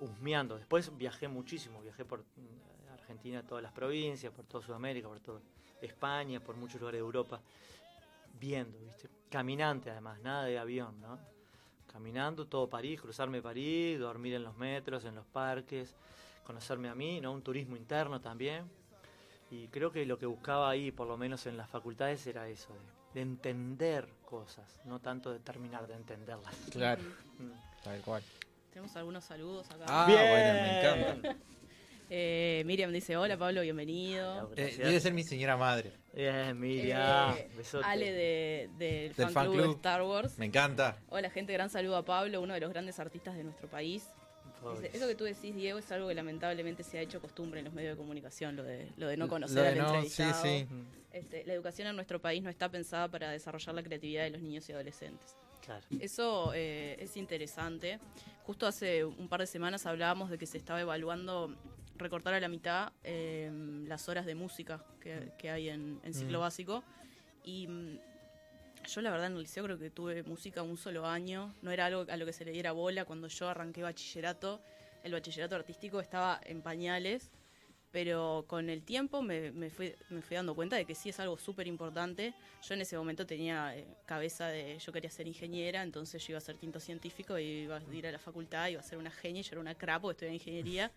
husmeando. 0.00 0.56
Después 0.56 0.96
viajé 0.96 1.28
muchísimo, 1.28 1.82
viajé 1.82 2.06
por 2.06 2.20
mm, 2.20 2.92
Argentina, 2.94 3.42
todas 3.42 3.62
las 3.62 3.72
provincias, 3.72 4.32
por 4.32 4.46
toda 4.46 4.64
Sudamérica, 4.64 5.08
por 5.08 5.20
toda 5.20 5.40
España, 5.82 6.40
por 6.40 6.56
muchos 6.56 6.80
lugares 6.80 7.00
de 7.00 7.04
Europa, 7.04 7.38
viendo, 8.40 8.78
¿viste? 8.78 9.10
Caminante 9.28 9.90
además, 9.90 10.18
nada 10.22 10.44
de 10.44 10.58
avión, 10.58 10.98
¿no? 10.98 11.18
Caminando 11.86 12.46
todo 12.46 12.70
París, 12.70 12.98
cruzarme 12.98 13.42
París, 13.42 14.00
dormir 14.00 14.34
en 14.34 14.44
los 14.44 14.56
metros, 14.56 15.04
en 15.04 15.14
los 15.14 15.26
parques, 15.26 15.94
conocerme 16.44 16.88
a 16.88 16.94
mí, 16.94 17.20
¿no? 17.20 17.32
Un 17.32 17.42
turismo 17.42 17.76
interno 17.76 18.22
también. 18.22 18.64
Y 19.50 19.68
creo 19.68 19.92
que 19.92 20.06
lo 20.06 20.18
que 20.18 20.24
buscaba 20.24 20.70
ahí, 20.70 20.92
por 20.92 21.06
lo 21.06 21.18
menos 21.18 21.46
en 21.46 21.58
las 21.58 21.68
facultades, 21.68 22.26
era 22.26 22.48
eso, 22.48 22.72
de, 22.72 22.97
de 23.18 23.22
entender 23.22 24.08
cosas, 24.24 24.80
no 24.84 25.00
tanto 25.00 25.32
de 25.32 25.40
terminar 25.40 25.86
de 25.88 25.94
entenderlas. 25.94 26.54
claro, 26.70 27.02
Mm. 27.38 27.50
tal 27.82 28.00
cual. 28.02 28.22
Tenemos 28.72 28.94
algunos 28.96 29.24
saludos 29.24 29.68
acá. 29.70 29.84
Ah, 29.88 30.06
Bien. 30.06 30.18
bueno, 30.28 30.52
me 30.52 30.78
encanta. 30.80 31.36
Eh, 32.10 32.62
Miriam 32.64 32.90
dice, 32.90 33.18
hola 33.18 33.36
Pablo, 33.36 33.60
bienvenido. 33.60 34.50
Eh, 34.56 34.74
debe 34.78 34.98
ser 34.98 35.12
mi 35.12 35.24
señora 35.24 35.58
madre. 35.58 35.92
Bien, 36.14 36.58
Miriam. 36.58 37.34
Eh, 37.36 37.50
besote. 37.54 37.84
Ale 37.84 38.10
de- 38.12 38.70
del 38.78 39.12
Del 39.12 39.26
fan, 39.26 39.32
fan 39.34 39.44
club, 39.48 39.56
club. 39.56 39.66
de 39.66 39.74
Star 39.74 40.02
Wars. 40.02 40.38
Me 40.38 40.46
encanta. 40.46 40.96
Hola 41.10 41.28
gente, 41.28 41.52
gran 41.52 41.68
saludo 41.68 41.98
a 41.98 42.06
Pablo, 42.06 42.40
uno 42.40 42.54
de 42.54 42.60
los 42.60 42.70
grandes 42.70 42.98
artistas 42.98 43.36
de 43.36 43.44
nuestro 43.44 43.68
país. 43.68 44.08
Dice, 44.74 44.90
Eso 44.96 45.06
que 45.08 45.14
tú 45.14 45.24
decís, 45.24 45.54
Diego, 45.54 45.78
es 45.78 45.90
algo 45.92 46.08
que 46.08 46.14
lamentablemente 46.14 46.82
se 46.82 46.98
ha 46.98 47.00
hecho 47.02 47.20
costumbre 47.20 47.60
en 47.60 47.64
los 47.66 47.74
medios 47.74 47.92
de 47.94 47.96
comunicación, 47.98 48.56
lo 48.56 48.62
de, 48.62 48.90
lo 48.96 49.06
de 49.08 49.16
no 49.16 49.28
conocer 49.28 49.62
de 49.62 49.68
al 49.68 49.78
no- 49.78 49.86
entrevistado. 49.86 50.42
Sí, 50.42 50.66
sí. 50.68 50.74
Este, 51.12 51.44
la 51.46 51.54
educación 51.54 51.88
en 51.88 51.96
nuestro 51.96 52.20
país 52.20 52.42
no 52.42 52.50
está 52.50 52.68
pensada 52.70 53.08
para 53.08 53.30
desarrollar 53.30 53.74
la 53.74 53.82
creatividad 53.82 54.24
de 54.24 54.30
los 54.30 54.42
niños 54.42 54.68
y 54.68 54.72
adolescentes. 54.72 55.36
Claro. 55.64 55.84
Eso 56.00 56.52
eh, 56.54 56.96
es 57.00 57.16
interesante. 57.16 57.98
Justo 58.44 58.66
hace 58.66 59.04
un 59.04 59.28
par 59.28 59.40
de 59.40 59.46
semanas 59.46 59.84
hablábamos 59.86 60.30
de 60.30 60.38
que 60.38 60.46
se 60.46 60.56
estaba 60.58 60.80
evaluando 60.80 61.54
recortar 61.96 62.32
a 62.34 62.40
la 62.40 62.48
mitad 62.48 62.92
eh, 63.04 63.50
las 63.86 64.08
horas 64.08 64.24
de 64.24 64.34
música 64.34 64.84
que, 65.00 65.32
que 65.38 65.50
hay 65.50 65.68
en, 65.68 66.00
en 66.04 66.14
ciclo 66.14 66.38
Mm. 66.38 66.42
básico. 66.42 66.84
Y 67.44 67.66
mm, 67.66 67.98
yo 68.88 69.02
la 69.02 69.10
verdad 69.10 69.26
en 69.26 69.34
el 69.34 69.40
liceo 69.40 69.64
creo 69.64 69.78
que 69.78 69.90
tuve 69.90 70.22
música 70.22 70.62
un 70.62 70.76
solo 70.76 71.06
año. 71.06 71.54
No 71.62 71.70
era 71.70 71.86
algo 71.86 72.06
a 72.08 72.16
lo 72.16 72.24
que 72.26 72.32
se 72.32 72.44
le 72.44 72.52
diera 72.52 72.72
bola. 72.72 73.04
Cuando 73.04 73.28
yo 73.28 73.48
arranqué 73.48 73.82
bachillerato, 73.82 74.60
el 75.04 75.12
bachillerato 75.12 75.54
artístico 75.54 76.00
estaba 76.00 76.40
en 76.44 76.62
pañales. 76.62 77.30
Pero 77.90 78.44
con 78.46 78.68
el 78.68 78.82
tiempo 78.82 79.22
me, 79.22 79.50
me 79.52 79.70
fui, 79.70 79.94
me 80.10 80.20
fui 80.20 80.36
dando 80.36 80.54
cuenta 80.54 80.76
de 80.76 80.84
que 80.84 80.94
sí 80.94 81.08
es 81.08 81.20
algo 81.20 81.38
súper 81.38 81.66
importante. 81.66 82.34
Yo 82.62 82.74
en 82.74 82.82
ese 82.82 82.98
momento 82.98 83.26
tenía 83.26 83.76
eh, 83.76 83.86
cabeza 84.04 84.48
de. 84.48 84.78
Yo 84.78 84.92
quería 84.92 85.10
ser 85.10 85.26
ingeniera, 85.26 85.82
entonces 85.82 86.22
yo 86.26 86.32
iba 86.32 86.38
a 86.38 86.42
ser 86.42 86.56
quinto 86.56 86.80
científico 86.80 87.38
y 87.38 87.44
iba 87.44 87.78
a 87.78 87.94
ir 87.94 88.06
a 88.06 88.12
la 88.12 88.18
facultad, 88.18 88.68
iba 88.68 88.80
a 88.80 88.84
ser 88.84 88.98
una 88.98 89.10
genia, 89.10 89.40
yo 89.42 89.52
era 89.52 89.60
una 89.60 89.74
crapo, 89.74 90.10
estudié 90.10 90.34
ingeniería. 90.34 90.92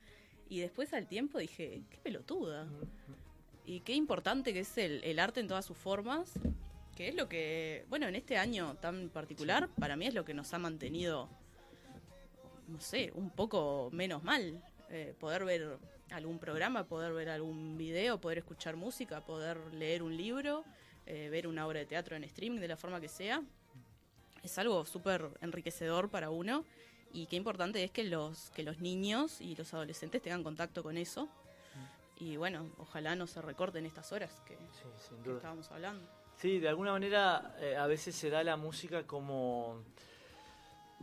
Y 0.49 0.59
después 0.59 0.93
al 0.93 1.07
tiempo 1.07 1.39
dije, 1.39 1.81
qué 1.89 1.97
pelotuda. 2.03 2.67
Y 3.65 3.79
qué 3.81 3.93
importante 3.93 4.51
que 4.51 4.61
es 4.61 4.77
el, 4.77 5.01
el 5.05 5.19
arte 5.19 5.39
en 5.39 5.47
todas 5.47 5.65
sus 5.65 5.77
formas, 5.77 6.33
que 6.95 7.07
es 7.07 7.15
lo 7.15 7.27
que, 7.27 7.85
bueno, 7.89 8.07
en 8.07 8.15
este 8.15 8.37
año 8.37 8.75
tan 8.75 9.09
particular, 9.09 9.69
para 9.79 9.95
mí 9.95 10.07
es 10.07 10.13
lo 10.13 10.25
que 10.25 10.33
nos 10.33 10.53
ha 10.53 10.59
mantenido, 10.59 11.29
no 12.67 12.79
sé, 12.79 13.11
un 13.15 13.29
poco 13.29 13.89
menos 13.91 14.23
mal. 14.23 14.63
Eh, 14.89 15.15
poder 15.19 15.45
ver 15.45 15.77
algún 16.11 16.37
programa, 16.37 16.83
poder 16.83 17.13
ver 17.13 17.29
algún 17.29 17.77
video, 17.77 18.19
poder 18.19 18.39
escuchar 18.39 18.75
música, 18.75 19.23
poder 19.23 19.73
leer 19.73 20.03
un 20.03 20.17
libro, 20.17 20.65
eh, 21.05 21.29
ver 21.29 21.47
una 21.47 21.65
obra 21.65 21.79
de 21.79 21.85
teatro 21.85 22.15
en 22.15 22.23
streaming, 22.25 22.59
de 22.59 22.67
la 22.67 22.75
forma 22.75 22.99
que 22.99 23.07
sea. 23.07 23.41
Es 24.43 24.57
algo 24.57 24.85
súper 24.85 25.29
enriquecedor 25.41 26.09
para 26.09 26.29
uno 26.29 26.65
y 27.13 27.27
qué 27.27 27.35
importante 27.35 27.83
es 27.83 27.91
que 27.91 28.03
los, 28.03 28.49
que 28.51 28.63
los 28.63 28.79
niños 28.79 29.39
y 29.39 29.55
los 29.55 29.73
adolescentes 29.73 30.21
tengan 30.21 30.43
contacto 30.43 30.83
con 30.83 30.97
eso. 30.97 31.29
Y 32.17 32.37
bueno, 32.37 32.69
ojalá 32.77 33.15
no 33.15 33.25
se 33.25 33.41
recorten 33.41 33.85
estas 33.85 34.11
horas 34.11 34.41
que, 34.45 34.55
Sí, 34.55 35.15
estábamos 35.31 35.71
hablando. 35.71 36.20
Sí, 36.41 36.59
de 36.59 36.67
alguna 36.69 36.91
manera 36.91 37.55
eh, 37.59 37.75
a 37.77 37.85
veces 37.85 38.15
se 38.15 38.29
da 38.31 38.43
la 38.43 38.57
música 38.57 39.03
como 39.05 39.83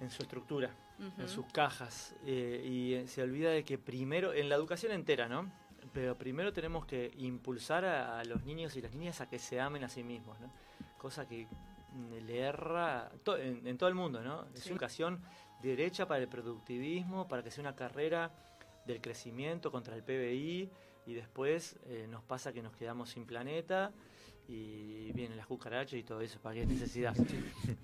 en 0.01 0.11
su 0.11 0.23
estructura, 0.23 0.71
en 1.17 1.29
sus 1.29 1.47
cajas, 1.53 2.15
eh, 2.27 2.61
y 2.65 2.95
eh, 2.95 3.07
se 3.07 3.23
olvida 3.23 3.51
de 3.51 3.63
que 3.63 3.79
primero, 3.79 4.33
en 4.33 4.49
la 4.49 4.57
educación 4.57 4.91
entera, 4.93 5.29
¿no? 5.29 5.49
Pero 5.93 6.17
primero 6.19 6.53
tenemos 6.53 6.87
que 6.87 7.13
impulsar 7.19 7.85
a, 7.85 8.19
a 8.19 8.25
los 8.25 8.45
niños 8.45 8.75
y 8.77 8.83
las 8.83 8.93
niñas 8.95 9.21
a 9.21 9.29
que 9.29 9.39
se 9.39 9.61
amen 9.61 9.85
a 9.85 9.89
sí 9.89 10.03
mismos, 10.03 10.39
¿no? 10.41 10.51
Cosa 10.99 11.27
que 11.29 11.47
le 12.27 12.39
erra 12.41 13.11
to- 13.23 13.37
en, 13.37 13.65
en 13.67 13.79
todo 13.79 13.89
el 13.89 13.95
mundo, 13.95 14.21
¿no? 14.23 14.43
Es 14.55 14.67
una 14.67 14.73
educación 14.73 15.23
derecha 15.63 16.07
para 16.07 16.21
el 16.21 16.29
productivismo, 16.29 17.29
para 17.29 17.43
que 17.45 17.51
sea 17.53 17.63
una 17.63 17.77
carrera 17.77 18.33
del 18.87 19.01
crecimiento 19.01 19.71
contra 19.71 19.95
el 19.95 20.03
PBI, 20.03 20.69
y 21.07 21.15
después 21.15 21.77
eh, 21.87 22.07
nos 22.11 22.23
pasa 22.25 22.53
que 22.53 22.61
nos 22.63 22.75
quedamos 22.77 23.11
sin 23.11 23.25
planeta 23.25 23.93
y 24.49 25.13
vienen 25.13 25.37
las 25.37 25.47
cucarachas 25.47 25.99
y 25.99 26.03
todo 26.03 26.23
eso, 26.23 26.41
¿para 26.41 26.55
qué 26.55 26.67
necesidad? 26.67 27.15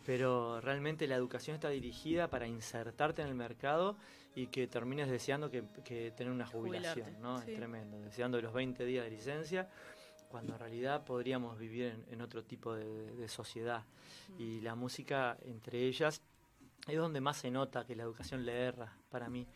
Pero 0.07 0.61
realmente 0.62 1.07
la 1.07 1.14
educación 1.14 1.55
está 1.55 1.68
dirigida 1.68 2.29
para 2.29 2.46
insertarte 2.46 3.20
en 3.20 3.29
el 3.29 3.35
mercado 3.35 3.96
y 4.35 4.46
que 4.46 4.66
termines 4.66 5.11
deseando 5.11 5.50
que, 5.50 5.64
que 5.85 6.11
tener 6.12 6.33
una 6.33 6.46
jubilación, 6.46 7.05
Jubilarte, 7.05 7.20
¿no? 7.22 7.38
sí. 7.38 7.50
Es 7.50 7.57
tremendo, 7.57 8.00
deseando 8.00 8.40
los 8.40 8.53
20 8.55 8.85
días 8.87 9.05
de 9.05 9.11
licencia, 9.11 9.68
cuando 10.29 10.55
en 10.55 10.59
realidad 10.59 11.05
podríamos 11.05 11.59
vivir 11.59 11.85
en, 11.85 12.05
en 12.11 12.20
otro 12.22 12.42
tipo 12.42 12.74
de, 12.74 13.14
de 13.14 13.29
sociedad. 13.29 13.85
Y 14.38 14.61
la 14.62 14.74
música, 14.74 15.37
entre 15.44 15.87
ellas, 15.87 16.22
es 16.88 16.96
donde 16.96 17.20
más 17.20 17.37
se 17.37 17.50
nota 17.50 17.87
que 17.87 17.94
la 17.94 18.05
educación 18.05 18.44
le 18.44 18.53
erra 18.53 18.96
para 19.11 19.29
mí. 19.29 19.46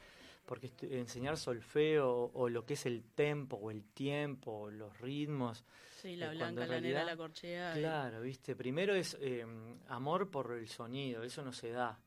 Porque 0.48 0.72
enseñar 0.98 1.36
solfeo 1.36 2.30
o, 2.32 2.48
lo 2.48 2.64
que 2.64 2.72
es 2.72 2.86
el 2.86 3.04
tempo 3.04 3.56
o 3.56 3.70
el 3.70 3.84
tiempo, 3.84 4.50
o 4.62 4.70
los 4.70 4.98
ritmos, 4.98 5.62
Sí, 6.00 6.16
la 6.16 6.32
Eh, 6.32 6.36
blanca, 6.36 6.48
en 6.48 6.54
la 6.54 6.60
negra, 6.62 6.80
realidad- 6.80 7.06
la 7.06 7.16
corchea. 7.18 7.74
Claro, 7.74 8.20
viste, 8.22 8.56
primero 8.56 8.94
es 8.94 9.14
eh, 9.20 9.44
amor 9.88 10.30
por 10.30 10.52
el 10.52 10.66
sonido, 10.68 11.22
eso 11.22 11.42
no 11.44 11.52
se 11.52 11.70
da. 11.70 12.00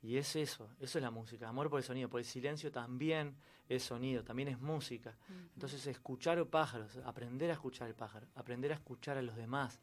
Y 0.00 0.16
es 0.16 0.36
eso, 0.36 0.70
eso 0.78 0.98
es 0.98 1.02
la 1.02 1.10
música, 1.10 1.48
amor 1.48 1.68
por 1.68 1.80
el 1.80 1.84
sonido, 1.84 2.08
por 2.08 2.20
el 2.20 2.24
silencio 2.26 2.70
también 2.70 3.34
es 3.68 3.82
sonido, 3.82 4.22
también 4.22 4.46
es 4.48 4.60
música. 4.60 5.16
Entonces 5.54 5.84
escuchar 5.88 6.46
pájaros, 6.46 6.98
aprender 7.04 7.50
a 7.50 7.54
escuchar 7.54 7.88
el 7.88 7.94
pájaro, 7.96 8.28
aprender 8.36 8.70
a 8.70 8.74
escuchar 8.76 9.18
a 9.18 9.22
los 9.22 9.34
demás, 9.34 9.80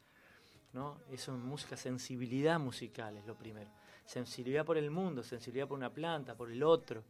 ¿no? 0.72 1.02
Eso 1.12 1.34
en 1.34 1.42
música, 1.44 1.76
sensibilidad 1.76 2.60
musical 2.62 3.18
es 3.18 3.26
lo 3.26 3.36
primero. 3.36 3.70
Sensibilidad 4.06 4.64
por 4.64 4.78
el 4.78 4.90
mundo, 4.90 5.22
sensibilidad 5.22 5.68
por 5.68 5.78
una 5.78 5.90
planta, 5.92 6.34
por 6.36 6.50
el 6.50 6.64
otro, 6.64 7.04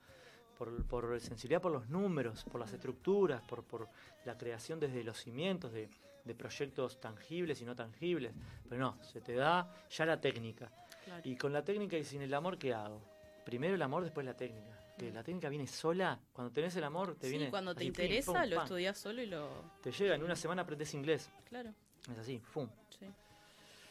por, 0.58 0.84
por 0.86 1.20
sensibilidad 1.20 1.62
por 1.62 1.72
los 1.72 1.90
números, 1.90 2.44
por 2.46 2.60
las 2.60 2.72
estructuras, 2.74 3.42
por, 3.44 3.64
por 3.64 3.88
la 4.26 4.38
creación 4.38 4.80
desde 4.80 5.04
los 5.04 5.18
cimientos 5.18 5.72
de, 5.74 5.90
de 6.24 6.36
proyectos 6.36 7.00
tangibles 7.00 7.62
y 7.62 7.66
no 7.66 7.76
tangibles. 7.76 8.34
Pero 8.68 8.82
no, 8.82 9.04
se 9.04 9.22
te 9.22 9.34
da 9.34 9.72
ya 9.90 10.06
la 10.06 10.20
técnica. 10.20 10.72
Claro. 11.04 11.22
Y 11.24 11.36
con 11.36 11.54
la 11.54 11.64
técnica 11.64 11.98
y 11.98 12.04
sin 12.04 12.22
el 12.22 12.34
amor, 12.34 12.58
¿qué 12.58 12.74
hago? 12.74 13.02
Primero 13.46 13.76
el 13.76 13.82
amor, 13.82 14.04
después 14.04 14.26
la 14.26 14.36
técnica. 14.36 14.80
Que 14.98 15.12
la 15.12 15.24
técnica 15.24 15.50
viene 15.50 15.68
sola. 15.68 16.18
Cuando 16.34 16.52
tenés 16.54 16.76
el 16.78 16.84
amor, 16.86 17.16
te 17.16 17.28
Sí, 17.28 17.38
viene. 17.38 17.50
cuando 17.52 17.76
te 17.76 17.80
así, 17.82 17.88
interesa, 17.88 18.32
pum, 18.32 18.50
lo 18.50 18.62
estudias 18.64 18.98
solo 18.98 19.22
y 19.22 19.26
lo. 19.26 19.50
Te 19.84 19.92
llega, 19.92 20.16
en 20.16 20.24
una 20.24 20.36
semana 20.38 20.62
aprendes 20.62 20.94
inglés. 20.94 21.30
Claro, 21.50 21.72
Es 22.12 22.18
así, 22.18 22.40
¡fum! 22.40 22.70
sí. 22.98 23.06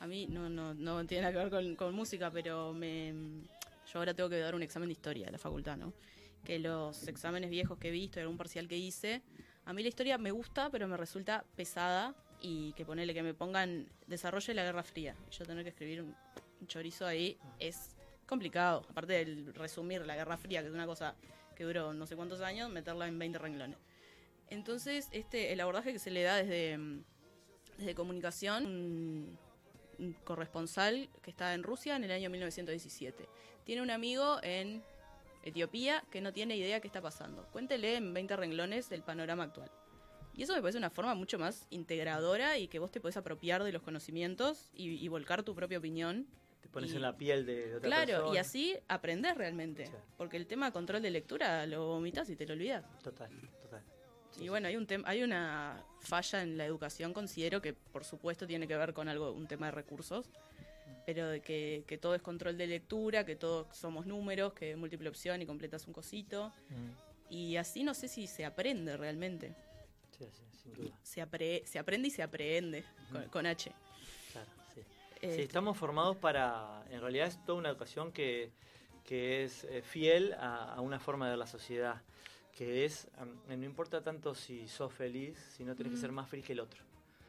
A 0.00 0.07
mí 0.07 0.27
no, 0.27 0.48
no, 0.50 0.74
no 0.74 1.07
tiene 1.07 1.22
nada 1.22 1.33
que 1.33 1.38
ver 1.38 1.50
con, 1.50 1.77
con 1.77 1.94
música, 1.94 2.31
pero 2.31 2.72
me, 2.72 3.12
yo 3.92 3.98
ahora 3.98 4.12
tengo 4.12 4.29
que 4.29 4.38
dar 4.38 4.55
un 4.55 4.62
examen 4.62 4.88
de 4.88 4.92
historia 4.92 5.27
de 5.27 5.33
la 5.33 5.38
facultad, 5.38 5.77
¿no? 5.77 5.92
Que 6.44 6.59
los 6.59 7.09
exámenes 7.09 7.50
viejos 7.50 7.78
que 7.78 7.88
he 7.88 7.90
visto 7.90 8.18
y 8.18 8.22
algún 8.22 8.37
parcial 8.37 8.68
que 8.68 8.76
hice, 8.76 9.22
a 9.64 9.72
mí 9.72 9.83
la 9.83 9.88
historia 9.88 10.18
me 10.18 10.30
gusta, 10.30 10.70
pero 10.70 10.87
me 10.87 10.96
resulta 10.96 11.44
pesada 11.57 12.14
y 12.40 12.74
que 12.74 12.85
ponerle 12.85 13.14
que 13.14 13.22
me 13.22 13.33
pongan 13.33 13.88
desarrollo 14.07 14.48
de 14.48 14.54
la 14.54 14.64
Guerra 14.64 14.83
Fría. 14.83 15.16
Yo 15.30 15.46
tener 15.46 15.64
que 15.64 15.70
escribir 15.70 16.02
un, 16.02 16.14
chorizo 16.66 17.07
ahí 17.07 17.38
es 17.59 17.96
complicado. 18.26 18.87
Aparte 18.88 19.12
del 19.12 19.54
resumir 19.54 20.04
la 20.07 20.16
Guerra 20.16 20.37
Fría, 20.37 20.61
que 20.61 20.68
es 20.68 20.74
una 20.74 20.87
cosa 20.87 21.14
que 21.57 21.64
duró 21.64 21.92
no 21.94 22.07
sé 22.07 22.16
cuántos 22.16 22.40
años, 22.40 22.70
meterla 22.70 23.07
en 23.07 23.18
20 23.18 23.38
renglones. 23.38 23.78
Entonces, 24.48 25.09
este, 25.12 25.52
el 25.52 25.61
abordaje 25.61 25.92
que 25.92 25.98
se 25.98 26.11
le 26.11 26.22
da 26.22 26.37
desde, 26.37 26.78
desde 27.78 27.94
comunicación, 27.94 28.66
un, 28.66 29.38
un 29.98 30.12
corresponsal 30.24 31.09
que 31.22 31.30
está 31.30 31.54
en 31.54 31.62
Rusia 31.62 31.96
en 31.96 32.04
el 32.04 32.11
año 32.11 32.30
1917. 32.30 33.28
Tiene 33.64 33.83
un 33.83 33.90
amigo 33.90 34.38
en 34.42 34.83
Etiopía 35.44 36.02
que 36.11 36.20
no 36.20 36.33
tiene 36.33 36.57
idea 36.57 36.80
qué 36.80 36.87
está 36.88 37.00
pasando. 37.02 37.46
Cuéntele 37.52 37.96
en 37.96 38.12
20 38.14 38.37
renglones 38.37 38.88
del 38.88 39.02
panorama 39.02 39.44
actual. 39.44 39.70
Y 40.35 40.42
eso 40.42 40.54
me 40.54 40.61
parece 40.61 40.78
una 40.78 40.90
forma 40.90 41.14
mucho 41.14 41.38
más 41.38 41.66
integradora 41.70 42.59
y 42.59 42.66
que 42.66 42.78
vos 42.80 42.90
te 42.90 43.00
podés 43.00 43.16
apropiar 43.16 43.62
de 43.62 43.70
los 43.70 43.83
conocimientos 43.83 44.70
y, 44.74 44.90
y 44.94 45.09
volcar 45.09 45.42
tu 45.44 45.54
propia 45.54 45.78
opinión. 45.78 46.26
Te 46.61 46.68
pones 46.68 46.92
Y- 46.92 46.96
en 46.96 47.02
la 47.02 47.16
piel 47.16 47.46
de 47.46 47.76
otra 47.76 47.87
Claro, 47.88 48.07
persona. 48.12 48.35
y 48.35 48.38
así 48.38 48.76
aprendés 48.88 49.37
realmente. 49.37 49.87
Sí. 49.87 49.92
Porque 50.16 50.37
el 50.37 50.46
tema 50.46 50.72
control 50.72 51.02
de 51.02 51.11
lectura 51.11 51.66
lo 51.66 51.87
vomitas 51.88 52.28
y 52.30 52.37
te 52.37 52.46
lo 52.46 52.54
olvidas. 52.54 52.85
Total, 53.02 53.30
total. 53.62 53.83
Y 54.40 54.48
bueno, 54.48 54.66
hay 54.66 54.76
un 54.76 54.87
hay 55.04 55.22
una 55.22 55.85
falla 56.00 56.42
en 56.42 56.59
la 56.59 56.64
educación, 56.64 57.12
considero 57.12 57.62
que 57.62 57.72
por 57.72 58.02
supuesto 58.02 58.48
tiene 58.48 58.66
que 58.66 58.76
ver 58.76 58.92
con 58.92 59.09
algo, 59.09 59.30
un 59.30 59.46
tema 59.46 59.66
de 59.66 59.72
recursos, 59.72 60.28
pero 61.06 61.28
de 61.28 61.40
que, 61.40 61.84
que 61.86 61.98
todo 61.98 62.14
es 62.14 62.22
control 62.22 62.56
de 62.56 62.66
lectura, 62.66 63.24
que 63.24 63.36
todos 63.36 63.74
somos 63.76 64.06
números, 64.06 64.52
que 64.54 64.76
múltiple 64.76 65.08
opción 65.08 65.42
y 65.42 65.46
completas 65.46 65.86
un 65.86 65.92
cosito. 65.92 66.52
Mm, 66.70 67.32
Y 67.32 67.56
así 67.56 67.82
no 67.84 67.94
sé 67.94 68.08
si 68.08 68.26
se 68.26 68.44
aprende 68.44 68.96
realmente. 68.96 69.54
Sí, 70.16 70.26
sí, 70.30 70.42
sin 70.62 70.72
duda. 70.74 70.98
Se, 71.02 71.22
apre- 71.22 71.64
se 71.64 71.78
aprende 71.78 72.08
y 72.08 72.10
se 72.10 72.22
aprende 72.22 72.84
con, 73.10 73.24
con 73.28 73.46
H. 73.46 73.72
Claro, 74.32 74.50
sí. 74.74 74.80
Sí, 74.82 75.26
Este, 75.26 75.42
estamos 75.42 75.76
formados 75.76 76.16
para. 76.16 76.84
En 76.90 77.00
realidad 77.00 77.26
es 77.28 77.44
toda 77.44 77.58
una 77.58 77.68
educación 77.70 78.12
que, 78.12 78.50
que 79.04 79.44
es 79.44 79.64
eh, 79.64 79.82
fiel 79.82 80.34
a, 80.34 80.74
a 80.74 80.80
una 80.80 81.00
forma 81.00 81.30
de 81.30 81.36
la 81.36 81.46
sociedad. 81.46 82.02
Que 82.56 82.84
es. 82.84 83.08
am, 83.18 83.36
no 83.48 83.64
importa 83.64 84.00
tanto 84.02 84.34
si 84.34 84.68
sos 84.68 84.92
feliz, 84.92 85.36
sino 85.56 85.74
tenés 85.74 85.92
que 85.94 85.98
ser 85.98 86.12
más 86.12 86.28
feliz 86.28 86.46
que 86.46 86.52
el 86.52 86.60
otro. 86.60 86.82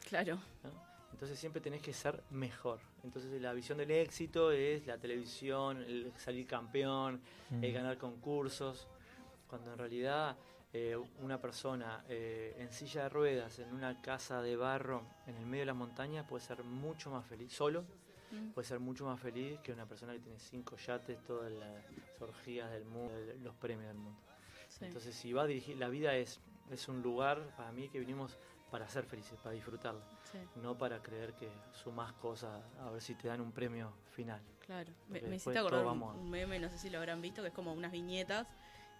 Claro, 0.08 0.36
¿no? 0.64 0.85
Entonces 1.16 1.40
siempre 1.40 1.62
tenés 1.62 1.82
que 1.82 1.94
ser 1.94 2.22
mejor. 2.32 2.82
Entonces 3.02 3.42
la 3.42 3.54
visión 3.54 3.78
del 3.78 3.90
éxito 3.90 4.52
es 4.52 4.86
la 4.86 4.98
televisión, 4.98 5.78
el 5.78 6.12
salir 6.18 6.46
campeón, 6.46 7.22
el 7.62 7.72
ganar 7.72 7.98
concursos, 7.98 8.86
cuando 9.48 9.72
en 9.72 9.78
realidad 9.78 10.36
eh, 10.74 10.98
una 11.22 11.40
persona 11.40 12.04
eh, 12.10 12.58
en 12.60 12.70
silla 12.70 13.04
de 13.04 13.10
ruedas, 13.10 13.60
en 13.60 13.74
una 13.74 14.02
casa 14.02 14.42
de 14.42 14.58
barro, 14.58 15.04
en 15.26 15.38
el 15.38 15.46
medio 15.46 15.62
de 15.62 15.68
la 15.68 15.74
montaña, 15.74 16.28
puede 16.28 16.44
ser 16.44 16.66
mucho 16.66 17.10
más 17.10 17.26
feliz, 17.26 17.54
solo, 17.54 17.86
Mm. 18.32 18.50
puede 18.50 18.68
ser 18.68 18.80
mucho 18.80 19.06
más 19.06 19.20
feliz 19.20 19.60
que 19.60 19.72
una 19.72 19.86
persona 19.86 20.12
que 20.12 20.20
tiene 20.20 20.40
cinco 20.40 20.76
yates, 20.78 21.24
todas 21.24 21.52
las 21.52 21.86
orgías 22.20 22.70
del 22.72 22.84
mundo, 22.84 23.14
los 23.44 23.54
premios 23.56 23.88
del 23.88 23.98
mundo. 23.98 24.20
Sí. 24.68 24.84
Entonces, 24.86 25.16
si 25.16 25.32
va 25.32 25.44
a 25.44 25.46
dirigir, 25.46 25.78
la 25.78 25.90
vida 25.90 26.16
es, 26.18 26.42
es 26.72 26.90
un 26.90 27.02
lugar 27.04 27.40
para 27.56 27.72
mí 27.72 27.88
que 27.88 28.00
vinimos 28.00 28.36
para 28.76 28.90
ser 28.90 29.06
felices, 29.06 29.40
para 29.42 29.56
disfrutarla, 29.56 30.02
sí, 30.30 30.38
no 30.62 30.78
para 30.78 31.02
creer 31.02 31.32
que 31.36 31.48
sumás 31.72 32.12
cosas 32.12 32.62
a 32.82 32.90
ver 32.92 33.02
si 33.02 33.16
te 33.16 33.30
dan 33.30 33.40
un 33.40 33.54
premio 33.54 33.94
final. 34.12 34.42
claro. 34.66 34.92
Me, 35.08 35.20
Porque 35.20 35.30
me 35.30 35.36
hiciste 35.38 35.58
acordar 35.58 35.80
un, 35.80 35.86
vamos 35.86 36.14
a- 36.14 36.20
un 36.20 36.30
meme, 36.30 36.60
no 36.60 36.70
sé 36.70 36.78
si 36.78 36.90
lo 36.90 36.98
habrán 36.98 37.22
visto, 37.22 37.42
que 37.42 37.48
es 37.48 37.54
como 37.54 37.72
unas 37.72 37.94
viñetas 37.94 38.46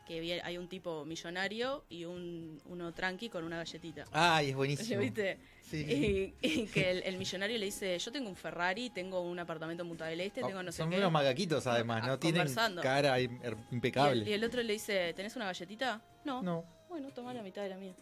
que 0.08 0.40
hay 0.42 0.58
un 0.58 0.70
tipo 0.70 1.04
millonario 1.04 1.84
y 1.90 2.06
un, 2.06 2.62
uno 2.68 2.94
tranqui 2.94 3.28
con 3.28 3.44
una 3.44 3.58
galletita. 3.58 4.06
Ay, 4.14 4.52
es 4.52 4.56
buenísimo. 4.62 5.02
¿Viste? 5.02 5.40
Sí. 5.62 6.34
Y, 6.42 6.48
y 6.48 6.68
que 6.68 6.92
el, 6.92 7.04
el 7.04 7.18
millonario 7.18 7.58
le 7.58 7.66
dice, 7.66 8.00
yo 8.00 8.12
tengo 8.14 8.30
un 8.30 8.38
Ferrari, 8.38 8.92
tengo 8.92 9.20
un 9.20 9.38
apartamento 9.40 9.84
en 9.84 9.90
Punta 9.90 10.06
del 10.06 10.22
Este, 10.22 10.42
tengo 10.42 10.64
no 10.64 10.72
sé 10.72 10.78
Son 10.78 10.90
qué. 10.90 11.00
unos 11.00 11.12
macaquitos 11.12 11.68
además, 11.68 12.02
Ah, 12.04 12.08
¿no? 12.08 12.20
Tienen 12.20 12.44
conversando. 12.44 12.82
cara 12.82 13.20
er- 13.20 13.30
y, 13.44 13.46
el, 13.46 13.58
impecable. 13.72 14.24
y 14.30 14.32
el 14.32 14.42
otro 14.46 14.64
le 14.64 14.72
dice, 14.72 15.14
¿tenés 15.16 15.36
una 15.36 15.46
galletita? 15.48 16.02
No. 16.24 16.42
No. 16.42 16.64
Bueno, 16.88 17.10
toma 17.10 17.34
la 17.34 17.42
mitad 17.44 17.62
de 17.64 17.70
la 17.70 17.78
mía. 17.78 17.94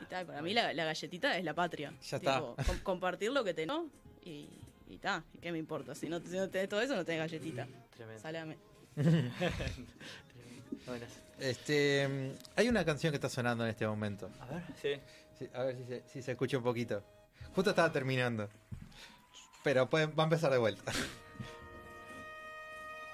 Y 0.00 0.04
tal, 0.06 0.26
para 0.26 0.42
mí 0.42 0.52
la, 0.54 0.72
la 0.72 0.84
galletita 0.84 1.36
es 1.38 1.44
la 1.44 1.54
patria. 1.54 1.92
Ya 2.10 2.16
está. 2.16 2.40
com- 2.40 2.78
compartir 2.82 3.30
lo 3.32 3.42
que 3.44 3.54
tenés 3.54 3.78
y 4.24 4.48
y 4.88 4.98
ta, 4.98 5.24
¿y 5.34 5.38
¿qué 5.38 5.50
me 5.50 5.58
importa? 5.58 5.94
Si 5.96 6.08
no, 6.08 6.20
si 6.20 6.36
no 6.36 6.48
tenés 6.48 6.68
todo 6.68 6.80
eso, 6.80 6.94
no 6.94 7.04
tenés 7.04 7.20
galletita. 7.22 7.66
Tremendo. 7.96 8.22
Salame. 8.22 8.56
Buenas. 10.86 11.10
Este, 11.38 12.06
mm, 12.08 12.30
hay 12.56 12.68
una 12.68 12.84
canción 12.84 13.10
que 13.10 13.16
está 13.16 13.28
sonando 13.28 13.64
en 13.64 13.70
este 13.70 13.86
momento. 13.86 14.30
A 14.40 14.46
ver, 14.46 14.62
sí. 14.80 15.00
Sí, 15.38 15.48
a 15.52 15.64
ver 15.64 15.76
si 15.76 15.84
se, 15.84 16.02
si 16.08 16.22
se 16.22 16.32
escucha 16.32 16.56
un 16.58 16.62
poquito. 16.64 17.02
Justo 17.54 17.70
estaba 17.70 17.90
terminando. 17.92 18.48
Pero 19.64 19.88
puede- 19.90 20.06
va 20.06 20.22
a 20.22 20.26
empezar 20.26 20.50
de 20.52 20.58
vuelta. 20.58 20.92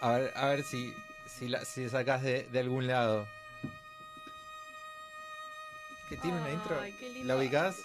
A 0.01 0.19
ver, 0.19 0.33
a 0.35 0.47
ver 0.49 0.65
si, 0.65 0.93
si, 1.29 1.47
la, 1.49 1.65
si 1.65 1.89
sacás 1.89 2.23
de, 2.23 2.43
de 2.51 2.59
algún 2.59 2.89
lado. 2.89 3.25
¿Que 6.13 6.19
tiene 6.19 6.37
una 6.37 6.47
Ay, 6.47 6.53
intro? 6.53 6.77
qué 7.01 7.09
lindo. 7.09 7.25
¿La 7.29 7.37
ubicás? 7.41 7.77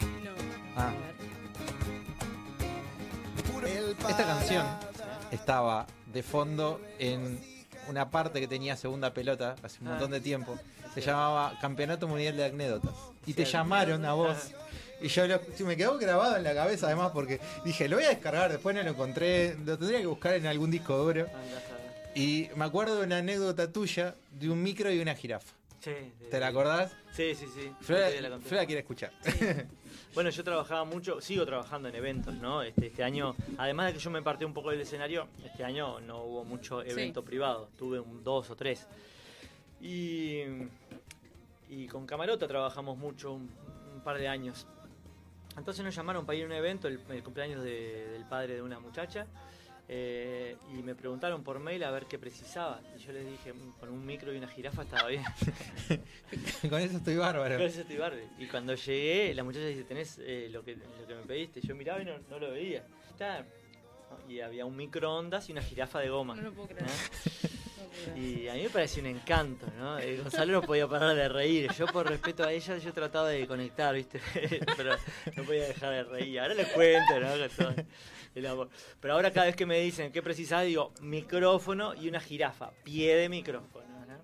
No. 0.00 0.30
Ah. 0.76 0.92
Esta 4.06 4.26
canción 4.26 4.66
estaba 5.30 5.86
de 6.12 6.22
fondo 6.22 6.78
en 6.98 7.40
una 7.88 8.10
parte 8.10 8.38
que 8.38 8.46
tenía 8.46 8.76
segunda 8.76 9.14
pelota 9.14 9.56
hace 9.62 9.78
un 9.80 9.86
Ah. 9.88 9.90
montón 9.92 10.10
de 10.10 10.20
tiempo. 10.20 10.58
Se 10.92 11.00
llamaba 11.00 11.56
Campeonato 11.58 12.06
Mundial 12.06 12.36
de 12.36 12.44
Anécdotas. 12.44 12.92
Y 13.24 13.32
te 13.32 13.46
llamaron 13.46 14.04
a 14.04 14.12
vos. 14.12 14.36
Y 15.00 15.08
yo 15.08 15.26
lo- 15.26 15.40
me 15.64 15.74
quedó 15.74 15.96
grabado 15.96 16.36
en 16.36 16.42
la 16.44 16.52
cabeza 16.54 16.84
además 16.86 17.12
porque 17.14 17.40
dije, 17.64 17.88
lo 17.88 17.96
voy 17.96 18.04
a 18.04 18.10
descargar, 18.10 18.50
después 18.52 18.76
no 18.76 18.82
lo 18.82 18.90
encontré, 18.90 19.54
lo 19.64 19.78
tendría 19.78 20.00
que 20.00 20.06
buscar 20.06 20.34
en 20.34 20.44
algún 20.46 20.70
disco 20.70 20.98
duro. 20.98 21.26
Y 22.14 22.50
me 22.56 22.66
acuerdo 22.66 22.96
de 22.98 23.06
una 23.06 23.16
anécdota 23.18 23.72
tuya 23.72 24.14
de 24.32 24.50
un 24.50 24.62
micro 24.62 24.92
y 24.92 25.00
una 25.00 25.14
jirafa. 25.14 25.54
Sí, 25.80 25.92
¿Te 26.30 26.38
la 26.38 26.48
acordás? 26.48 26.94
Sí, 27.12 27.34
sí, 27.34 27.46
sí. 27.54 27.72
Flora, 27.80 28.10
la 28.20 28.66
quiere 28.66 28.80
escuchar. 28.80 29.12
Bueno, 30.12 30.28
yo 30.30 30.42
trabajaba 30.42 30.84
mucho, 30.84 31.20
sigo 31.20 31.46
trabajando 31.46 31.88
en 31.88 31.94
eventos, 31.94 32.34
¿no? 32.34 32.62
Este, 32.62 32.88
este 32.88 33.04
año, 33.04 33.36
además 33.58 33.86
de 33.86 33.92
que 33.92 33.98
yo 34.00 34.10
me 34.10 34.20
partí 34.22 34.44
un 34.44 34.52
poco 34.52 34.70
del 34.70 34.80
escenario, 34.80 35.28
este 35.44 35.62
año 35.62 36.00
no 36.00 36.24
hubo 36.24 36.44
mucho 36.44 36.82
evento 36.82 37.24
privado, 37.24 37.68
tuve 37.78 38.00
un, 38.00 38.24
dos 38.24 38.50
o 38.50 38.56
tres. 38.56 38.88
Y, 39.80 40.40
y 41.68 41.86
con 41.86 42.06
Camarota 42.06 42.48
trabajamos 42.48 42.98
mucho, 42.98 43.32
un, 43.34 43.48
un 43.94 44.00
par 44.02 44.18
de 44.18 44.26
años. 44.26 44.66
Entonces 45.56 45.84
nos 45.84 45.94
llamaron 45.94 46.26
para 46.26 46.36
ir 46.38 46.42
a 46.44 46.46
un 46.46 46.52
evento, 46.54 46.88
el, 46.88 46.98
el 47.08 47.22
cumpleaños 47.22 47.62
de- 47.62 48.08
del 48.08 48.24
padre 48.24 48.54
de 48.54 48.62
una 48.62 48.80
muchacha, 48.80 49.26
eh, 49.92 50.56
y 50.72 50.82
me 50.84 50.94
preguntaron 50.94 51.42
por 51.42 51.58
mail 51.58 51.82
a 51.82 51.90
ver 51.90 52.06
qué 52.06 52.16
precisaba. 52.16 52.80
Y 52.96 53.00
yo 53.00 53.10
les 53.12 53.26
dije, 53.28 53.52
"Mm, 53.52 53.72
con 53.80 53.88
un 53.88 54.06
micro 54.06 54.32
y 54.32 54.36
una 54.36 54.46
jirafa 54.46 54.82
estaba 54.84 55.08
bien. 55.08 55.24
Con 56.70 56.80
eso 56.80 56.98
estoy 56.98 57.16
bárbaro. 57.16 57.56
Gracias, 57.58 57.78
estoy 57.82 57.96
Barbie. 57.96 58.28
Y 58.38 58.46
cuando 58.46 58.74
llegué, 58.76 59.34
la 59.34 59.42
muchacha 59.42 59.66
dice, 59.66 59.82
¿tenés 59.82 60.20
eh, 60.22 60.48
lo, 60.52 60.62
que, 60.62 60.76
lo 60.76 61.06
que 61.08 61.14
me 61.16 61.22
pediste? 61.22 61.60
Yo 61.60 61.74
miraba 61.74 62.00
y 62.02 62.04
no, 62.04 62.12
no 62.30 62.38
lo 62.38 62.52
veía. 62.52 62.84
Está. 63.10 63.44
Y 64.28 64.38
había 64.40 64.64
un 64.64 64.76
microondas 64.76 65.48
y 65.48 65.52
una 65.52 65.62
jirafa 65.62 65.98
de 65.98 66.08
goma. 66.08 66.36
No 66.36 66.42
lo 66.42 66.52
puedo 66.52 66.68
creer. 66.68 66.82
¿no? 66.84 66.88
No 66.88 67.88
puedo 67.88 68.14
creer. 68.14 68.18
Y 68.18 68.48
a 68.48 68.54
mí 68.54 68.62
me 68.62 68.70
pareció 68.70 69.02
un 69.02 69.08
encanto, 69.08 69.66
¿no? 69.76 69.98
Eh, 69.98 70.18
Gonzalo 70.18 70.52
no 70.52 70.62
podía 70.62 70.86
parar 70.86 71.16
de 71.16 71.28
reír. 71.28 71.68
Yo 71.76 71.86
por 71.86 72.08
respeto 72.08 72.44
a 72.44 72.52
ella, 72.52 72.78
yo 72.78 72.92
trataba 72.92 73.28
de 73.28 73.44
conectar, 73.48 73.92
¿viste? 73.92 74.20
Pero 74.76 74.94
no 75.36 75.42
podía 75.42 75.64
dejar 75.66 75.90
de 75.90 76.04
reír. 76.04 76.38
Ahora 76.38 76.54
les 76.54 76.68
cuento, 76.68 77.18
¿no? 77.18 77.74
El 78.34 78.46
amor. 78.46 78.68
Pero 79.00 79.14
ahora 79.14 79.32
cada 79.32 79.46
vez 79.46 79.56
que 79.56 79.66
me 79.66 79.78
dicen 79.80 80.12
qué 80.12 80.22
precisás, 80.22 80.64
digo, 80.64 80.92
micrófono 81.00 81.94
y 81.94 82.08
una 82.08 82.20
jirafa. 82.20 82.70
Pie 82.84 83.16
de 83.16 83.28
micrófono, 83.28 83.84
¿no? 84.06 84.18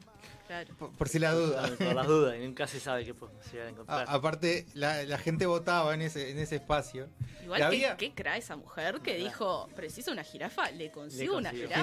Claro. 0.46 0.74
Por, 0.78 0.92
por 0.92 1.08
si 1.08 1.18
la 1.18 1.32
duda. 1.32 1.68
Por 1.76 1.94
las 1.94 2.06
dudas, 2.06 2.36
y 2.40 2.44
nunca 2.46 2.66
se 2.68 2.78
sabe 2.78 3.04
qué 3.04 3.14
podemos 3.14 3.44
llegar 3.50 3.66
a 3.66 3.68
A- 3.68 3.72
encontrar. 3.72 4.06
aparte, 4.08 4.66
la, 4.74 5.02
la 5.02 5.18
gente 5.18 5.44
votaba 5.46 5.92
en 5.94 6.02
ese, 6.02 6.30
en 6.30 6.38
ese 6.38 6.56
espacio. 6.56 7.08
Igual 7.42 7.58
que 7.60 7.64
había- 7.66 7.96
qué 7.96 8.12
cra 8.14 8.36
esa 8.36 8.54
mujer 8.56 9.00
que 9.00 9.16
dijo, 9.16 9.68
¿preciso 9.74 10.12
una 10.12 10.22
jirafa? 10.22 10.70
Le 10.70 10.90
consigo 10.92 11.36
una 11.38 11.50
consigo. 11.50 11.68
jirafa. 11.74 11.82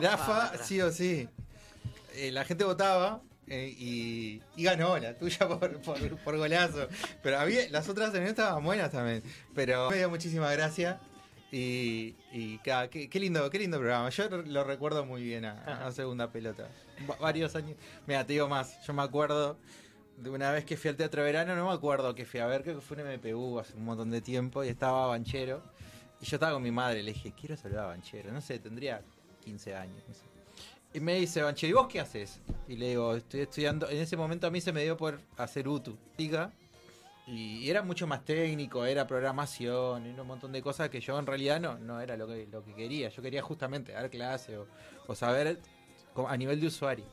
Jirafa, 0.49 0.63
sí 0.63 0.81
o 0.81 0.91
sí. 0.91 1.27
Eh, 2.15 2.31
la 2.31 2.45
gente 2.45 2.63
votaba 2.63 3.21
eh, 3.47 3.73
y, 3.77 4.41
y 4.55 4.63
ganó 4.63 4.97
la 4.97 5.17
tuya 5.17 5.39
por, 5.59 5.81
por, 5.81 6.17
por 6.19 6.37
golazo. 6.37 6.87
Pero 7.21 7.39
había, 7.39 7.67
las 7.69 7.89
otras 7.89 8.11
también 8.13 8.29
estaban 8.29 8.63
buenas 8.63 8.91
también. 8.91 9.23
Pero 9.53 9.89
me 9.89 9.97
dio 9.97 10.09
muchísima 10.09 10.49
gracia. 10.53 11.01
Y, 11.55 12.15
y 12.31 12.57
qué, 12.63 13.07
qué 13.11 13.19
lindo, 13.19 13.47
qué 13.51 13.59
lindo 13.59 13.77
programa. 13.77 14.09
Yo 14.09 14.27
lo 14.27 14.63
recuerdo 14.63 15.05
muy 15.05 15.21
bien 15.23 15.45
a, 15.45 15.85
a 15.85 15.91
segunda 15.91 16.31
pelota. 16.31 16.67
Va- 17.07 17.15
varios 17.17 17.55
años. 17.55 17.77
Mira, 18.07 18.25
te 18.25 18.33
digo 18.33 18.47
más. 18.47 18.83
Yo 18.87 18.91
me 18.93 19.03
acuerdo 19.03 19.55
de 20.17 20.31
una 20.31 20.51
vez 20.51 20.65
que 20.65 20.75
fui 20.77 20.89
al 20.89 20.95
Teatro 20.95 21.21
Verano, 21.23 21.55
no 21.55 21.67
me 21.67 21.73
acuerdo 21.73 22.15
que 22.15 22.25
fui 22.25 22.39
a 22.39 22.47
ver, 22.47 22.63
creo 22.63 22.75
que 22.75 22.81
fue 22.81 22.97
un 23.03 23.07
MPU 23.19 23.59
hace 23.59 23.75
un 23.75 23.85
montón 23.85 24.09
de 24.09 24.19
tiempo 24.21 24.63
y 24.63 24.69
estaba 24.69 25.05
Banchero. 25.07 25.61
Y 26.21 26.25
yo 26.25 26.37
estaba 26.37 26.53
con 26.53 26.63
mi 26.63 26.71
madre, 26.71 27.03
le 27.03 27.13
dije, 27.13 27.33
quiero 27.39 27.55
saludar 27.55 27.83
a 27.85 27.87
Banchero. 27.89 28.31
No 28.31 28.41
sé, 28.41 28.57
tendría 28.57 29.03
15 29.43 29.75
años. 29.75 30.01
no 30.07 30.13
sé. 30.15 30.21
Y 30.95 30.99
me 31.01 31.15
dice 31.15 31.43
Banchero, 31.43 31.69
¿y 31.69 31.73
vos 31.73 31.87
qué 31.87 31.99
haces? 31.99 32.39
Y 32.67 32.77
le 32.77 32.89
digo, 32.89 33.15
estoy 33.15 33.41
estudiando. 33.41 33.87
En 33.89 33.97
ese 33.97 34.17
momento 34.17 34.47
a 34.47 34.49
mí 34.49 34.59
se 34.59 34.71
me 34.71 34.81
dio 34.83 34.97
por 34.97 35.19
hacer 35.37 35.67
UTU. 35.67 35.97
Diga. 36.17 36.51
Y 37.25 37.69
era 37.69 37.81
mucho 37.81 38.05
más 38.05 38.25
técnico, 38.25 38.85
era 38.85 39.07
programación 39.07 40.05
y 40.05 40.19
un 40.19 40.27
montón 40.27 40.51
de 40.51 40.61
cosas 40.61 40.89
que 40.89 40.99
yo 40.99 41.17
en 41.17 41.25
realidad 41.25 41.59
no, 41.61 41.77
no 41.79 42.01
era 42.01 42.17
lo 42.17 42.27
que, 42.27 42.47
lo 42.51 42.63
que 42.65 42.73
quería. 42.73 43.09
Yo 43.09 43.21
quería 43.21 43.41
justamente 43.41 43.93
dar 43.93 44.09
clase 44.09 44.57
o, 44.57 44.67
o 45.07 45.15
saber 45.15 45.59
a 46.27 46.37
nivel 46.37 46.59
de 46.59 46.67
usuario. 46.67 47.05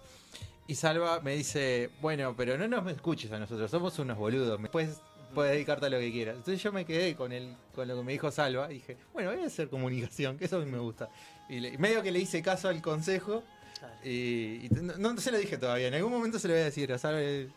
Y 0.67 0.75
Salva 0.75 1.21
me 1.21 1.35
dice, 1.37 1.91
bueno, 2.01 2.35
pero 2.37 2.59
no 2.59 2.67
nos 2.69 2.91
escuches 2.93 3.31
a 3.33 3.39
nosotros, 3.39 3.71
somos 3.71 3.99
unos 3.99 4.17
boludos, 4.19 4.61
después 4.61 5.01
puedes 5.35 5.53
dedicarte 5.53 5.87
a 5.87 5.91
lo 5.91 5.99
que 5.99 6.11
quieras. 6.11 6.37
Entonces 6.37 6.61
yo 6.63 6.73
me 6.73 6.85
quedé 6.85 7.15
con 7.15 7.31
el, 7.33 7.55
con 7.75 7.87
lo 7.87 7.97
que 7.97 8.03
me 8.03 8.13
dijo 8.13 8.31
Salva 8.33 8.71
y 8.71 8.75
dije, 8.75 8.97
bueno, 9.13 9.31
voy 9.33 9.43
a 9.43 9.47
hacer 9.47 9.69
comunicación, 9.69 10.37
que 10.39 10.47
eso 10.47 10.57
a 10.57 10.61
mí 10.65 10.71
me 10.71 10.79
gusta. 10.79 11.09
Y 11.49 11.61
le- 11.61 11.79
medio 11.79 12.03
que 12.03 12.11
le 12.11 12.19
hice 12.19 12.43
caso 12.43 12.69
al 12.69 12.83
consejo. 12.83 13.45
Y, 14.05 14.67
y 14.67 14.69
no, 14.71 14.97
no 15.13 15.21
se 15.21 15.31
lo 15.33 15.39
dije 15.39 15.59
todavía, 15.59 15.89
en 15.89 15.95
algún 15.95 16.13
momento 16.13 16.39
se 16.39 16.49
lo 16.49 16.55
voy 16.55 16.63
a 16.63 16.65
decir 16.67 16.89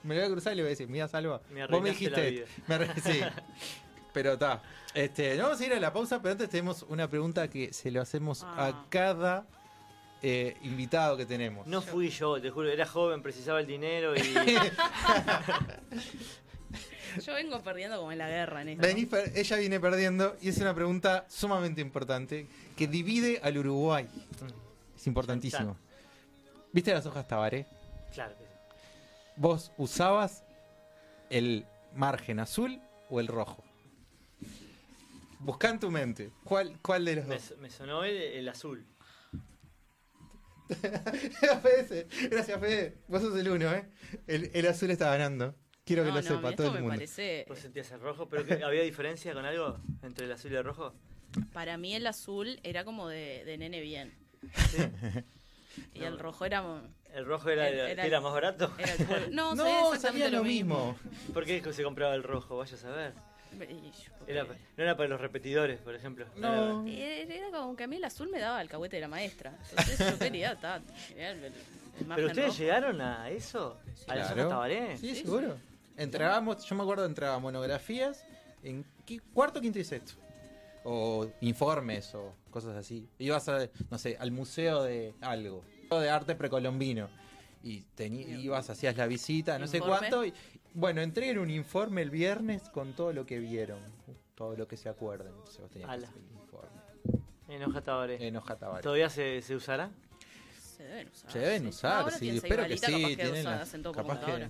me 0.04 0.16
lo 0.16 0.22
voy 0.22 0.30
a 0.30 0.30
cruzar 0.32 0.54
y 0.54 0.56
le 0.58 0.62
voy 0.64 0.68
a 0.68 0.72
decir, 0.72 0.88
mira 0.88 1.08
Salva, 1.08 1.42
Me 1.52 1.66
vos 1.68 1.82
me 1.82 1.90
la 1.90 1.94
dijiste, 1.94 2.32
vida. 2.32 2.46
me 2.68 2.76
arre- 2.76 3.02
sí. 3.02 3.22
Pero 4.14 4.34
está. 4.34 4.62
Este, 4.94 5.36
no 5.38 5.44
vamos 5.44 5.60
a 5.60 5.66
ir 5.66 5.74
a 5.74 5.80
la 5.80 5.92
pausa, 5.92 6.22
pero 6.22 6.34
antes 6.34 6.48
tenemos 6.50 6.84
una 6.88 7.10
pregunta 7.10 7.48
que 7.50 7.74
se 7.74 7.90
lo 7.90 8.00
hacemos 8.02 8.44
a 8.44 8.68
Ah. 8.68 8.86
cada 8.90 9.48
eh, 10.22 10.56
invitado 10.62 11.18
que 11.18 11.26
tenemos. 11.26 11.66
No 11.68 11.82
fui 11.82 12.10
yo, 12.10 12.40
te 12.40 12.50
juro, 12.52 12.70
era 12.70 12.86
joven, 12.86 13.22
precisaba 13.24 13.60
el 13.60 13.66
dinero 13.68 14.16
y 14.16 14.22
Yo 17.26 17.34
vengo 17.36 17.62
perdiendo 17.62 17.98
como 17.98 18.12
en 18.12 18.18
la 18.18 18.28
guerra 18.28 18.62
en 18.64 18.70
esto. 18.70 18.82
Venís 18.88 19.08
per- 19.08 19.32
ella 19.36 19.58
viene 19.58 19.80
perdiendo 19.80 20.36
y 20.42 20.50
es 20.50 20.58
una 20.58 20.74
pregunta 20.74 21.26
sumamente 21.30 21.80
importante 21.82 22.48
que 22.76 22.88
divide 22.88 23.40
al 23.44 23.58
Uruguay. 23.60 24.08
Es 24.96 25.06
importantísimo. 25.08 25.78
¿Viste 26.74 26.94
las 26.94 27.06
hojas 27.06 27.28
Tabaré? 27.28 27.66
claro 28.14 28.36
que 28.38 28.44
sí. 28.46 28.50
¿Vos 29.38 29.72
usabas 29.78 30.44
el 31.30 31.66
margen 31.96 32.40
azul 32.40 32.82
o 33.10 33.20
el 33.20 33.28
rojo? 33.28 33.64
Buscá 35.40 35.70
en 35.70 35.80
tu 35.80 35.90
mente. 35.92 36.32
¿Cuál, 36.44 36.80
cuál 36.82 37.06
de 37.06 37.16
los 37.18 37.26
Me, 37.26 37.36
dos? 37.36 37.54
me 37.60 37.70
sonó 37.70 38.04
el, 38.04 38.16
el 38.18 38.50
azul. 38.50 38.86
Era 41.42 41.58
Fede, 41.62 42.08
Gracias, 42.30 42.60
Fede. 42.60 42.98
Vos 43.08 43.22
sos 43.22 43.38
el 43.38 43.50
uno, 43.50 43.72
¿eh? 43.74 43.90
El, 44.28 44.50
el 44.54 44.68
azul 44.68 44.90
está 44.92 45.10
ganando. 45.12 45.56
Quiero 45.86 46.04
que 46.04 46.10
no, 46.10 46.16
lo 46.16 46.22
no, 46.22 46.28
sepa 46.28 46.56
todo 46.56 46.68
el 46.68 46.74
me 46.74 46.80
mundo. 46.80 46.96
parece. 46.96 47.46
¿Vos 47.50 47.60
sentías 47.60 47.92
el 47.92 48.00
rojo? 48.00 48.30
¿Pero 48.30 48.46
que 48.46 48.64
había 48.64 48.84
diferencia 48.84 49.34
con 49.34 49.44
algo 49.46 49.78
entre 50.02 50.26
el 50.26 50.32
azul 50.32 50.52
y 50.52 50.56
el 50.56 50.64
rojo? 50.64 50.94
Para 51.52 51.78
mí 51.78 51.94
el 51.96 52.08
azul 52.08 52.60
era 52.64 52.86
como 52.86 53.10
de, 53.10 53.44
de 53.44 53.58
nene 53.58 53.82
bien. 53.82 54.14
Sí. 54.70 54.78
Y 55.94 56.00
No. 56.00 56.08
el 56.08 56.20
rojo 56.20 56.46
era. 56.46 56.64
¿El 57.14 57.26
rojo 57.26 57.50
era, 57.50 57.68
Era- 57.70 57.90
era- 57.92 58.06
era 58.06 58.22
más 58.22 58.34
barato? 58.34 58.72
era 58.78 58.94
el. 58.94 58.98
No, 59.36 59.56
No, 59.56 59.96
sabía 60.00 60.30
lo 60.30 60.44
mismo. 60.44 60.96
¿Por 61.34 61.46
qué 61.46 61.62
se 61.74 61.84
compraba 61.84 62.16
el 62.16 62.24
rojo? 62.24 62.58
Vaya 62.58 62.76
a 62.76 62.80
saber. 62.80 63.14
Era, 64.26 64.46
no 64.46 64.84
era 64.84 64.98
para 64.98 65.10
los 65.10 65.22
repetidores, 65.22 65.80
por 65.80 65.94
ejemplo. 65.94 66.26
No. 66.38 66.88
Era, 66.88 67.34
era 67.36 67.52
como 67.52 67.76
que 67.76 67.84
a 67.84 67.88
mí 67.88 67.98
el 67.98 68.04
azul 68.04 68.30
me 68.30 68.40
daba 68.40 68.60
el 68.62 68.68
cahuete 68.70 68.96
de 68.98 69.02
la 69.02 69.08
maestra. 69.08 69.54
Entonces 69.70 70.12
yo 70.12 70.18
quería, 70.20 70.56
ta, 70.60 70.82
el, 71.16 71.20
el- 71.38 71.44
el 71.46 71.54
¿Pero 72.16 72.28
ustedes 72.28 72.48
rojo. 72.48 72.58
llegaron 72.58 73.02
a 73.02 73.30
eso? 73.30 73.78
¿A 74.08 74.16
la 74.16 74.28
zona 74.28 74.50
Tabaré? 74.50 74.98
Sí, 74.98 75.16
seguro. 75.16 75.56
Entrábamos, 75.98 76.66
yo 76.66 76.76
me 76.76 76.82
acuerdo, 76.82 77.06
entraba 77.06 77.38
monografías 77.38 78.26
en 78.64 78.84
cuarto, 79.34 79.62
quinto 79.62 79.78
y 79.78 79.84
sexto. 79.84 80.14
O 80.84 81.28
informes 81.42 82.16
o 82.16 82.34
cosas 82.54 82.76
así. 82.78 83.10
Ibas 83.20 83.50
a, 83.50 83.68
no 83.90 83.98
sé, 83.98 84.16
al 84.20 84.32
museo 84.32 84.84
de 84.84 85.14
algo. 85.22 85.64
De 85.90 86.10
arte 86.10 86.36
precolombino. 86.36 87.10
Y 87.64 87.84
ibas, 88.42 88.70
hacías 88.70 88.96
la 88.98 89.06
visita, 89.08 89.58
no 89.60 89.68
sé 89.68 89.80
cuánto. 89.80 90.26
Y, 90.26 90.34
bueno, 90.74 91.02
entreguen 91.02 91.38
un 91.40 91.50
informe 91.50 92.02
el 92.02 92.10
viernes 92.10 92.70
con 92.70 92.94
todo 92.94 93.12
lo 93.14 93.26
que 93.26 93.40
vieron. 93.40 93.80
Todo 94.36 94.56
lo 94.58 94.68
que 94.68 94.76
se 94.78 94.90
acuerden. 94.90 95.28
Entonces 95.34 95.60
vos 95.62 95.70
tenías 95.72 95.90
que 95.90 96.06
hacer 96.06 96.18
el 96.18 96.32
informe. 96.42 96.82
¿Todavía 98.82 99.10
se, 99.10 99.42
se 99.42 99.56
usará? 99.56 99.92
Se 100.60 100.84
deben 100.84 101.08
usar. 101.10 101.32
Se 101.32 101.40
deben 101.40 101.62
sí. 101.64 101.68
usar, 101.70 102.12
sí, 102.12 102.30
espero 102.30 102.66
que 102.66 102.78
sí, 102.78 102.82
capaz 102.86 102.98
que 103.10 103.16
tienen 103.16 103.34
usan- 103.34 103.44
la- 103.56 103.62
hacen 103.62 103.84
todo 103.84 103.94
capaz 103.94 104.20
que- 104.26 104.50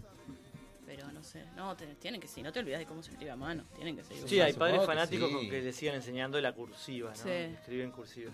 sé. 1.34 1.44
No, 1.56 1.76
te- 1.76 1.96
tienen 1.96 2.22
que 2.22 2.28
sí. 2.28 2.42
No 2.42 2.52
te 2.54 2.60
olvides 2.60 2.80
de 2.80 2.86
cómo 2.86 3.04
se 3.04 3.12
escribe 3.12 3.32
a 3.32 3.36
mano. 3.36 3.64
Tienen 3.76 3.96
que 3.98 4.04
seguir 4.04 4.28
Sí, 4.28 4.40
hay 4.40 4.54
padres 4.54 4.80
que 4.82 4.86
fanáticos 4.86 5.30
sí. 5.30 5.36
con 5.36 5.50
que 5.50 5.62
le 5.62 5.74
sigan 5.74 5.96
enseñando 5.96 6.40
la 6.40 6.54
cursiva, 6.54 7.10
¿no? 7.10 7.16
Sí. 7.16 7.30
Escriben 7.30 7.92
cursiva. 7.92 8.32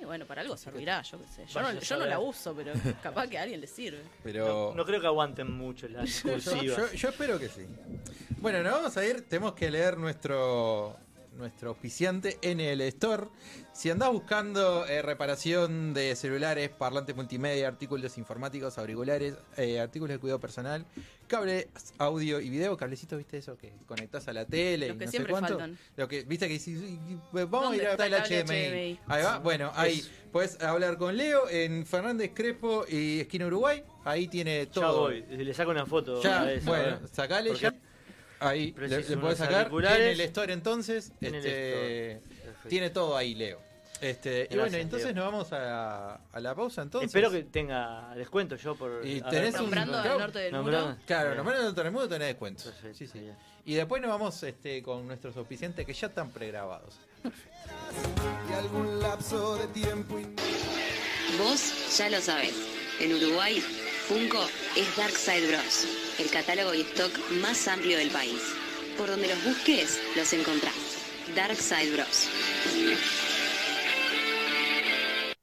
Y 0.00 0.04
bueno, 0.06 0.24
para 0.26 0.40
algo 0.40 0.56
servirá, 0.56 1.02
yo 1.02 1.18
qué 1.20 1.26
sé. 1.28 1.46
Yo, 1.46 1.60
no, 1.60 1.72
yo 1.78 1.96
la 2.06 2.18
uso, 2.18 2.54
pero 2.54 2.72
capaz 3.02 3.28
que 3.28 3.36
a 3.38 3.42
alguien 3.42 3.60
le 3.60 3.66
sirve. 3.66 4.00
Pero... 4.24 4.70
No, 4.70 4.74
no 4.74 4.84
creo 4.86 4.98
que 4.98 5.06
aguanten 5.06 5.50
mucho 5.52 5.88
la 5.88 6.04
Yo, 6.06 6.22
cursiva. 6.32 6.62
yo- 6.62 6.92
yo 6.92 7.08
espero 7.10 7.38
que 7.38 7.48
sí. 7.48 7.66
Bueno, 8.38 8.62
nos 8.62 8.72
vamos 8.72 8.96
a 8.96 9.04
ir. 9.04 9.28
Tenemos 9.28 9.52
que 9.52 9.70
leer 9.70 9.98
nuestro 9.98 10.96
nuestro 11.40 11.70
auspiciante 11.70 12.38
en 12.42 12.60
el 12.60 12.80
store. 12.82 13.26
Si 13.72 13.90
andás 13.90 14.12
buscando 14.12 14.86
eh, 14.86 15.02
reparación 15.02 15.94
de 15.94 16.14
celulares, 16.14 16.68
parlantes 16.70 17.16
multimedia, 17.16 17.66
artículos 17.66 18.16
informáticos, 18.18 18.78
auriculares, 18.78 19.34
eh, 19.56 19.80
artículos 19.80 20.14
de 20.14 20.18
cuidado 20.20 20.38
personal, 20.38 20.84
cables, 21.26 21.68
audio 21.98 22.40
y 22.40 22.50
video, 22.50 22.76
cablecitos, 22.76 23.16
¿viste 23.18 23.38
eso? 23.38 23.56
Que 23.56 23.72
conectás 23.86 24.28
a 24.28 24.32
la 24.32 24.44
tele 24.44 24.88
Los 24.88 24.96
y 24.96 24.98
que 24.98 25.04
no 25.06 25.10
sé 25.10 25.16
siempre 25.16 25.30
cuánto. 25.32 25.48
faltan. 25.58 25.78
Lo 25.96 26.08
que, 26.08 26.22
¿viste? 26.24 26.46
Que 26.48 26.54
"Y- 26.54 26.58
y- 26.58 27.20
vamos 27.32 27.52
a 27.52 27.62
¿Dónde 27.64 27.76
ir 27.78 27.86
a 27.86 27.90
está 27.92 28.06
el 28.06 28.14
HDMI. 28.14 28.66
HDMI? 28.66 28.98
Ahí 29.06 29.22
va, 29.24 29.38
bueno, 29.38 29.72
ahí. 29.74 30.02
Puedes 30.32 30.60
hablar 30.62 30.96
con 30.96 31.16
Leo 31.16 31.48
en 31.48 31.84
Fernández 31.86 32.30
Crespo 32.34 32.84
y 32.88 33.20
Esquina 33.20 33.46
Uruguay. 33.46 33.82
Ahí 34.04 34.28
tiene 34.28 34.66
Ya 34.66 34.70
todo. 34.72 35.00
voy, 35.02 35.22
le 35.28 35.54
saco 35.54 35.70
una 35.70 35.86
foto. 35.86 36.22
Ya, 36.22 36.42
a 36.42 36.52
eso, 36.52 36.66
bueno, 36.66 36.98
sacale 37.12 37.50
Porque 37.50 37.62
ya. 37.62 37.74
Ahí, 38.40 38.74
le, 38.78 38.88
le 38.88 39.16
podés 39.18 39.38
sacar. 39.38 39.70
En 39.70 39.84
el 40.02 40.20
store 40.22 40.52
entonces, 40.52 41.12
en 41.20 41.34
el 41.34 41.44
este, 41.46 42.12
store. 42.12 42.68
Tiene 42.68 42.90
todo 42.90 43.16
ahí, 43.16 43.34
Leo. 43.34 43.60
Este, 44.00 44.48
y 44.50 44.56
bueno, 44.56 44.78
entonces 44.78 45.14
Leo. 45.14 45.24
nos 45.24 45.32
vamos 45.32 45.52
a, 45.52 46.14
a 46.32 46.40
la 46.40 46.54
pausa 46.54 46.80
entonces. 46.80 47.08
Espero 47.08 47.30
que 47.30 47.42
tenga 47.44 48.14
descuento 48.14 48.56
yo 48.56 48.74
por. 48.74 49.02
Y 49.06 49.20
tenés 49.20 49.54
un- 49.56 49.60
Nombrando 49.62 49.92
claro, 49.92 50.12
al 50.12 50.18
norte 50.18 50.38
del 50.38 50.52
nombrando- 50.52 50.86
muro. 50.92 51.00
Claro, 51.06 51.24
Bien. 51.30 51.36
nomás 51.36 51.60
en 51.60 51.66
el 51.66 51.74
Telemundo 51.74 52.08
tenés 52.08 52.28
descuentos. 52.28 52.64
Perfecto, 52.64 52.96
Sí, 52.98 53.06
sí. 53.06 53.18
bien. 53.18 53.36
Y 53.66 53.74
después 53.74 54.00
nos 54.00 54.10
vamos 54.10 54.42
este, 54.42 54.82
con 54.82 55.06
nuestros 55.06 55.36
auspiciantes 55.36 55.84
que 55.84 55.92
ya 55.92 56.06
están 56.06 56.30
pregrabados. 56.30 56.98
Y 58.48 58.52
algún 58.54 59.00
lapso 59.00 59.56
de 59.58 59.66
tiempo 59.68 60.18
y 60.18 60.24
Vos 61.38 61.96
ya 61.98 62.08
lo 62.08 62.20
sabés. 62.22 62.54
En 63.00 63.12
Uruguay, 63.14 63.60
Funko 63.60 64.42
es 64.76 64.96
Dark 64.96 65.12
Side 65.12 65.46
Bros. 65.48 65.86
El 66.20 66.30
catálogo 66.30 66.74
y 66.74 66.82
stock 66.82 67.10
más 67.40 67.66
amplio 67.66 67.96
del 67.96 68.10
país. 68.10 68.42
Por 68.98 69.08
donde 69.08 69.26
los 69.26 69.42
busques, 69.42 69.98
los 70.16 70.30
encontrás. 70.34 70.74
Dark 71.34 71.56
Side 71.56 71.92
Bros. 71.92 72.28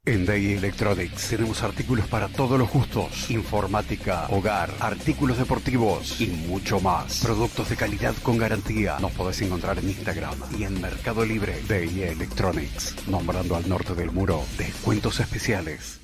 En 0.04 0.24
Day 0.24 0.52
Electronics 0.52 1.30
tenemos 1.30 1.64
artículos 1.64 2.06
para 2.06 2.28
todos 2.28 2.56
los 2.56 2.70
gustos, 2.70 3.28
informática, 3.28 4.28
hogar, 4.30 4.72
artículos 4.78 5.38
deportivos 5.38 6.20
y 6.20 6.28
mucho 6.28 6.78
más. 6.78 7.22
Productos 7.24 7.70
de 7.70 7.76
calidad 7.76 8.14
con 8.22 8.38
garantía. 8.38 8.98
Nos 9.00 9.10
podés 9.12 9.42
encontrar 9.42 9.80
en 9.80 9.88
Instagram 9.88 10.38
y 10.56 10.62
en 10.62 10.80
Mercado 10.80 11.26
Libre. 11.26 11.60
Day 11.66 12.02
Electronics, 12.02 12.94
nombrando 13.08 13.56
al 13.56 13.68
norte 13.68 13.94
del 13.96 14.12
muro, 14.12 14.44
descuentos 14.56 15.18
especiales. 15.18 15.97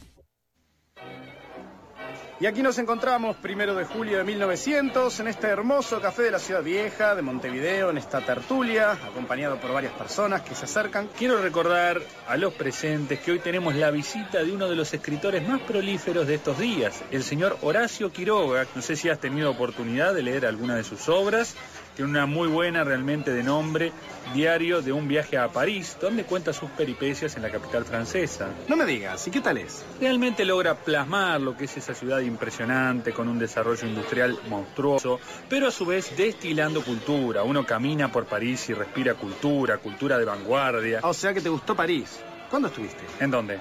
Y 2.40 2.47
aquí 2.47 2.62
nos 2.62 2.79
encontramos, 2.79 3.37
primero 3.37 3.77
de 3.77 3.85
julio 3.85 4.18
de 4.18 4.25
1900, 4.25 5.20
en 5.20 5.29
este 5.29 5.47
hermoso 5.47 6.01
café 6.01 6.23
de 6.23 6.33
la 6.33 6.40
ciudad 6.40 6.64
vieja 6.64 7.14
de 7.14 7.23
Montevideo, 7.23 7.90
en 7.90 7.99
esta 7.99 8.23
tertulia, 8.23 8.90
acompañado 8.90 9.61
por 9.61 9.73
varias 9.73 9.92
personas 9.92 10.42
que 10.42 10.57
se 10.57 10.64
acercan. 10.64 11.09
Quiero 11.16 11.40
recordar 11.40 12.03
a 12.27 12.37
los 12.37 12.53
presentes 12.55 13.20
que 13.20 13.31
hoy 13.31 13.38
tenemos 13.38 13.77
la 13.77 13.92
visita 13.92 14.42
de 14.42 14.51
uno 14.51 14.68
de 14.68 14.75
los 14.75 14.92
escritores 14.92 15.47
más 15.47 15.61
prolíferos 15.61 16.27
de 16.27 16.35
estos 16.35 16.59
días, 16.59 17.05
el 17.12 17.23
señor 17.23 17.57
Horacio 17.62 18.11
Quiroga. 18.12 18.66
No 18.75 18.83
sé 18.83 18.97
si 18.97 19.09
has 19.09 19.20
tenido 19.20 19.49
oportunidad 19.49 20.12
de 20.12 20.25
leer 20.25 20.44
alguna 20.44 20.75
de 20.75 20.83
sus 20.83 21.09
obras. 21.09 21.55
Tiene 21.94 22.11
una 22.11 22.26
muy 22.26 22.48
buena 22.48 22.83
realmente 22.83 23.33
de 23.33 23.44
nombre, 23.44 23.92
Diario 24.35 24.83
de 24.83 24.92
un 24.92 25.07
viaje 25.07 25.38
a 25.38 25.52
París, 25.52 25.96
donde 26.00 26.24
cuenta 26.24 26.52
sus 26.52 26.70
peripecias 26.70 27.37
en 27.37 27.42
la 27.42 27.50
capital 27.50 27.85
francesa. 27.85 28.50
No 28.68 28.74
me 28.74 28.85
digas, 28.85 29.28
¿y 29.28 29.30
qué 29.30 29.40
tal 29.40 29.59
es? 29.59 29.85
Realmente 30.00 30.44
logra 30.44 30.74
plasmar 30.74 31.40
lo 31.40 31.57
que 31.57 31.66
es 31.66 31.76
esa 31.76 31.94
ciudad 31.94 32.20
impresionante, 32.20 33.12
con 33.12 33.28
un 33.28 33.38
desarrollo 33.38 33.87
industrial 33.87 34.40
monstruoso, 34.48 35.20
pero 35.48 35.68
a 35.68 35.70
su 35.70 35.87
vez 35.87 36.16
destilando 36.16 36.83
cultura. 36.83 37.44
Uno 37.44 37.64
camina 37.64 38.11
por 38.11 38.26
París 38.26 38.68
y 38.70 38.74
respira 38.74 39.14
cultura, 39.14 39.78
cultura 39.78 40.18
de 40.18 40.24
vanguardia. 40.24 41.00
O 41.02 41.14
sea 41.14 41.33
que 41.33 41.42
te 41.42 41.48
gustó 41.48 41.76
París. 41.76 42.24
¿Cuándo 42.48 42.68
estuviste? 42.68 43.04
¿En 43.20 43.30
dónde? 43.30 43.61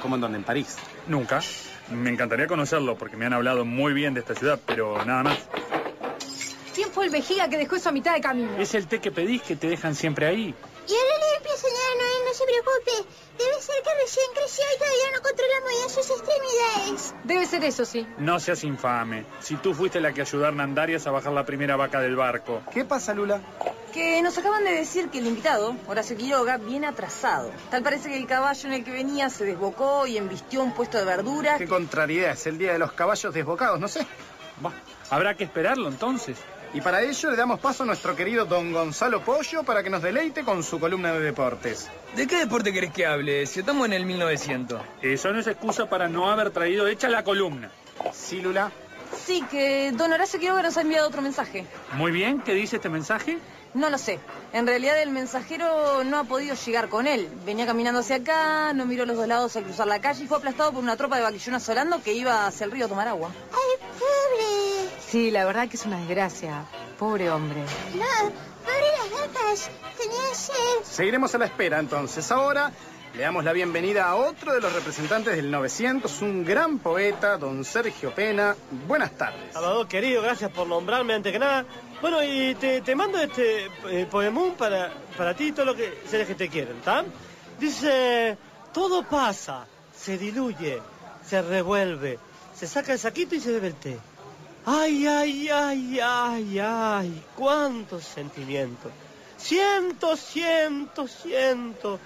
¿Cómo 0.00 0.14
en 0.14 0.20
dónde? 0.20 0.38
¿En 0.38 0.44
París? 0.44 0.78
Nunca. 1.06 1.40
Me 1.90 2.10
encantaría 2.10 2.46
conocerlo 2.46 2.96
porque 2.96 3.16
me 3.16 3.26
han 3.26 3.32
hablado 3.32 3.64
muy 3.64 3.92
bien 3.92 4.14
de 4.14 4.20
esta 4.20 4.34
ciudad, 4.34 4.60
pero 4.64 5.04
nada 5.04 5.22
más. 5.22 5.50
¿Quién 6.94 7.02
fue 7.02 7.04
el 7.06 7.10
vejiga 7.10 7.48
que 7.48 7.58
dejó 7.58 7.74
eso 7.74 7.88
a 7.88 7.92
mitad 7.92 8.14
de 8.14 8.20
camino? 8.20 8.56
Es 8.56 8.72
el 8.72 8.86
té 8.86 9.00
que 9.00 9.10
pedís 9.10 9.42
que 9.42 9.56
te 9.56 9.66
dejan 9.66 9.96
siempre 9.96 10.26
ahí. 10.26 10.54
Y 10.86 10.92
ahora 10.92 11.14
le 11.18 11.34
limpia, 11.34 11.56
señora 11.56 11.94
Noel, 11.98 12.24
no 12.24 12.34
se 12.34 12.44
preocupe. 12.44 13.16
Debe 13.36 13.60
ser 13.60 13.74
que 13.82 13.90
recién 14.00 14.26
creció 14.32 14.64
y 14.72 14.78
todavía 14.78 15.10
no 15.12 15.22
controla 15.22 15.54
muy 15.64 15.74
bien 15.74 15.90
sus 15.90 16.10
extremidades. 16.10 17.14
Debe 17.24 17.46
ser 17.46 17.64
eso, 17.64 17.84
sí. 17.84 18.06
No 18.18 18.38
seas 18.38 18.62
infame. 18.62 19.26
Si 19.40 19.56
tú 19.56 19.74
fuiste 19.74 20.00
la 20.00 20.12
que 20.12 20.20
ayudó 20.20 20.44
a 20.44 20.48
Hernandarias 20.48 21.04
a 21.08 21.10
bajar 21.10 21.32
la 21.32 21.44
primera 21.44 21.74
vaca 21.74 22.00
del 22.00 22.14
barco. 22.14 22.62
¿Qué 22.72 22.84
pasa, 22.84 23.12
Lula? 23.12 23.40
Que 23.92 24.22
nos 24.22 24.38
acaban 24.38 24.62
de 24.62 24.74
decir 24.74 25.08
que 25.08 25.18
el 25.18 25.26
invitado, 25.26 25.74
Horacio 25.88 26.16
Quiroga, 26.16 26.58
viene 26.58 26.86
atrasado. 26.86 27.50
Tal 27.72 27.82
parece 27.82 28.08
que 28.08 28.16
el 28.16 28.28
caballo 28.28 28.68
en 28.68 28.74
el 28.74 28.84
que 28.84 28.92
venía 28.92 29.30
se 29.30 29.44
desbocó 29.44 30.06
y 30.06 30.16
embistió 30.16 30.62
un 30.62 30.72
puesto 30.72 30.98
de 30.98 31.04
verduras. 31.04 31.58
Qué 31.58 31.66
contrariedad, 31.66 32.30
es 32.30 32.46
el 32.46 32.56
día 32.56 32.72
de 32.72 32.78
los 32.78 32.92
caballos 32.92 33.34
desbocados, 33.34 33.80
no 33.80 33.88
sé. 33.88 34.06
Bah, 34.60 34.72
habrá 35.10 35.34
que 35.36 35.42
esperarlo 35.42 35.88
entonces. 35.88 36.38
Y 36.74 36.80
para 36.80 37.02
ello 37.02 37.30
le 37.30 37.36
damos 37.36 37.60
paso 37.60 37.84
a 37.84 37.86
nuestro 37.86 38.16
querido 38.16 38.46
don 38.46 38.72
Gonzalo 38.72 39.24
Pollo 39.24 39.62
para 39.62 39.84
que 39.84 39.90
nos 39.90 40.02
deleite 40.02 40.42
con 40.42 40.64
su 40.64 40.80
columna 40.80 41.12
de 41.12 41.20
deportes. 41.20 41.88
¿De 42.16 42.26
qué 42.26 42.38
deporte 42.38 42.72
querés 42.72 42.92
que 42.92 43.06
hable? 43.06 43.46
Si 43.46 43.60
estamos 43.60 43.86
en 43.86 43.92
el 43.92 44.04
1900. 44.04 44.82
Eso 45.00 45.32
no 45.32 45.38
es 45.38 45.46
excusa 45.46 45.88
para 45.88 46.08
no 46.08 46.28
haber 46.28 46.50
traído 46.50 46.88
hecha 46.88 47.08
la 47.08 47.22
columna. 47.22 47.70
Sí, 48.12 48.40
Lula. 48.40 48.72
Sí, 49.24 49.44
que 49.48 49.92
don 49.92 50.12
Horacio 50.12 50.40
Quiroga 50.40 50.62
nos 50.62 50.76
ha 50.76 50.80
enviado 50.80 51.06
otro 51.06 51.22
mensaje. 51.22 51.64
Muy 51.92 52.10
bien, 52.10 52.40
¿qué 52.40 52.54
dice 52.54 52.76
este 52.76 52.88
mensaje? 52.88 53.38
No 53.74 53.88
lo 53.88 53.96
sé. 53.96 54.18
En 54.52 54.66
realidad 54.66 55.00
el 55.00 55.10
mensajero 55.10 56.02
no 56.02 56.18
ha 56.18 56.24
podido 56.24 56.56
llegar 56.56 56.88
con 56.88 57.06
él. 57.06 57.28
Venía 57.46 57.66
caminando 57.66 58.00
hacia 58.00 58.16
acá, 58.16 58.72
no 58.72 58.84
miró 58.84 59.06
los 59.06 59.16
dos 59.16 59.28
lados 59.28 59.54
al 59.54 59.62
cruzar 59.62 59.86
la 59.86 60.00
calle 60.00 60.24
y 60.24 60.26
fue 60.26 60.38
aplastado 60.38 60.72
por 60.72 60.82
una 60.82 60.96
tropa 60.96 61.16
de 61.16 61.22
vaquillonas 61.22 61.62
solando 61.62 62.02
que 62.02 62.14
iba 62.14 62.48
hacia 62.48 62.64
el 62.64 62.72
río 62.72 62.86
a 62.86 62.88
tomar 62.88 63.06
agua. 63.06 63.30
¡Ay, 63.52 63.86
pobre! 63.96 64.73
Sí, 65.14 65.30
la 65.30 65.44
verdad 65.44 65.68
que 65.68 65.76
es 65.76 65.86
una 65.86 65.98
desgracia. 65.98 66.64
Pobre 66.98 67.30
hombre. 67.30 67.60
No, 67.60 68.30
pobre 68.64 68.90
las 68.98 69.32
vacas. 69.32 69.70
Tenía 69.96 70.34
sed. 70.34 70.82
Seguiremos 70.82 71.32
a 71.36 71.38
la 71.38 71.44
espera 71.44 71.78
entonces. 71.78 72.32
Ahora 72.32 72.72
le 73.14 73.22
damos 73.22 73.44
la 73.44 73.52
bienvenida 73.52 74.08
a 74.08 74.16
otro 74.16 74.52
de 74.52 74.60
los 74.60 74.72
representantes 74.72 75.36
del 75.36 75.52
900, 75.52 76.20
un 76.22 76.44
gran 76.44 76.80
poeta, 76.80 77.36
don 77.36 77.64
Sergio 77.64 78.12
Pena. 78.12 78.56
Buenas 78.88 79.16
tardes. 79.16 79.52
Salvador, 79.52 79.86
querido, 79.86 80.20
gracias 80.20 80.50
por 80.50 80.66
nombrarme 80.66 81.14
antes 81.14 81.32
que 81.32 81.38
nada. 81.38 81.64
Bueno, 82.00 82.20
y 82.20 82.56
te, 82.56 82.80
te 82.80 82.96
mando 82.96 83.16
este 83.18 83.66
eh, 83.88 84.08
poemón 84.10 84.54
para, 84.56 84.92
para 85.16 85.36
ti 85.36 85.44
y 85.44 85.52
todos 85.52 85.66
los 85.66 85.76
que, 85.76 85.96
seres 86.10 86.26
que 86.26 86.34
te 86.34 86.48
quieren, 86.48 86.78
¿está? 86.78 87.04
Dice, 87.60 88.36
todo 88.72 89.04
pasa, 89.08 89.64
se 89.96 90.18
diluye, 90.18 90.82
se 91.24 91.40
revuelve, 91.40 92.18
se 92.52 92.66
saca 92.66 92.92
el 92.92 92.98
saquito 92.98 93.36
y 93.36 93.40
se 93.40 93.52
bebe 93.52 93.68
el 93.68 93.74
té. 93.76 93.96
Ay, 94.66 95.06
ay, 95.06 95.48
ay, 95.50 96.00
ay, 96.00 96.58
ay, 96.58 97.22
cuántos 97.36 98.04
sentimientos. 98.04 98.90
Siento, 99.36 100.16
siento, 100.16 101.06
siento. 101.06 101.98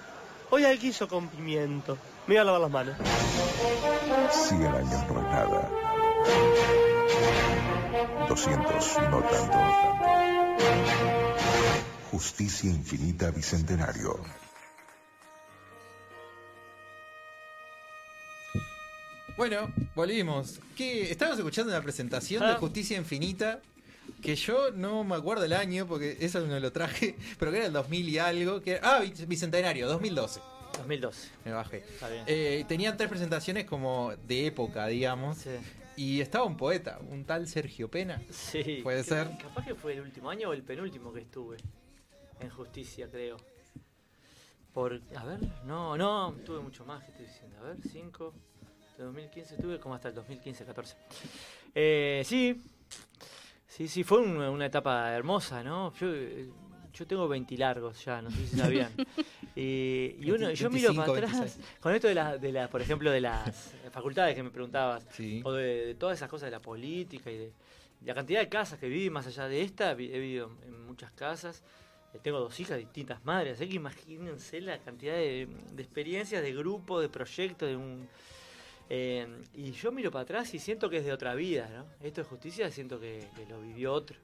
Hoy 0.51 0.65
hay 0.65 0.77
guiso 0.77 1.07
con 1.07 1.29
pimiento. 1.29 1.97
Me 2.27 2.35
voy 2.35 2.39
a 2.39 2.45
lavar 2.45 2.61
las 2.63 2.71
manos. 2.71 2.97
100 4.49 4.67
años 4.67 5.07
no 5.09 5.21
es 5.21 5.27
nada. 5.27 5.71
200 8.29 8.99
no 9.11 9.23
tanto. 9.23 9.59
Justicia 12.11 12.71
Infinita 12.71 13.31
Bicentenario. 13.31 14.19
Bueno, 19.39 19.73
volvimos. 19.95 20.61
¿Qué? 20.77 21.11
Estábamos 21.11 21.39
escuchando 21.39 21.73
una 21.73 21.81
presentación 21.83 22.43
de 22.43 22.51
Ah. 22.53 22.57
Justicia 22.57 22.97
Infinita 22.99 23.61
que 24.23 24.35
yo 24.35 24.73
no 24.73 25.05
me 25.05 25.15
acuerdo 25.15 25.45
el 25.45 25.53
año 25.53 25.87
porque 25.87 26.17
eso 26.21 26.41
no 26.47 26.59
lo 26.59 26.73
traje, 26.73 27.15
pero 27.39 27.51
que 27.53 27.59
era 27.59 27.67
el 27.69 27.73
2000 27.73 28.09
y 28.09 28.19
algo. 28.19 28.61
Que, 28.61 28.81
ah, 28.83 29.01
Bic- 29.03 29.27
Bicentenario, 29.27 29.87
2012. 29.89 30.41
2012. 30.79 31.29
Me 31.45 31.53
bajé. 31.53 31.79
Está 31.79 32.09
bien. 32.09 32.25
Eh, 32.27 32.65
tenían 32.69 32.97
tres 32.97 33.09
presentaciones 33.09 33.65
como 33.65 34.13
de 34.27 34.47
época, 34.47 34.87
digamos. 34.89 35.39
Y 35.97 36.21
estaba 36.21 36.45
un 36.45 36.57
poeta, 36.57 36.99
un 37.11 37.25
tal 37.25 37.49
Sergio 37.49 37.89
Pena. 37.91 38.21
Sí. 38.31 38.81
Puede 38.83 38.99
que- 39.03 39.09
ser. 39.09 39.29
Capaz 39.41 39.65
que 39.65 39.75
fue 39.75 39.95
el 39.95 40.01
último 40.01 40.31
año 40.31 40.51
o 40.51 40.53
el 40.53 40.63
penúltimo 40.63 41.13
que 41.13 41.21
estuve 41.21 41.57
en 42.41 42.51
justicia, 42.51 43.09
creo. 43.11 43.37
Por, 44.73 45.01
a 45.17 45.25
ver, 45.25 45.41
no, 45.65 45.97
no, 45.97 46.37
tuve 46.45 46.61
mucho 46.61 46.85
más, 46.85 47.03
¿qué 47.05 47.11
estoy 47.11 47.27
diciendo? 47.27 47.57
A 47.59 47.63
ver, 47.63 47.77
5, 47.91 48.33
de 48.99 49.05
2015 49.05 49.57
tuve 49.57 49.79
como 49.79 49.95
hasta 49.95 50.09
el 50.09 50.15
2015-14. 50.17 50.95
Eh, 51.75 52.23
sí, 52.25 52.61
sí, 53.67 53.87
sí, 53.89 54.03
fue 54.05 54.19
un- 54.21 54.37
una 54.39 54.67
etapa 54.67 55.13
hermosa, 55.13 55.63
¿no? 55.63 55.95
Yo, 55.95 56.09
eh, 56.13 56.49
yo 56.93 57.07
tengo 57.07 57.29
20 57.29 57.57
largos 57.57 58.05
ya, 58.05 58.21
no 58.21 58.31
sé 58.31 58.47
si 58.49 58.57
sabían. 58.57 58.93
y, 59.57 60.17
y 60.21 60.31
uno, 60.33 60.51
yo 60.51 60.69
miro 60.71 60.93
para 60.95 61.13
25, 61.13 61.13
atrás, 61.13 61.33
26. 61.41 61.67
con 61.81 61.95
esto 61.95 62.09
de, 62.09 62.15
la, 62.15 62.39
de 62.39 62.53
la, 62.53 62.69
por 62.69 62.83
ejemplo, 62.83 63.11
de 63.11 63.21
las 63.21 63.73
facultades 63.93 64.35
que 64.35 64.43
me 64.43 64.51
preguntabas, 64.51 65.07
Sí. 65.13 65.41
o 65.45 65.53
de, 65.53 65.87
de 65.87 65.95
todas 65.95 66.19
esas 66.19 66.29
cosas 66.29 66.49
de 66.49 66.51
la 66.53 66.61
política 66.61 67.31
y 67.31 67.37
de 67.39 67.53
la 68.05 68.15
cantidad 68.15 68.41
de 68.41 68.49
casas 68.49 68.79
que 68.81 68.89
viví 68.89 69.11
más 69.11 69.27
allá 69.29 69.47
de 69.49 69.63
esta, 69.63 69.93
he 69.93 69.95
vivido 69.95 70.51
en 70.67 70.87
muchas 70.87 71.13
casas. 71.13 71.63
Eh, 72.15 72.19
Tengo 72.23 72.41
dos 72.41 72.59
hijas, 72.59 72.79
distintas 72.79 73.25
madres, 73.25 73.55
así 73.61 73.69
que 73.69 73.77
imagínense 73.77 74.61
la 74.61 74.79
cantidad 74.79 75.15
de, 75.15 75.47
de 75.73 75.83
experiencias, 75.85 76.43
de 76.43 76.53
grupos, 76.53 77.01
de 77.03 77.09
proyectos, 77.09 77.69
de 77.69 77.77
un... 77.77 78.09
eh, 78.91 79.27
y 79.55 79.73
yo 79.73 79.93
miro 79.93 80.11
para 80.11 80.23
atrás 80.23 80.53
y 80.55 80.59
siento 80.59 80.89
que 80.91 80.99
es 80.99 81.05
de 81.05 81.13
otra 81.13 81.35
vida, 81.35 81.69
¿no? 81.75 81.85
Esto 82.07 82.23
de 82.23 82.29
justicia 82.29 82.71
siento 82.71 82.99
que, 83.01 83.27
que 83.37 83.47
lo 83.47 83.61
vivió 83.61 83.93
otro. 83.93 84.17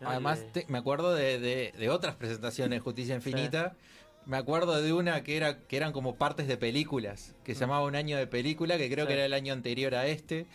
¿no? 0.00 0.08
Además, 0.10 0.44
te- 0.52 0.66
me 0.68 0.78
acuerdo 0.78 1.14
de, 1.14 1.38
de- 1.38 1.72
de 1.78 1.90
otras 1.90 2.16
presentaciones 2.16 2.78
de 2.78 2.80
Justicia 2.80 3.14
Infinita. 3.14 3.76
Me 4.26 4.36
acuerdo 4.38 4.80
de 4.80 4.92
una 4.92 5.22
que 5.22 5.36
era 5.36 5.58
que 5.60 5.76
eran 5.76 5.92
como 5.92 6.16
partes 6.16 6.48
de 6.48 6.56
películas, 6.56 7.34
que 7.44 7.54
se 7.54 7.60
llamaba 7.60 7.84
Un 7.84 7.94
año 7.94 8.16
de 8.16 8.26
película, 8.26 8.78
que 8.78 8.90
creo 8.90 9.04
Mm. 9.04 9.08
Sí. 9.08 9.12
que 9.12 9.14
era 9.14 9.26
el 9.26 9.32
año 9.34 9.52
anterior 9.52 9.94
a 9.94 10.06
este, 10.06 10.46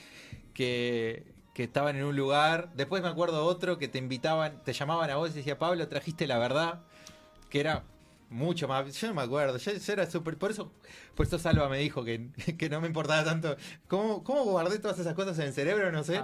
que, 0.54 1.24
que 1.54 1.64
estaban 1.64 1.96
en 1.96 2.04
un 2.04 2.16
lugar. 2.16 2.72
Después 2.76 3.02
me 3.04 3.10
acuerdo 3.10 3.46
otro 3.46 3.78
que 3.78 3.88
te 3.88 3.98
invitaban, 4.00 4.64
te 4.64 4.74
llamaban 4.74 5.10
a 5.12 5.16
vos 5.18 5.32
y 5.32 5.34
decía, 5.36 5.58
Pablo, 5.58 5.88
trajiste 5.88 6.28
la 6.28 6.38
verdad, 6.40 6.82
que 7.50 7.60
era 7.60 7.84
mucho 8.30 8.68
más. 8.68 8.94
Yo 9.00 9.08
no 9.10 9.14
me 9.16 9.22
acuerdo, 9.24 9.58
yo, 9.58 9.72
yo 9.74 9.94
era 9.94 10.10
súper. 10.10 10.38
Por 10.38 10.52
eso, 10.52 10.72
por 11.16 11.26
eso 11.26 11.38
Salva 11.40 11.68
me 11.70 11.78
dijo 11.80 12.04
que, 12.04 12.30
que 12.58 12.70
no 12.70 12.80
me 12.82 12.88
importaba 12.88 13.24
tanto. 13.24 13.56
¿Cómo, 13.88 14.24
¿Cómo 14.24 14.44
guardé 14.46 14.80
todas 14.80 15.00
esas 15.00 15.14
cosas 15.16 15.38
en 15.40 15.46
el 15.48 15.54
cerebro? 15.54 15.92
No 15.92 16.04
sé. 16.04 16.22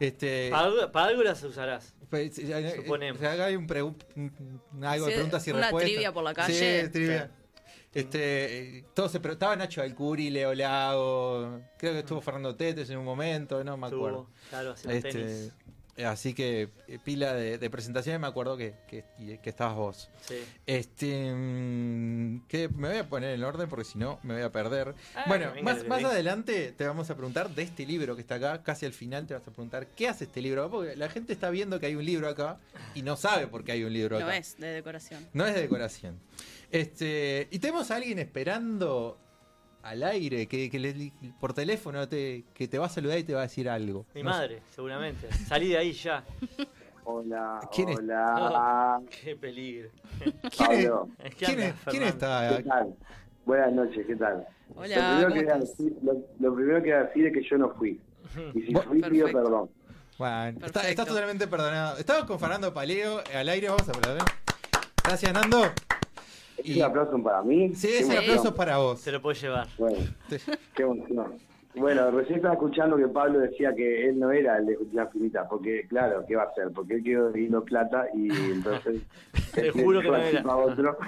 Este, 0.00 0.50
Para, 0.50 0.64
algo- 0.66 0.92
para 0.92 1.06
algo 1.08 1.22
las 1.22 1.42
usarás. 1.42 1.94
pues, 2.10 2.38
eh, 2.38 2.74
Suponemos. 2.76 3.18
o 3.18 3.20
sea, 3.20 3.32
acá 3.32 3.46
hay 3.46 3.56
un, 3.56 3.66
un- 4.16 4.84
algo 4.84 5.06
de 5.06 5.12
preguntas 5.12 5.46
y 5.46 5.50
una 5.50 5.60
respuestas. 5.62 5.90
trivia 5.90 6.12
por 6.12 6.24
la 6.24 6.34
calle. 6.34 6.84
Sí, 6.84 6.90
trivia. 6.90 7.30
Este, 7.92 8.78
eh, 8.78 8.84
todos 8.92 9.12
se 9.12 9.20
pre- 9.20 9.34
estaba 9.34 9.54
Nacho 9.54 9.80
Alcuri, 9.80 10.28
Leo 10.28 10.52
Lago, 10.52 11.60
creo 11.78 11.92
que 11.92 12.00
estuvo 12.00 12.20
Fernando 12.20 12.56
Tetes 12.56 12.90
en 12.90 12.98
un 12.98 13.04
momento, 13.04 13.62
no 13.62 13.76
me 13.76 13.86
Estuvo, 13.86 14.06
acuerdo. 14.08 14.30
claro, 14.50 14.72
haciendo 14.72 14.96
Este, 15.08 15.12
tenis. 15.20 15.52
Así 16.02 16.34
que 16.34 16.70
eh, 16.88 16.98
pila 17.02 17.34
de, 17.34 17.58
de 17.58 17.70
presentaciones 17.70 18.20
me 18.20 18.26
acuerdo 18.26 18.56
que, 18.56 18.74
que, 18.88 19.04
estabas 19.44 19.76
vos. 19.76 20.10
Sí. 20.22 20.36
Este 20.66 21.32
mm, 21.32 22.46
que 22.48 22.68
me 22.68 22.88
voy 22.88 22.98
a 22.98 23.08
poner 23.08 23.34
en 23.34 23.44
orden 23.44 23.68
porque 23.68 23.84
si 23.84 23.98
no 23.98 24.18
me 24.22 24.34
voy 24.34 24.42
a 24.42 24.50
perder. 24.50 24.94
Ah, 25.14 25.24
bueno, 25.26 25.52
venga, 25.54 25.84
más, 25.86 26.04
adelante 26.04 26.72
te 26.76 26.86
vamos 26.86 27.10
a 27.10 27.14
preguntar 27.14 27.50
de 27.50 27.62
este 27.62 27.86
libro 27.86 28.16
que 28.16 28.22
está 28.22 28.36
acá, 28.36 28.62
casi 28.62 28.86
al 28.86 28.92
final 28.92 29.26
te 29.26 29.34
vas 29.34 29.46
a 29.46 29.50
preguntar 29.50 29.86
qué 29.88 30.08
hace 30.08 30.24
este 30.24 30.40
libro, 30.40 30.70
porque 30.70 30.96
la 30.96 31.08
gente 31.08 31.32
está 31.32 31.50
viendo 31.50 31.78
que 31.78 31.86
hay 31.86 31.94
un 31.94 32.04
libro 32.04 32.28
acá 32.28 32.58
y 32.94 33.02
no 33.02 33.16
sabe 33.16 33.46
por 33.46 33.64
qué 33.64 33.72
hay 33.72 33.84
un 33.84 33.92
libro 33.92 34.18
No 34.18 34.26
acá. 34.26 34.36
es 34.36 34.58
de 34.58 34.68
decoración. 34.68 35.26
No 35.32 35.46
es 35.46 35.54
de 35.54 35.62
decoración. 35.62 36.18
Este, 36.70 37.46
y 37.50 37.60
tenemos 37.60 37.90
a 37.90 37.96
alguien 37.96 38.18
esperando 38.18 39.18
al 39.84 40.02
aire 40.02 40.46
que, 40.48 40.70
que 40.70 40.78
le- 40.78 41.12
por 41.38 41.52
teléfono 41.52 42.08
te, 42.08 42.44
que 42.54 42.66
te 42.68 42.78
va 42.78 42.86
a 42.86 42.88
saludar 42.88 43.18
y 43.18 43.24
te 43.24 43.34
va 43.34 43.40
a 43.40 43.42
decir 43.44 43.68
algo. 43.68 44.06
Mi 44.14 44.22
No 44.22 44.32
sé. 44.32 44.36
madre, 44.38 44.62
seguramente. 44.74 45.30
Salí 45.46 45.68
de 45.68 45.78
ahí 45.78 45.92
ya. 45.92 46.24
Hola, 47.04 47.60
¿Quién 47.72 47.90
es? 47.90 47.98
hola. 47.98 48.98
Oh, 48.98 49.04
qué 49.22 49.36
peligro. 49.36 49.90
Pablo. 50.56 51.08
¿Qué 51.22 51.30
¿Quién 51.30 51.50
anda, 51.50 51.66
es- 51.66 51.74
quién 51.90 52.02
Fernando? 52.02 52.56
¿Qué 52.56 52.62
tal? 52.62 52.94
Buenas 53.44 53.72
noches, 53.72 54.06
¿qué 54.06 54.16
tal? 54.16 54.46
Hola, 54.74 54.96
lo, 54.96 55.02
primero 55.04 55.28
¿cómo 55.28 55.34
que 55.34 55.40
estás? 55.40 55.60
decir, 55.78 55.92
lo, 56.02 56.12
lo 56.40 56.54
primero 56.54 56.82
que 56.82 56.90
voy 56.94 56.98
a 57.00 57.04
decir 57.04 57.26
es 57.26 57.32
que 57.34 57.42
yo 57.48 57.58
no 57.58 57.70
fui. 57.74 58.00
Y 58.54 58.62
si 58.62 58.74
fui, 58.74 59.02
pido 59.02 59.26
perdón. 59.26 59.70
Bueno, 60.16 60.48
está, 60.48 60.60
Perfecto. 60.80 60.88
está 60.88 61.04
totalmente 61.04 61.46
perdonado. 61.46 61.98
Estamos 61.98 62.24
con 62.24 62.40
Fernando 62.40 62.72
Paleo 62.72 63.20
al 63.34 63.48
aire, 63.50 63.68
vamos 63.68 63.86
a 63.86 63.92
aplaudir. 63.92 64.22
Gracias, 65.04 65.32
Nando. 65.34 65.60
¿Es 66.58 66.76
un 66.76 66.82
aplauso 66.82 67.22
para 67.22 67.42
mí? 67.42 67.74
Sí, 67.74 67.88
ese 67.88 68.02
emoción. 68.02 68.22
aplauso 68.24 68.48
es 68.48 68.54
para 68.54 68.76
vos. 68.78 69.00
Se 69.00 69.10
lo 69.12 69.20
puede 69.20 69.38
llevar. 69.38 69.66
Bueno, 69.78 69.96
qué 70.74 70.82
emoción. 70.82 71.32
Bueno, 71.76 72.08
recién 72.12 72.36
estaba 72.36 72.54
escuchando 72.54 72.96
que 72.96 73.08
Pablo 73.08 73.40
decía 73.40 73.74
que 73.74 74.08
él 74.08 74.20
no 74.20 74.30
era 74.30 74.58
el 74.58 74.66
de 74.66 74.76
Justicia 74.76 75.06
Finita, 75.06 75.48
porque 75.48 75.84
claro, 75.88 76.24
¿qué 76.28 76.36
va 76.36 76.44
a 76.44 76.46
hacer? 76.46 76.70
Porque 76.72 76.94
él 76.94 77.02
quedó 77.02 77.32
debiendo 77.32 77.64
plata 77.64 78.06
y 78.14 78.28
entonces 78.30 79.02
Te 79.54 79.66
él 79.66 79.72
juro 79.72 80.00
le 80.00 80.04
que 80.04 80.10
no 80.12 80.16
la 80.18 80.28
era. 80.28 80.42
culpa 80.42 80.52
a 80.54 80.56
otro, 80.58 80.98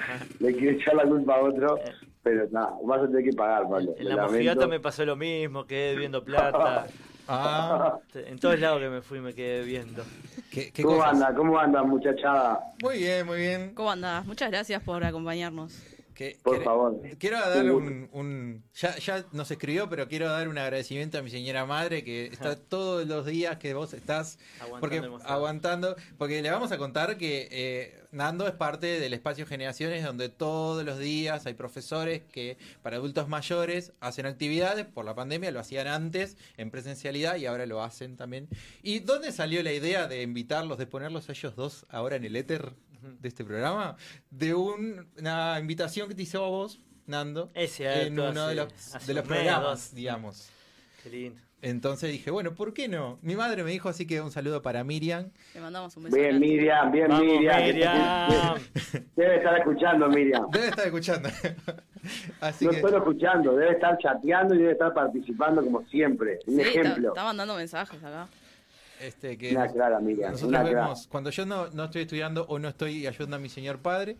le 0.40 0.52
quiere 0.56 0.76
echar 0.76 0.96
la 0.96 1.04
culpa 1.04 1.36
a 1.36 1.42
otro, 1.42 1.78
pero 2.24 2.48
nada, 2.50 2.74
vas 2.82 3.00
a 3.00 3.06
tener 3.06 3.22
que 3.24 3.32
pagar, 3.36 3.62
Pablo. 3.70 3.94
En 3.96 4.08
la 4.08 4.16
mojigata 4.26 4.66
me 4.66 4.80
pasó 4.80 5.04
lo 5.04 5.14
mismo, 5.14 5.66
quedé 5.66 5.92
debiendo 5.92 6.24
plata. 6.24 6.86
Ah, 7.28 7.98
En 8.14 8.38
todos 8.38 8.58
lados 8.60 8.80
que 8.80 8.88
me 8.88 9.02
fui 9.02 9.20
me 9.20 9.34
quedé 9.34 9.62
viendo. 9.64 10.04
¿qué, 10.50 10.70
qué 10.72 10.82
¿Cómo 10.82 10.96
cosas? 10.98 11.14
anda? 11.14 11.34
¿Cómo 11.34 11.58
anda, 11.58 11.82
muchachada? 11.82 12.60
Muy 12.82 12.98
bien, 12.98 13.26
muy 13.26 13.38
bien. 13.38 13.74
¿Cómo 13.74 13.90
andás? 13.90 14.24
Muchas 14.26 14.50
gracias 14.50 14.82
por 14.82 15.02
acompañarnos. 15.04 15.76
Que- 16.16 16.38
Por 16.42 16.54
quere- 16.54 16.64
favor. 16.64 17.00
Quiero 17.18 17.38
dar 17.38 17.70
un, 17.70 18.08
un- 18.10 18.64
ya, 18.74 18.96
ya 18.96 19.26
nos 19.32 19.50
escribió, 19.50 19.88
pero 19.90 20.08
quiero 20.08 20.30
dar 20.30 20.48
un 20.48 20.56
agradecimiento 20.56 21.18
a 21.18 21.22
mi 21.22 21.28
señora 21.30 21.66
madre 21.66 22.02
que 22.02 22.26
está 22.32 22.56
todos 22.56 23.06
los 23.06 23.26
días 23.26 23.58
que 23.58 23.74
vos 23.74 23.92
estás 23.92 24.38
Aguantando 24.60 24.80
porque, 24.80 25.28
aguantando, 25.30 25.96
porque 26.16 26.40
le 26.42 26.50
vamos 26.50 26.72
a 26.72 26.78
contar 26.78 27.18
que 27.18 27.48
eh, 27.50 28.00
Nando 28.12 28.48
es 28.48 28.54
parte 28.54 28.98
del 28.98 29.12
espacio 29.12 29.44
Generaciones 29.46 30.02
donde 30.02 30.30
todos 30.30 30.82
los 30.86 30.98
días 30.98 31.44
hay 31.44 31.52
profesores 31.52 32.22
que 32.32 32.56
para 32.82 32.96
adultos 32.96 33.28
mayores 33.28 33.92
hacen 34.00 34.24
actividades, 34.24 34.86
por 34.86 35.04
la 35.04 35.14
pandemia 35.14 35.50
lo 35.50 35.60
hacían 35.60 35.86
antes 35.86 36.38
en 36.56 36.70
presencialidad 36.70 37.36
y 37.36 37.44
ahora 37.44 37.66
lo 37.66 37.82
hacen 37.82 38.16
también. 38.16 38.48
¿Y 38.82 39.00
dónde 39.00 39.32
salió 39.32 39.62
la 39.62 39.72
idea 39.74 40.08
de 40.08 40.22
invitarlos, 40.22 40.78
de 40.78 40.86
ponerlos 40.86 41.28
a 41.28 41.32
ellos 41.32 41.54
dos 41.56 41.84
ahora 41.90 42.16
en 42.16 42.24
el 42.24 42.36
éter 42.36 42.72
de 43.02 43.28
este 43.28 43.44
programa? 43.44 43.96
De 44.30 44.54
un- 44.54 45.08
una 45.18 45.58
invitación 45.60 46.08
que 46.08 46.14
te 46.14 46.22
hizo 46.22 46.44
a 46.44 46.48
vos, 46.48 46.80
Nando, 47.06 47.50
Es 47.54 47.72
cierto, 47.72 48.06
en 48.06 48.12
uno 48.18 48.48
de 48.48 48.54
los, 48.56 49.06
de 49.06 49.14
los 49.14 49.24
programas, 49.24 49.62
dos. 49.62 49.94
digamos. 49.94 50.50
Qué 51.02 51.10
lindo. 51.10 51.40
Entonces 51.62 52.10
dije, 52.12 52.30
bueno, 52.30 52.54
¿por 52.54 52.74
qué 52.74 52.86
no? 52.88 53.18
Mi 53.22 53.34
madre 53.34 53.64
me 53.64 53.70
dijo, 53.70 53.88
así 53.88 54.06
que 54.06 54.20
un 54.20 54.30
saludo 54.30 54.60
para 54.60 54.84
Miriam. 54.84 55.30
Le 55.54 55.60
mandamos 55.60 55.96
un 55.96 56.04
beso. 56.04 56.16
Bien. 56.16 56.38
Miriam, 56.38 56.92
bien, 56.92 57.08
Vamos, 57.08 57.24
Miriam. 57.24 58.58
Debe 59.16 59.36
estar 59.36 59.58
escuchando, 59.58 60.08
Miriam. 60.08 60.50
Debe 60.50 60.68
estar 60.68 60.84
escuchando. 60.86 61.28
así 62.40 62.64
No 62.66 62.70
que, 62.72 62.80
solo 62.80 62.98
escuchando, 62.98 63.56
debe 63.56 63.72
estar 63.72 63.96
chateando 63.98 64.54
y 64.54 64.58
debe 64.58 64.72
estar 64.72 64.92
participando 64.94 65.62
como 65.64 65.82
siempre. 65.86 66.40
Un 66.46 66.56
Sí, 66.56 66.60
está, 66.62 66.80
ejemplo. 66.80 67.08
está 67.08 67.24
mandando 67.24 67.56
mensajes 67.56 68.02
acá. 68.02 68.28
Este, 69.00 69.36
que 69.38 69.52
Una 69.54 69.68
clara, 69.68 70.00
Miriam. 70.00 70.32
nosotros 70.32 70.48
Una 70.50 70.62
clara. 70.62 70.80
vemos, 70.82 71.06
cuando 71.08 71.30
yo 71.30 71.46
no, 71.46 71.68
no 71.70 71.84
estoy 71.84 72.02
estudiando 72.02 72.44
o 72.48 72.58
no 72.58 72.68
estoy 72.68 73.06
ayudando 73.06 73.36
a 73.36 73.38
mi 73.38 73.48
señor 73.48 73.78
padre, 73.80 74.16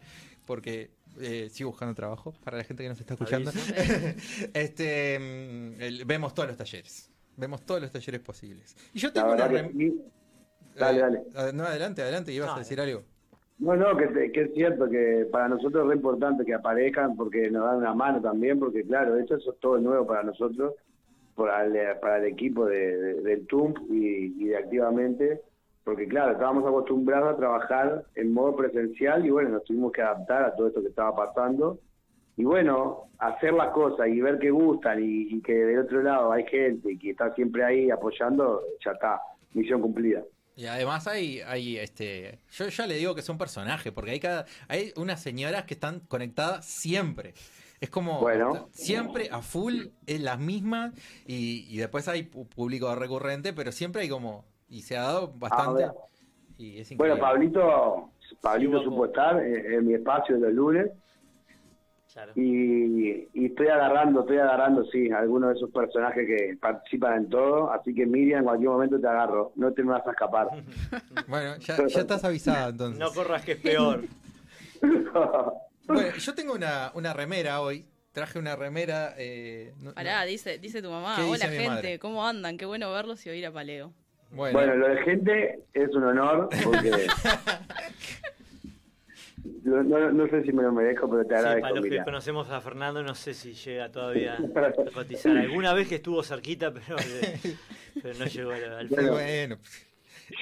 porque 0.47 0.91
eh, 1.21 1.49
sigo 1.51 1.71
buscando 1.71 1.95
trabajo 1.95 2.35
para 2.45 2.57
la 2.59 2.65
gente 2.65 2.83
que 2.83 2.89
nos 2.89 3.01
está 3.01 3.15
escuchando, 3.15 3.51
este, 4.55 5.19
mm, 5.19 5.81
el- 5.81 6.05
vemos 6.05 6.35
todos 6.35 6.49
los 6.49 6.57
talleres. 6.57 7.11
Vemos 7.37 7.63
todos 7.67 7.83
los 7.83 7.91
talleres 7.93 8.21
posibles. 8.21 8.77
Y 8.95 8.99
yo 8.99 9.13
tengo 9.13 9.33
una... 9.33 9.49
rem- 9.49 9.73
sí. 9.73 10.01
Dale, 10.75 10.99
eh, 10.99 11.03
dale. 11.35 11.53
No, 11.53 11.65
adelante, 11.65 12.03
adelante, 12.03 12.33
ibas 12.33 12.49
No, 12.49 12.55
a 12.57 12.59
decir 12.59 12.81
algo. 12.81 13.03
No, 13.59 13.75
no, 13.77 13.97
que, 13.97 14.07
te- 14.09 14.33
que 14.33 14.43
es 14.43 14.55
cierto 14.55 14.89
que 14.91 15.27
para 15.33 15.49
nosotros 15.49 15.85
es 15.85 15.89
re 15.89 15.97
importante 15.97 16.45
que 16.45 16.55
aparezcan 16.55 17.17
porque 17.17 17.51
nos 17.51 17.65
dan 17.65 17.77
una 17.79 17.95
mano 17.95 18.21
también, 18.21 18.59
porque 18.59 18.85
claro, 18.85 19.17
esto 19.19 19.37
es 19.37 19.45
todo 19.61 19.79
nuevo 19.79 20.07
para 20.07 20.23
nosotros, 20.23 20.75
para 21.37 21.65
el, 21.65 21.99
para 22.01 22.19
el 22.19 22.25
equipo 22.25 22.67
de, 22.67 22.97
de- 22.97 23.21
del 23.23 23.47
TUMP 23.47 23.79
y, 23.91 24.35
y 24.43 24.45
de 24.49 24.57
Activamente, 24.57 25.41
porque 25.85 26.09
claro, 26.09 26.33
estábamos 26.33 26.65
acostumbrados 26.67 27.35
a 27.35 27.37
trabajar 27.37 28.05
en 28.17 28.33
modo 28.33 28.57
presencial 28.57 29.25
y 29.25 29.31
bueno, 29.31 29.51
nos 29.51 29.65
tuvimos 29.65 29.93
que 29.93 30.03
adaptar 30.03 30.43
a 30.45 30.57
todo 30.57 30.67
esto 30.69 30.83
que 30.83 30.89
estaba 30.89 31.15
pasando 31.15 31.79
y 32.37 32.45
bueno, 32.45 33.05
hacer 33.19 33.53
las 33.55 33.69
cosas 33.73 34.09
y 34.09 34.21
ver 34.21 34.39
que 34.39 34.51
gustan 34.51 35.03
y, 35.03 35.29
y 35.35 35.41
que 35.43 35.55
del 35.55 35.79
otro 35.81 36.03
lado 36.03 36.33
hay 36.33 36.45
gente 36.47 36.99
que 36.99 37.11
está 37.11 37.33
siempre 37.35 37.63
ahí 37.65 37.91
apoyando, 37.91 38.63
ya 38.85 38.91
está, 38.93 39.21
misión 39.55 39.81
cumplida. 39.81 40.23
Y 40.59 40.67
además 40.67 41.07
hay, 41.07 41.41
hay 41.47 41.77
este, 41.77 42.39
yo 42.51 42.69
ya 42.69 42.87
le 42.87 42.95
digo 42.95 43.15
que 43.15 43.21
son 43.23 43.37
personajes, 43.39 43.93
porque 43.93 44.13
hay 44.13 44.21
cada, 44.21 44.47
hay 44.69 44.91
unas 44.97 45.23
señoras 45.23 45.65
que 45.65 45.75
están 45.75 46.01
conectadas 46.01 46.65
siempre. 46.65 47.35
Es 47.81 47.91
como 47.91 48.21
Bueno. 48.21 48.69
siempre 48.73 49.29
a 49.31 49.43
full, 49.43 49.89
es 50.07 50.21
las 50.21 50.39
mismas, 50.39 50.93
y, 51.27 51.67
y 51.69 51.77
después 51.77 52.09
hay 52.09 52.23
público 52.25 52.95
recurrente, 52.95 53.53
pero 53.53 53.71
siempre 53.73 54.03
hay 54.03 54.09
como, 54.09 54.45
y 54.69 54.83
se 54.83 54.97
ha 54.97 55.03
dado 55.03 55.33
bastante. 55.37 55.89
Y 56.59 56.79
es 56.79 56.97
Bueno. 56.97 57.19
Pablito, 57.19 58.11
Pablito 58.41 58.83
supo 58.83 59.07
estar 59.07 59.43
en, 59.43 59.73
en 59.75 59.87
mi 59.87 59.95
espacio 59.95 60.37
de 60.37 60.41
los 60.41 60.55
lunes. 60.55 60.91
Y, 62.35 63.29
y 63.35 63.45
estoy 63.45 63.67
agarrando, 63.69 64.21
estoy 64.21 64.39
agarrando, 64.39 64.87
sí, 64.87 65.11
algunos 65.11 65.51
de 65.51 65.57
esos 65.57 65.71
personajes 65.71 66.27
que 66.27 66.57
participan 66.59 67.25
en 67.25 67.29
todo. 67.29 67.71
Así 67.71 67.95
que 67.95 68.07
Miriam, 68.07 68.39
en 68.39 68.45
cualquier 68.47 68.71
momento 68.71 68.99
te 68.99 69.07
agarro. 69.07 69.53
No 69.55 69.71
te 69.75 69.83
me 69.83 69.93
vas 69.93 70.07
a 70.07 70.13
escapar. 70.13 70.49
Bueno, 71.29 71.57
ya, 71.59 71.77
ya 71.87 72.01
estás 72.01 72.25
avisada 72.25 72.71
entonces. 72.71 72.99
No 72.99 73.11
corras 73.13 73.45
que 73.45 73.53
es 73.53 73.59
peor. 73.61 74.05
Bueno, 75.87 76.17
yo 76.17 76.35
tengo 76.35 76.55
una, 76.55 76.91
una 76.95 77.13
remera 77.13 77.61
hoy. 77.61 77.87
Traje 78.13 78.39
una 78.39 78.57
remera. 78.57 79.15
Eh, 79.19 79.75
no- 79.79 79.93
Pará, 79.95 80.25
dice, 80.25 80.59
dice 80.59 80.81
tu 80.83 80.91
mamá. 80.91 81.17
¿Qué 81.17 81.23
dice 81.23 81.35
Hola 81.47 81.49
gente, 81.55 81.69
madre? 81.69 81.99
¿cómo 81.99 82.27
andan? 82.27 82.57
Qué 82.57 82.65
bueno 82.65 82.91
verlos 82.93 83.25
y 83.27 83.31
oír 83.31 83.45
a 83.47 83.53
Paleo. 83.53 83.93
Bueno. 84.31 84.59
Bueno, 84.59 84.75
lo 84.75 84.89
de 84.89 85.03
gente 85.03 85.61
es 85.75 85.89
un 85.95 86.03
honor 86.05 86.49
porque 86.65 86.91
no, 89.65 89.83
no- 89.85 90.13
no 90.13 90.27
sé 90.29 90.43
si 90.43 90.53
me 90.53 90.63
lo 90.63 90.73
merezco, 90.73 91.09
pero 91.09 91.23
te 91.25 91.29
Sí, 91.29 91.35
agradezco. 91.35 91.61
para 91.63 91.75
los 91.81 91.85
que 91.87 92.03
conocemos 92.05 92.51
a 92.51 92.61
Fernando, 92.61 93.03
no 93.03 93.15
sé 93.15 93.35
si 93.35 93.53
llega 93.55 93.91
todavía 93.91 94.35
a 94.35 94.93
cotizar. 94.93 95.37
Alguna 95.37 95.75
vez 95.75 95.89
que 95.89 95.97
estuvo 95.97 96.23
cerquita, 96.23 96.73
pero, 96.73 96.97
pero 98.03 98.19
no 98.19 98.25
llegó 98.27 98.51
al, 98.53 98.65
al 98.79 98.89
Bueno, 98.89 99.13
bueno. 99.13 99.59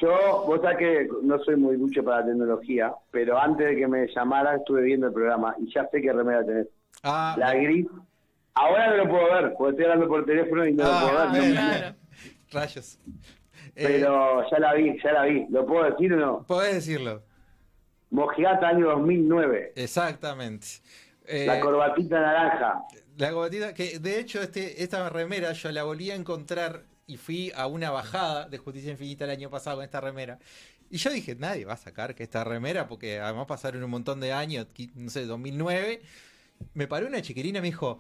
Yo, 0.01 0.45
vos 0.47 0.61
sabés 0.62 0.78
que 0.78 1.09
no 1.22 1.39
soy 1.45 1.57
muy 1.57 1.76
ducho 1.76 2.03
para 2.03 2.20
la 2.20 2.26
tecnología, 2.26 2.93
pero 3.11 3.39
antes 3.39 3.66
de 3.68 3.76
que 3.76 3.87
me 3.87 4.07
llamara 4.14 4.57
estuve 4.57 4.82
viendo 4.82 5.09
el 5.09 5.12
programa 5.12 5.55
y 5.59 5.72
ya 5.72 5.87
sé 5.91 6.01
qué 6.01 6.12
remera 6.12 6.45
tenés. 6.45 6.68
Ah, 7.03 7.35
la 7.39 7.55
gris. 7.55 7.87
Ahora 8.55 8.91
no 8.91 8.97
lo 9.05 9.09
puedo 9.11 9.24
ver, 9.32 9.55
porque 9.59 9.70
estoy 9.72 9.85
hablando 9.85 10.09
por 10.09 10.24
teléfono 10.24 10.66
y 10.66 10.72
no 10.72 10.85
Ah, 10.87 11.01
lo 11.03 11.09
puedo 11.30 11.43
ver. 11.45 11.55
no. 11.55 11.97
Rayos. 12.53 12.99
Eh, 13.76 13.82
Pero 13.87 14.49
ya 14.51 14.59
la 14.61 14.74
vi, 14.74 14.97
ya 15.03 15.12
la 15.12 15.24
vi. 15.24 15.47
¿Lo 15.51 15.66
puedo 15.66 15.85
decir 15.91 16.12
o 16.12 16.16
no? 16.16 16.45
Podés 16.47 16.74
decirlo. 16.74 17.22
Mojigata 18.11 18.68
año 18.68 18.91
2009. 18.91 19.72
Exactamente. 19.74 20.66
Eh, 21.26 21.47
La 21.47 21.59
corbatita 21.61 22.20
naranja. 22.20 22.85
La 23.16 23.32
corbatita, 23.32 23.74
que 23.74 23.99
de 23.99 24.20
hecho 24.20 24.41
este, 24.41 24.82
esta 24.82 25.09
remera 25.09 25.53
yo 25.53 25.72
la 25.72 25.82
volví 25.82 26.11
a 26.11 26.14
encontrar 26.14 26.85
y 27.07 27.17
fui 27.17 27.53
a 27.55 27.67
una 27.67 27.91
bajada 27.91 28.49
de 28.49 28.59
Justicia 28.59 28.91
Infinita 28.91 29.25
el 29.25 29.31
año 29.31 29.51
pasado 29.51 29.77
con 29.77 29.85
esta 29.85 30.01
remera. 30.01 30.39
Y 30.91 30.99
yo 30.99 31.11
dije, 31.11 31.35
nadie 31.35 31.65
va 31.65 31.75
a 31.75 31.77
sacar 31.79 32.15
que 32.15 32.23
esta 32.23 32.45
remera, 32.45 32.87
porque 32.89 33.19
además 33.21 33.47
pasaron 33.47 33.83
un 33.83 33.91
montón 33.91 34.21
de 34.21 34.33
años, 34.33 34.67
no 34.95 35.11
sé, 35.11 35.27
2009. 35.27 36.03
Me 36.75 36.87
paró 36.87 37.07
una 37.07 37.21
chiquilina 37.21 37.59
y 37.59 37.63
me 37.63 37.69
dijo, 37.69 37.99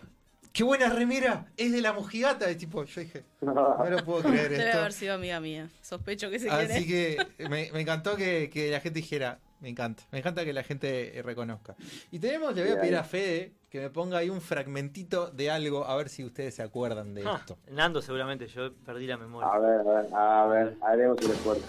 ¡qué 0.52 0.62
buena 0.62 0.88
remera! 0.88 1.46
Es 1.56 1.72
de 1.72 1.80
la 1.80 1.92
mojigata. 1.92 2.50
Y 2.50 2.56
tipo, 2.56 2.84
yo 2.84 3.00
dije, 3.00 3.24
no 3.40 3.54
lo 3.90 4.04
puedo 4.04 4.22
creer 4.22 4.50
Debe 4.50 4.66
esto. 4.68 4.78
haber 4.78 4.92
sido 4.92 5.14
amiga 5.14 5.40
mía. 5.40 5.68
Sospecho 5.82 6.30
que 6.30 6.38
se 6.38 6.48
Así 6.50 6.86
quiere. 6.86 7.26
que 7.36 7.48
me, 7.48 7.70
me 7.72 7.80
encantó 7.80 8.16
que, 8.16 8.48
que 8.52 8.70
la 8.70 8.80
gente 8.80 9.00
dijera, 9.00 9.40
me 9.64 9.70
encanta, 9.70 10.02
me 10.12 10.18
encanta 10.18 10.44
que 10.44 10.52
la 10.52 10.62
gente 10.62 11.18
eh, 11.18 11.22
reconozca. 11.22 11.74
Y 12.10 12.18
tenemos, 12.18 12.54
le 12.54 12.64
voy 12.64 12.72
a 12.72 12.80
pedir 12.82 12.96
a 12.96 13.02
Fede 13.02 13.54
que 13.70 13.80
me 13.80 13.88
ponga 13.88 14.18
ahí 14.18 14.28
un 14.28 14.42
fragmentito 14.42 15.30
de 15.30 15.50
algo, 15.50 15.86
a 15.86 15.96
ver 15.96 16.10
si 16.10 16.22
ustedes 16.22 16.54
se 16.54 16.62
acuerdan 16.62 17.14
de 17.14 17.24
Ah, 17.26 17.36
esto. 17.40 17.56
Nando 17.70 18.02
seguramente, 18.02 18.46
yo 18.46 18.74
perdí 18.84 19.06
la 19.06 19.16
memoria. 19.16 19.48
A 19.50 19.58
ver, 19.58 19.80
a 19.80 19.82
ver, 20.02 20.14
a 20.14 20.46
ver, 20.48 20.76
haremos 20.82 21.18
el 21.22 21.30
esfuerzo. 21.30 21.64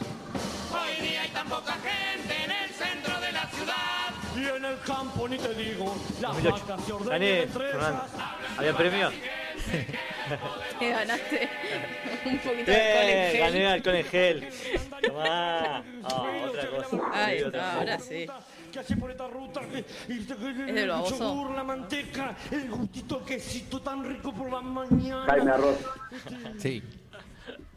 Hoy 0.74 1.08
día 1.08 1.22
hay 1.22 1.30
tan 1.30 1.48
poca 1.48 1.72
gente 1.72 2.36
en 2.44 2.52
el 2.52 2.70
centro 2.72 3.20
de 3.22 3.32
la 3.32 3.46
ciudad. 3.48 3.76
Y 4.36 4.58
en 4.58 4.66
el 4.66 4.80
campo 4.82 5.30
ni 5.30 5.38
te 5.38 5.54
digo, 5.56 5.96
las 6.22 6.34
2008. 6.34 6.66
vacas 6.68 6.86
se 6.86 6.92
ordenan 6.92 7.12
Gané, 7.14 7.44
entre 7.44 7.68
Fernando. 7.72 8.04
ellas. 8.14 8.58
¿Había 8.58 8.78
premio? 8.78 9.10
Que 10.80 10.90
ganaste 10.90 11.50
un 12.30 12.38
poquito 12.40 12.72
de 12.72 12.76
alcohol 12.78 13.10
en 13.10 13.18
Eh, 13.18 13.30
gel. 13.32 13.40
gané 13.42 13.68
alcohol 13.68 13.96
en 13.96 14.06
gel. 14.06 14.50
Tomá. 15.06 15.84
Ah, 16.04 16.24
otra 16.50 16.70
cosa. 16.70 16.98
Ahí 17.14 17.38
Sí, 17.40 17.44
otra 17.44 17.60
está, 17.60 17.72
cosa. 17.72 17.80
ahora 17.80 18.00
sí. 18.00 18.26
El 22.52 22.70
gustito 22.72 23.20
de 23.20 23.26
quesito 23.26 23.82
tan 23.82 24.04
rico 24.04 24.34
por 24.34 24.52
la 24.52 24.62
mañana. 24.62 25.26
Jaime 25.28 25.52
Arroz. 25.52 25.78
Sí. 26.58 26.84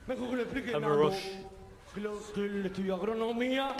Mejor 0.06 0.30
que 0.30 0.36
le 0.36 0.42
explique 0.42 0.72
que, 0.72 0.76
él 2.36 2.66
estudió 2.66 2.94
agronomía. 2.96 3.74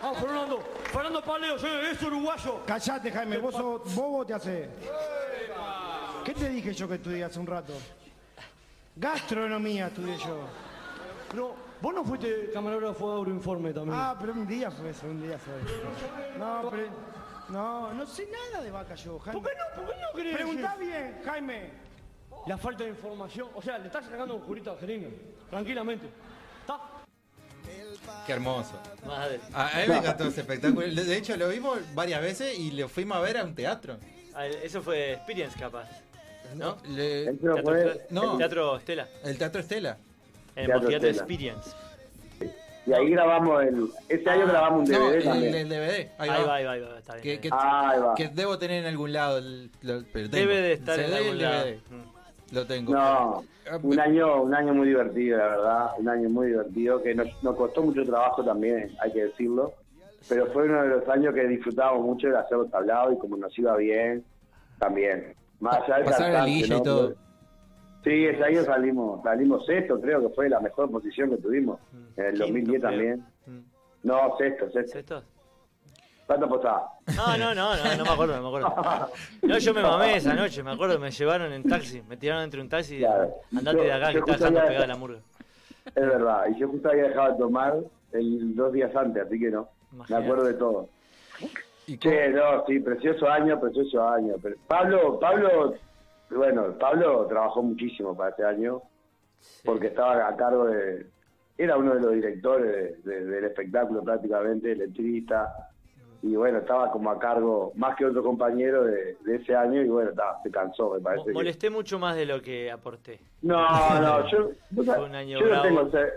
Ah, 0.00 0.12
Fernando, 0.14 0.60
Fernando 0.92 1.22
Paleo, 1.22 1.58
sí, 1.58 1.66
es 1.90 2.02
uruguayo. 2.02 2.62
Callate, 2.64 3.10
Jaime, 3.10 3.38
vos, 3.38 3.54
sos- 3.54 3.94
vos 3.94 4.26
te 4.26 4.34
haces. 4.34 4.68
¿Qué 6.24 6.34
te 6.34 6.48
dije 6.50 6.72
yo 6.74 6.86
que 6.88 6.94
estudié 6.94 7.24
hace 7.24 7.38
un 7.38 7.46
rato? 7.46 7.72
Gastronomía 8.98 9.86
estudié 9.86 10.16
yo. 10.18 10.40
No, 11.34 11.54
vos 11.80 11.94
no 11.94 12.04
fuiste 12.04 12.50
camarógrafo 12.52 13.14
de 13.14 13.20
Agroinforme 13.20 13.72
también. 13.72 13.96
Ah, 13.96 14.16
pero 14.18 14.32
un 14.32 14.46
día 14.46 14.70
fue 14.72 14.90
eso, 14.90 15.06
un 15.06 15.22
día 15.22 15.38
fue. 15.38 15.54
No, 16.36 16.68
pero. 16.68 16.88
No, 17.48 17.94
no 17.94 18.04
sé 18.04 18.26
nada 18.26 18.62
de 18.62 18.70
vaca 18.70 18.94
yo, 18.96 19.18
Jaime. 19.20 19.40
¿Por 19.40 19.50
qué 19.50 19.56
no? 19.56 19.82
¿Por 19.82 19.94
qué 19.94 20.00
no 20.00 20.16
querés 20.16 20.34
Preguntá 20.34 20.76
bien, 20.76 21.20
Jaime. 21.24 21.70
La 22.46 22.58
falta 22.58 22.84
de 22.84 22.90
información, 22.90 23.48
o 23.54 23.62
sea, 23.62 23.78
le 23.78 23.86
estás 23.86 24.04
sacando 24.04 24.34
un 24.34 24.42
jurito 24.42 24.72
a 24.72 24.76
jeringa, 24.76 25.08
tranquilamente. 25.48 26.08
¿Está? 26.60 26.80
Qué 28.26 28.32
hermoso. 28.32 28.80
Madre. 29.06 29.40
A, 29.52 29.68
a 29.68 29.80
mí 29.80 29.88
me 29.88 29.98
encantó 29.98 30.24
ese 30.24 30.40
espectáculo. 30.40 30.86
De 30.86 31.16
hecho, 31.16 31.36
lo 31.36 31.48
vimos 31.48 31.78
varias 31.94 32.20
veces 32.20 32.58
y 32.58 32.72
lo 32.72 32.88
fuimos 32.88 33.16
a 33.16 33.20
ver 33.20 33.38
a 33.38 33.44
un 33.44 33.54
teatro. 33.54 33.98
Ah, 34.34 34.46
eso 34.46 34.82
fue 34.82 35.12
Experience, 35.12 35.58
capaz. 35.58 35.88
¿No? 36.56 36.76
Le- 36.88 37.22
Eso 37.30 37.38
Teatro, 37.40 37.62
fue- 37.62 38.06
no. 38.10 38.36
Teatro 38.36 38.76
Estela. 38.76 39.08
El 39.24 39.38
Teatro 39.38 39.60
Estela. 39.60 39.96
En 40.56 40.64
el 40.64 40.70
Teatro 40.70 40.88
Estela. 40.90 41.12
Experience. 41.12 41.70
Y 42.86 42.92
ahí 42.94 43.10
grabamos 43.10 43.62
el. 43.64 43.88
Ese 44.08 44.30
año 44.30 44.46
grabamos 44.46 44.78
un 44.80 44.84
DVD 44.86 44.98
No, 44.98 45.10
el, 45.12 45.24
también. 45.24 45.54
el 45.54 45.68
DVD. 45.68 46.10
Ahí, 46.18 46.30
Ahí 46.30 46.40
va. 46.42 46.46
va, 46.46 46.54
ahí 46.54 46.64
va, 46.64 46.72
ahí 46.72 46.80
va, 46.80 46.98
está 46.98 47.14
bien. 47.16 47.22
Que, 47.22 47.32
está 47.34 47.40
que, 47.40 47.48
bien. 47.48 47.74
Ahí 47.90 48.00
va. 48.00 48.14
que 48.14 48.28
debo 48.28 48.58
tener 48.58 48.80
en 48.82 48.86
algún 48.86 49.12
lado. 49.12 49.38
El, 49.38 49.70
lo- 49.82 50.02
pero 50.12 50.30
tengo. 50.30 50.48
Debe 50.48 50.60
de 50.62 50.72
estar 50.72 50.98
El 50.98 51.06
en 51.10 51.14
algún 51.14 51.30
el 51.32 51.42
lado. 51.42 51.64
DVD. 51.66 51.78
Lo 52.52 52.66
tengo. 52.66 52.92
No, 52.94 53.44
Ah, 53.70 53.78
un 53.82 54.00
año, 54.00 54.42
un 54.44 54.54
año 54.54 54.72
muy 54.72 54.88
divertido, 54.88 55.36
la 55.36 55.48
verdad, 55.48 55.86
un 55.98 56.08
año 56.08 56.30
muy 56.30 56.46
divertido, 56.46 57.02
que 57.02 57.14
nos, 57.14 57.26
nos 57.42 57.54
costó 57.54 57.82
mucho 57.82 58.02
trabajo 58.06 58.42
también, 58.42 58.90
hay 59.02 59.12
que 59.12 59.24
decirlo, 59.24 59.74
pero 60.26 60.46
fue 60.54 60.64
uno 60.64 60.82
de 60.84 60.88
los 60.88 61.08
años 61.10 61.34
que 61.34 61.46
disfrutábamos 61.46 62.02
mucho 62.06 62.28
de 62.28 62.38
hacer 62.38 62.56
los 62.56 62.70
tablados 62.70 63.12
y 63.14 63.18
como 63.18 63.36
nos 63.36 63.58
iba 63.58 63.76
bien, 63.76 64.24
también. 64.78 65.34
Más 65.60 65.76
allá 65.88 66.04
Pasar 66.04 66.32
la 66.32 66.44
liguilla 66.44 66.66
y 66.66 66.78
¿no? 66.78 66.82
todo. 66.82 67.14
Sí, 68.04 68.26
ese 68.26 68.42
año 68.44 68.62
salimos, 68.64 69.22
salimos 69.22 69.66
sexto, 69.66 70.00
creo 70.00 70.20
que 70.28 70.34
fue 70.34 70.48
la 70.48 70.60
mejor 70.60 70.90
posición 70.90 71.30
que 71.30 71.36
tuvimos, 71.38 71.80
en 72.16 72.24
el 72.26 72.30
Quinto, 72.34 72.44
2010 72.46 72.80
creo. 72.80 72.90
también. 72.90 73.24
Mm. 73.46 73.60
No, 74.04 74.36
sexto, 74.38 74.70
sexto. 74.70 74.92
¿Sexto? 74.92 75.22
¿Cuánto 76.26 76.46
apostaba? 76.46 76.92
No, 77.16 77.36
no, 77.38 77.54
no, 77.54 77.74
no, 77.76 77.96
no 77.96 78.04
me 78.04 78.10
acuerdo, 78.10 78.36
no 78.36 78.42
me 78.42 78.48
acuerdo. 78.58 79.08
No, 79.42 79.58
yo 79.58 79.74
me 79.74 79.82
mamé 79.82 80.16
esa 80.16 80.34
noche, 80.34 80.62
me 80.62 80.70
acuerdo, 80.72 80.98
me 80.98 81.10
llevaron 81.10 81.52
en 81.52 81.62
taxi, 81.64 82.02
me 82.02 82.16
tiraron 82.16 82.44
entre 82.44 82.60
un 82.60 82.68
taxi 82.68 82.96
y 82.96 82.98
Claro. 82.98 83.34
andate 83.56 83.78
de 83.80 83.92
acá 83.92 84.12
Yo- 84.12 84.24
que 84.24 84.30
yo 84.30 84.34
está 84.34 84.44
dejando 84.50 84.68
pegada 84.68 84.86
la 84.86 84.96
murga. 84.96 85.18
Es 85.86 85.94
verdad, 85.94 86.44
y 86.54 86.58
yo 86.60 86.68
justo 86.68 86.90
había 86.90 87.04
dejado 87.04 87.32
de 87.32 87.38
tomar 87.38 87.74
el 88.12 88.54
dos 88.54 88.72
días 88.74 88.94
antes, 88.94 89.24
así 89.26 89.38
que 89.40 89.50
no, 89.50 89.68
me 89.90 89.96
Imagínate. 89.96 90.24
acuerdo 90.24 90.44
de 90.44 90.54
todo. 90.54 90.88
¿Y 91.88 91.96
Che, 91.98 92.28
no, 92.28 92.64
sí, 92.66 92.80
precioso 92.80 93.28
año, 93.28 93.58
precioso 93.58 94.06
año. 94.06 94.34
Pero 94.42 94.56
Pablo, 94.66 95.18
Pablo, 95.18 95.74
bueno, 96.30 96.74
Pablo 96.78 97.26
trabajó 97.26 97.62
muchísimo 97.62 98.14
para 98.16 98.30
este 98.30 98.44
año, 98.44 98.82
porque 99.64 99.86
estaba 99.88 100.28
a 100.28 100.36
cargo 100.36 100.66
de, 100.66 101.06
era 101.56 101.78
uno 101.78 101.94
de 101.94 102.00
los 102.00 102.12
directores 102.12 103.02
de- 103.04 103.10
de- 103.10 103.24
del 103.24 103.44
espectáculo 103.44 104.02
prácticamente, 104.02 104.76
letrista, 104.76 105.50
y 106.20 106.34
bueno, 106.36 106.58
estaba 106.58 106.90
como 106.90 107.10
a 107.10 107.18
cargo, 107.18 107.72
más 107.76 107.96
que 107.96 108.04
otro 108.04 108.22
compañero 108.22 108.84
de, 108.84 109.16
de 109.24 109.36
ese 109.36 109.54
año, 109.56 109.80
y 109.80 109.88
bueno, 109.88 110.10
está, 110.10 110.36
se 110.42 110.50
cansó, 110.50 110.90
me 110.92 111.00
parece. 111.00 111.26
Que- 111.26 111.32
Molesté 111.32 111.70
mucho 111.70 111.98
más 111.98 112.16
de 112.16 112.26
lo 112.26 112.42
que 112.42 112.70
aporté. 112.70 113.18
No, 113.40 113.56
no, 114.00 114.28
yo, 114.28 114.50
no 115.56 115.62
tengo 115.62 115.82
ese, 115.88 116.12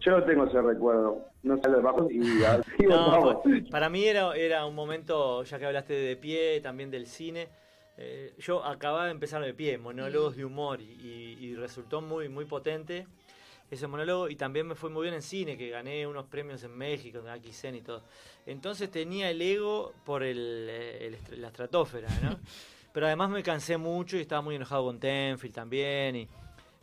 yo 0.00 0.18
no 0.18 0.24
tengo 0.24 0.44
ese 0.44 0.62
recuerdo. 0.62 1.31
No 1.42 1.56
sé 1.60 1.68
los 1.68 1.82
bajos 1.82 2.10
y 2.12 2.44
a 2.44 2.52
ver, 2.56 2.64
sí, 2.76 2.84
No, 2.86 3.10
vamos. 3.10 3.38
fue- 3.42 3.62
para 3.70 3.88
mí 3.88 4.04
era, 4.04 4.34
era 4.36 4.64
un 4.64 4.74
momento, 4.74 5.42
ya 5.44 5.58
que 5.58 5.66
hablaste 5.66 5.92
de 5.94 6.16
pie, 6.16 6.60
también 6.60 6.90
del 6.90 7.06
cine. 7.06 7.48
eh, 7.98 8.34
yo 8.38 8.64
acababa 8.64 9.04
de 9.04 9.10
empezar 9.10 9.42
de 9.44 9.52
pie, 9.52 9.76
monólogos 9.76 10.34
de 10.34 10.44
humor, 10.46 10.80
y, 10.80 10.84
y- 10.84 11.44
y 11.44 11.54
resultó 11.56 12.00
muy, 12.00 12.28
muy 12.28 12.44
potente. 12.46 13.06
ese 13.70 13.86
monólogo 13.86 14.28
y 14.28 14.36
también 14.36 14.66
me 14.66 14.74
fue 14.74 14.90
muy 14.90 15.02
bien 15.04 15.14
en 15.14 15.22
cine, 15.22 15.56
que 15.56 15.70
gané 15.70 16.06
unos 16.06 16.26
premios 16.26 16.62
en 16.62 16.76
México, 16.76 17.22
de 17.22 17.30
Aquisen 17.30 17.74
y 17.74 17.80
todo. 17.80 18.02
Entonces 18.44 18.90
tenía 18.90 19.30
el 19.30 19.40
ego 19.40 19.94
por 20.04 20.22
el, 20.22 20.66
eh, 20.70 21.16
el 21.30 21.40
la 21.40 21.48
estratosfera, 21.48 22.08
¿no? 22.22 22.38
Pero 22.92 23.06
además 23.06 23.30
me 23.30 23.42
cansé 23.42 23.78
mucho 23.78 24.18
y 24.18 24.20
estaba 24.20 24.42
muy 24.42 24.56
enojado 24.56 24.84
con 24.84 24.98
Tenfield 25.00 25.54
también 25.54 26.16
y, 26.16 26.28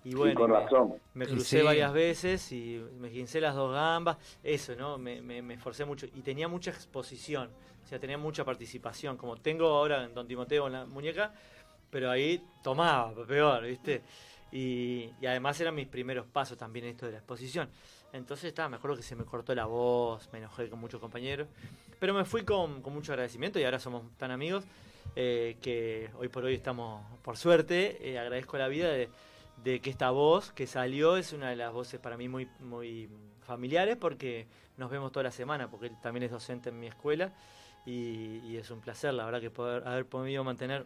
y 0.03 0.13
bueno, 0.13 0.35
con 0.35 0.51
me- 0.51 0.57
razón. 0.61 0.93
me 1.13 1.25
Y 1.25 1.29
crucé 1.29 1.59
sí. 1.59 1.63
varias 1.63 1.93
veces 1.93 2.51
y 2.51 2.81
me 2.99 3.09
gincé 3.09 3.41
las 3.41 3.55
dos 3.55 3.73
gambas, 3.73 4.17
eso, 4.43 4.75
¿no? 4.75 4.97
Me, 4.97 5.21
me, 5.21 5.41
me 5.41 5.55
esforcé 5.55 5.85
mucho 5.85 6.05
y 6.05 6.21
tenía 6.21 6.47
mucha 6.47 6.71
exposición, 6.71 7.49
o 7.83 7.87
sea, 7.87 7.99
tenía 7.99 8.17
mucha 8.17 8.45
participación, 8.45 9.17
como 9.17 9.37
tengo 9.37 9.67
ahora 9.67 10.03
en 10.03 10.13
Don 10.13 10.27
Timoteo 10.27 10.67
en 10.67 10.73
la 10.73 10.85
muñeca, 10.85 11.33
pero 11.89 12.09
ahí 12.11 12.41
tomaba, 12.63 13.13
peor, 13.25 13.63
¿viste? 13.65 14.01
Y, 14.51 15.09
y 15.21 15.25
además 15.25 15.59
eran 15.61 15.75
mis 15.75 15.87
primeros 15.87 16.25
pasos 16.27 16.57
también 16.57 16.85
esto 16.85 17.05
de 17.05 17.11
la 17.13 17.17
exposición. 17.19 17.69
Entonces 18.13 18.45
estaba, 18.45 18.69
me 18.69 18.77
acuerdo 18.77 18.97
que 18.97 19.03
se 19.03 19.15
me 19.15 19.23
cortó 19.23 19.53
la 19.53 19.65
voz, 19.65 20.27
me 20.31 20.39
enojé 20.39 20.69
con 20.69 20.79
muchos 20.79 20.99
compañeros, 20.99 21.47
pero 21.99 22.13
me 22.13 22.25
fui 22.25 22.43
con, 22.43 22.81
con 22.81 22.93
mucho 22.93 23.11
agradecimiento 23.11 23.59
y 23.59 23.63
ahora 23.63 23.79
somos 23.79 24.03
tan 24.17 24.31
amigos 24.31 24.63
eh, 25.15 25.57
que 25.61 26.09
hoy 26.17 26.27
por 26.29 26.43
hoy 26.45 26.55
estamos, 26.55 27.03
por 27.21 27.37
suerte, 27.37 27.97
eh, 28.09 28.17
agradezco 28.17 28.57
la 28.57 28.67
vida 28.67 28.89
de, 28.89 29.09
de 29.63 29.81
que 29.81 29.89
esta 29.89 30.11
voz 30.11 30.51
que 30.51 30.67
salió 30.67 31.17
es 31.17 31.33
una 31.33 31.49
de 31.49 31.55
las 31.55 31.73
voces 31.73 31.99
para 31.99 32.17
mí 32.17 32.29
muy, 32.29 32.47
muy 32.59 33.09
familiares 33.41 33.97
porque 33.97 34.47
nos 34.77 34.89
vemos 34.89 35.11
toda 35.11 35.23
la 35.23 35.31
semana, 35.31 35.69
porque 35.69 35.87
él 35.87 35.95
también 36.01 36.23
es 36.23 36.31
docente 36.31 36.69
en 36.69 36.79
mi 36.79 36.87
escuela 36.87 37.33
y, 37.85 38.39
y 38.45 38.57
es 38.57 38.69
un 38.71 38.79
placer, 38.79 39.13
la 39.13 39.25
verdad, 39.25 39.41
que 39.41 39.49
poder 39.49 39.87
haber 39.87 40.05
podido 40.05 40.43
mantener 40.43 40.85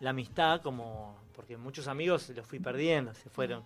la 0.00 0.10
amistad 0.10 0.60
como 0.60 1.16
porque 1.34 1.56
muchos 1.56 1.88
amigos 1.88 2.28
los 2.30 2.46
fui 2.46 2.58
perdiendo, 2.58 3.14
se 3.14 3.28
fueron 3.30 3.64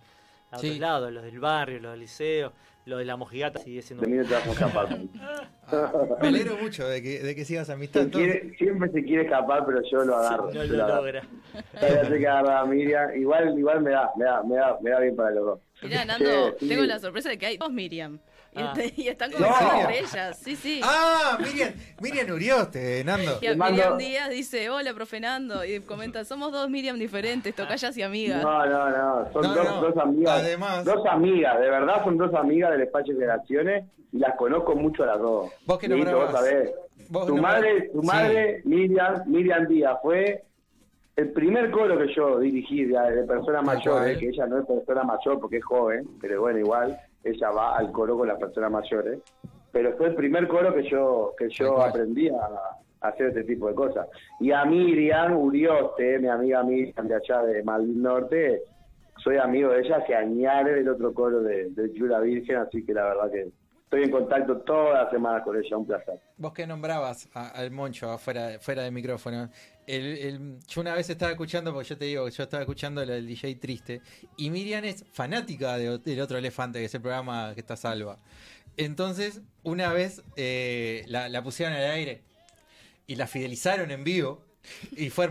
a 0.51 0.57
otros 0.57 0.73
Sí. 0.73 0.79
lados, 0.79 1.11
los 1.11 1.23
del 1.23 1.39
barrio, 1.39 1.79
los 1.79 1.91
del 1.91 1.99
liceo, 2.01 2.53
los 2.85 2.97
de 2.99 3.05
la 3.05 3.15
mojigata 3.17 3.59
sigue 3.59 3.81
siendo 3.83 4.03
De 4.05 4.11
mí 4.11 4.17
no 4.17 4.25
te 4.25 4.33
vas 4.33 4.47
a 4.47 4.51
escapar. 4.51 4.87
Me 6.21 6.27
alegro 6.27 6.57
mucho 6.57 6.87
de 6.87 7.03
que, 7.03 7.19
de 7.19 7.35
que 7.35 7.45
sigas 7.45 7.69
amistad. 7.69 8.05
Se 8.05 8.09
quiere- 8.09 8.55
siempre 8.57 8.89
se 8.91 9.03
quiere 9.03 9.23
escapar, 9.23 9.63
pero 9.65 9.79
yo 9.91 10.03
lo 10.05 10.15
agarro. 10.17 10.45
no 10.45 10.51
yo 10.51 10.63
lo 10.63 10.83
agarro. 10.83 10.95
logra. 11.03 11.23
Que 11.79 12.27
agarrar 12.27 12.57
a 12.57 12.65
Miriam. 12.65 13.15
Igual, 13.15 13.57
igual 13.59 13.81
me 13.81 13.91
da, 13.91 14.11
me 14.17 14.25
da, 14.25 14.41
me 14.43 14.55
da, 14.55 14.77
me 14.81 14.89
da 14.89 14.99
bien 15.01 15.15
para 15.15 15.31
los 15.31 15.45
dos. 15.45 15.59
Mirá, 15.83 16.03
Nando, 16.05 16.49
Sí, 16.51 16.55
sí. 16.61 16.69
tengo 16.69 16.83
la 16.83 16.99
sorpresa 16.99 17.29
de 17.29 17.37
que 17.37 17.45
hay 17.45 17.57
dos 17.57 17.71
Miriam. 17.71 18.19
Y, 18.59 18.61
Ah. 18.61 18.73
y 18.95 19.07
están 19.07 19.31
¿En 19.31 19.37
conversando 19.37 19.69
serio? 19.71 19.87
entre 19.89 19.99
ellas. 19.99 20.39
Sí, 20.43 20.55
sí. 20.55 20.81
Ah, 20.83 21.37
Miriam, 21.39 21.69
Miriam 22.01 22.29
Urioste, 22.35 23.03
Nando. 23.03 23.39
Y 23.41 23.47
a 23.47 23.55
Miriam 23.55 23.97
Díaz 23.97 24.29
dice, 24.29 24.69
hola, 24.69 24.93
profe 24.93 25.19
Nando. 25.19 25.63
Y 25.65 25.79
comenta, 25.81 26.23
somos 26.25 26.51
dos 26.51 26.69
Miriam 26.69 26.97
diferentes, 26.99 27.55
tocallas 27.55 27.95
y 27.97 28.01
amigas. 28.03 28.43
No, 28.43 28.65
no, 28.65 28.89
no. 28.89 29.31
Son 29.33 29.41
No, 29.43 29.55
dos, 29.55 29.65
no. 29.65 29.81
dos 29.81 29.97
amigas. 29.97 30.41
Además- 30.41 30.85
Dos 30.85 31.05
amigas, 31.07 31.59
de 31.59 31.69
verdad 31.69 32.03
son 32.03 32.17
dos 32.17 32.33
amigas 32.33 32.71
del 32.71 32.81
espacio 32.81 33.13
Generaciones 33.13 33.85
y 34.11 34.17
las 34.19 34.35
conozco 34.35 34.75
mucho 34.75 35.03
a 35.03 35.07
las 35.07 35.19
dos. 35.19 35.51
Vos 35.65 35.77
que 35.79 35.87
nombrabas- 35.87 36.31
vos 36.31 36.39
sabés. 36.39 36.71
vos 37.09 37.27
Tu 37.27 37.37
madre, 37.37 37.89
tu 37.93 38.01
sí. 38.01 38.07
madre 38.07 38.61
Miriam, 38.65 39.23
Miriam 39.27 39.67
Díaz, 39.67 39.97
fue 40.01 40.43
el 41.15 41.31
primer 41.33 41.69
coro 41.71 41.97
que 41.97 42.13
yo 42.15 42.39
dirigí 42.39 42.85
de, 42.85 42.97
de 43.11 43.23
persona 43.23 43.61
mayor, 43.61 43.97
cual. 43.97 44.09
eh, 44.09 44.17
que 44.17 44.29
ella 44.29 44.45
no 44.47 44.59
es 44.59 44.65
persona 44.65 45.03
mayor 45.03 45.39
porque 45.39 45.57
es 45.57 45.65
joven, 45.65 46.07
pero 46.21 46.41
bueno, 46.41 46.59
igual 46.59 46.97
ella 47.23 47.51
va 47.51 47.77
al 47.77 47.91
coro 47.91 48.17
con 48.17 48.27
las 48.27 48.39
personas 48.39 48.71
mayores. 48.71 49.19
Pero 49.71 49.95
fue 49.97 50.07
el 50.07 50.15
primer 50.15 50.47
coro 50.47 50.73
que 50.73 50.89
yo 50.89 51.33
que 51.37 51.49
yo 51.49 51.81
aprendí 51.81 52.29
a, 52.29 52.37
hacer 53.01 53.27
este 53.27 53.43
tipo 53.43 53.67
de 53.67 53.75
cosas. 53.75 54.07
Y 54.39 54.51
a 54.51 54.65
Miriam 54.65 55.37
Urioste, 55.37 56.19
mi 56.19 56.27
amiga 56.27 56.63
Miriam 56.63 57.07
de 57.07 57.15
allá 57.15 57.43
de 57.43 57.63
Malvin 57.63 58.01
Norte, 58.01 58.63
soy 59.23 59.37
amigo 59.37 59.69
de 59.69 59.81
ella 59.81 59.97
hace 59.97 60.15
años 60.15 60.65
del 60.65 60.89
otro 60.89 61.13
coro 61.13 61.41
de, 61.41 61.69
de 61.69 61.91
La 62.07 62.19
Virgen, 62.19 62.57
así 62.57 62.85
que 62.85 62.93
la 62.93 63.03
verdad 63.03 63.31
que 63.31 63.49
estoy 63.89 64.03
en 64.03 64.11
contacto 64.11 64.55
todas 64.57 65.01
las 65.03 65.11
semanas 65.11 65.41
con 65.43 65.57
ella, 65.57 65.75
un 65.75 65.87
placer. 65.87 66.19
Vos 66.37 66.53
que 66.53 66.67
nombrabas 66.67 67.27
al 67.33 67.71
Moncho 67.71 68.11
afuera, 68.11 68.59
fuera 68.59 68.83
de 68.83 68.91
micrófono. 68.91 69.49
El, 69.87 70.05
el- 70.19 70.59
yo 70.67 70.81
una 70.81 70.93
vez 70.93 71.09
estaba 71.09 71.31
escuchando, 71.31 71.73
porque 71.73 71.89
yo 71.89 71.97
te 71.97 72.05
digo, 72.05 72.29
yo 72.29 72.43
estaba 72.43 72.61
escuchando 72.61 73.03
la 73.03 73.13
del 73.15 73.25
DJ 73.25 73.55
Triste, 73.55 74.01
y 74.37 74.51
Miriam 74.51 74.83
es 74.83 75.03
fanática 75.11 75.75
de- 75.77 75.97
del 75.97 76.21
otro 76.21 76.37
elefante, 76.37 76.77
que 76.77 76.85
es 76.85 76.93
el 76.93 77.01
programa 77.01 77.51
que 77.55 77.61
está 77.61 77.75
salva. 77.75 78.19
Entonces, 78.77 79.41
una 79.63 79.91
vez 79.91 80.21
eh, 80.35 81.03
la, 81.07 81.41
pusieron 81.43 81.73
al 81.75 81.89
aire 81.89 82.21
y 83.07 83.15
la 83.15 83.25
fidelizaron 83.25 83.89
en 83.89 84.03
vivo, 84.03 84.43
y 84.91 85.09
fue. 85.09 85.27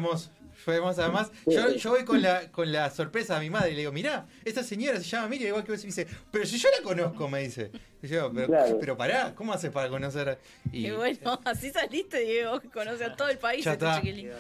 Fue 0.65 0.77
hermoso. 0.77 1.03
Además, 1.03 1.31
yo, 1.47 1.71
yo 1.71 1.91
voy 1.91 2.05
con 2.05 2.21
la, 2.21 2.51
con 2.51 2.71
la 2.73 2.91
sorpresa 2.91 3.37
a 3.37 3.41
mi 3.41 3.49
madre 3.49 3.71
y 3.71 3.75
le 3.75 3.81
digo, 3.81 3.93
mirá, 3.93 4.27
esta 4.45 4.63
señora 4.63 4.99
se 4.99 5.05
llama 5.05 5.29
Miriam, 5.29 5.49
igual 5.49 5.65
que 5.65 5.73
vos, 5.73 5.81
y 5.83 5.87
me 5.87 5.89
dice, 5.89 6.07
pero 6.33 6.45
si 6.45 6.59
yo 6.59 6.69
la 6.77 6.83
conozco, 6.83 7.29
me 7.29 7.41
dice. 7.43 7.71
Y 8.03 8.09
yo, 8.09 8.31
pero, 8.35 8.47
Claro. 8.49 8.77
pero 8.81 8.97
pará, 8.97 9.35
¿cómo 9.35 9.53
haces 9.53 9.71
para 9.71 9.89
conocer? 9.89 10.29
a-?" 10.31 10.39
Y, 10.73 10.89
Y 10.89 10.91
bueno, 10.91 11.39
así 11.45 11.71
saliste, 11.71 12.21
Diego, 12.21 12.61
que 12.61 12.69
conoce 12.69 13.05
a 13.05 13.15
todo 13.15 13.29
el 13.29 13.39
país 13.39 13.65
Ya 13.65 13.73
este 13.75 13.85
está. 13.87 14.01
chiquilín. 14.01 14.31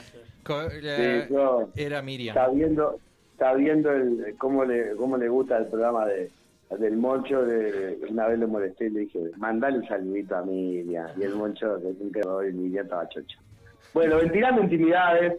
Co- 0.42 0.62
la- 0.82 0.96
Sí, 1.26 1.32
yo- 1.32 1.70
era 1.76 2.02
Miriam. 2.02 2.36
Está 2.36 2.48
viendo, 2.50 2.98
está 3.32 3.54
viendo 3.54 3.92
el, 3.92 4.34
cómo 4.38 4.64
le 4.64 4.96
cómo 4.96 5.16
le 5.16 5.28
gusta 5.28 5.58
el 5.58 5.66
programa 5.66 6.06
de 6.06 6.30
del 6.78 6.96
Moncho, 6.98 7.42
de, 7.46 7.98
una 8.10 8.26
vez 8.28 8.38
lo 8.38 8.46
molesté 8.46 8.86
y 8.86 8.90
le 8.90 9.00
dije, 9.00 9.18
mandale 9.38 9.78
un 9.78 9.88
saludito 9.88 10.36
a 10.36 10.42
Miriam. 10.44 11.08
Y 11.18 11.22
el 11.22 11.34
Moncho, 11.34 11.80
que 11.80 11.94
nunca 11.98 12.20
lo 12.20 12.46
y 12.46 12.52
Miriam 12.52 12.84
estaba 12.84 13.08
chocho. 13.08 13.38
Bueno, 13.94 14.16
ventilando 14.18 14.62
intimidades. 14.62 15.34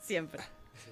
Siempre. 0.00 0.40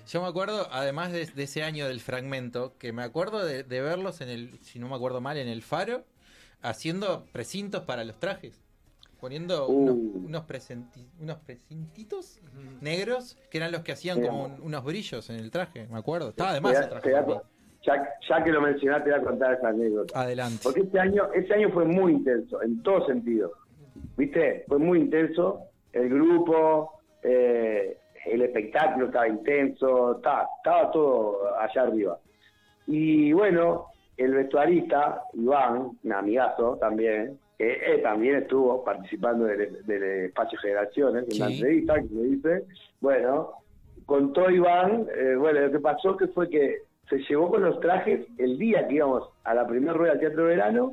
Yo 0.09 0.23
me 0.23 0.29
acuerdo, 0.29 0.69
además 0.71 1.13
de, 1.13 1.27
de 1.27 1.43
ese 1.43 1.63
año 1.63 1.89
del 1.89 2.01
fragmento, 2.01 2.75
que 2.79 2.93
me 2.93 3.03
acuerdo 3.03 3.45
de, 3.45 3.65
de 3.65 3.81
verlos 3.81 4.21
en 4.21 4.29
el, 4.29 4.59
si 4.61 4.79
no 4.79 4.89
me 4.89 4.95
acuerdo 4.95 5.21
mal, 5.21 5.37
en 5.37 5.49
el 5.49 5.63
faro, 5.63 6.05
haciendo 6.63 7.25
precintos 7.33 7.83
para 7.83 8.05
los 8.05 8.19
trajes. 8.19 8.63
Poniendo 9.21 9.67
unos, 9.67 9.95
Uh. 9.97 10.27
unos, 10.27 10.43
presenti- 10.47 11.07
unos 11.19 11.39
precintitos 11.39 12.39
negros, 12.81 13.37
que 13.51 13.59
eran 13.59 13.73
los 13.73 13.81
que 13.81 13.93
hacían 13.93 14.21
como 14.21 14.45
un- 14.45 14.61
unos 14.61 14.85
brillos 14.85 15.29
en 15.31 15.37
el 15.37 15.51
traje, 15.51 15.89
me 15.91 15.99
acuerdo. 15.99 16.29
Estaba 16.31 16.53
de 16.53 16.61
más 16.61 16.73
te 16.73 16.79
el 16.79 16.85
da- 16.85 16.91
traje. 16.91 17.05
te 17.09 17.13
da- 17.13 17.19
también. 17.21 17.41
ya, 17.85 18.09
ya 18.29 18.45
que 18.45 18.51
lo 18.53 18.61
mencionaste, 18.61 19.05
te 19.05 19.17
voy 19.17 19.21
a 19.21 19.25
contar 19.25 19.55
esa 19.55 19.69
anécdota. 19.69 20.21
Adelante. 20.21 20.61
Porque 20.63 20.81
este 20.81 21.01
año, 21.01 21.33
este 21.35 21.55
año 21.55 21.71
fue 21.73 21.85
muy 21.87 22.13
intenso, 22.13 22.63
en 22.63 22.83
todo 22.83 23.07
sentido. 23.07 23.53
¿Viste? 24.17 24.65
Fue 24.69 24.79
muy 24.79 24.99
intenso. 25.01 25.61
El 25.93 26.09
grupo, 26.11 27.01
eh, 27.23 27.97
el 28.27 28.43
espectáculo 28.43 29.07
estaba 29.07 29.29
intenso, 29.29 30.17
estaba, 30.17 30.49
estaba 30.59 30.91
todo 30.91 31.57
allá 31.59 31.83
arriba. 31.83 32.19
Y 32.87 33.33
bueno, 33.33 33.87
el 34.17 34.35
vestuarista, 34.35 35.23
Iván, 35.35 35.91
un 36.03 36.13
amigazo 36.13 36.77
también, 36.79 37.39
que 37.59 38.01
también 38.03 38.37
estuvo 38.37 38.85
participando 38.85 39.45
del, 39.47 39.85
del 39.87 40.03
espacio 40.27 40.59
Generaciones, 40.59 41.25
en 41.31 41.39
la 41.39 41.49
Sí. 41.49 41.55
entrevista 41.55 41.95
que 41.95 42.09
me 42.15 42.23
dice, 42.23 42.63
bueno, 43.01 43.51
contó 44.05 44.51
Iván, 44.51 45.07
eh, 45.15 45.35
bueno, 45.37 45.61
lo 45.61 45.73
que 45.73 45.81
pasó 45.81 46.17
que 46.17 46.27
fue 46.29 46.49
que 46.51 46.83
se 47.09 47.19
llevó 47.29 47.51
con 47.51 47.63
los 47.63 47.81
trajes 47.81 48.27
el 48.39 48.59
día 48.59 48.87
que 48.87 48.97
íbamos 48.97 49.29
a 49.45 49.55
la 49.55 49.67
primera 49.67 49.93
rueda 49.95 50.13
del 50.13 50.21
Teatro 50.21 50.43
de 50.45 50.49
Verano, 50.57 50.93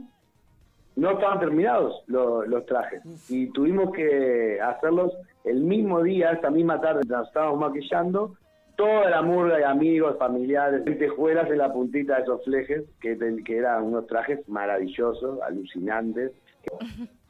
no 0.96 1.12
estaban 1.12 1.40
terminados 1.40 2.04
lo- 2.08 2.46
los 2.46 2.66
trajes 2.66 3.02
y 3.30 3.48
tuvimos 3.52 3.92
que 3.94 4.60
hacerlos 4.62 5.12
el 5.44 5.62
mismo 5.62 6.02
día, 6.04 6.32
esa 6.32 6.50
misma 6.50 6.80
tarde, 6.80 7.02
nos 7.08 7.28
estábamos 7.28 7.60
maquillando, 7.60 8.36
toda 8.76 9.10
la 9.10 9.22
murga 9.22 9.58
de 9.58 9.66
amigos, 9.66 10.18
familiares, 10.18 10.84
lentejuelas 10.86 11.50
en 11.50 11.58
la 11.60 11.72
puntita 11.74 12.16
de 12.18 12.22
esos 12.24 12.44
flejes, 12.44 12.84
que, 13.02 13.16
te- 13.16 13.44
que 13.44 13.58
eran 13.58 13.84
unos 13.84 14.08
trajes 14.08 14.48
maravillosos, 14.48 15.42
alucinantes. 15.42 16.32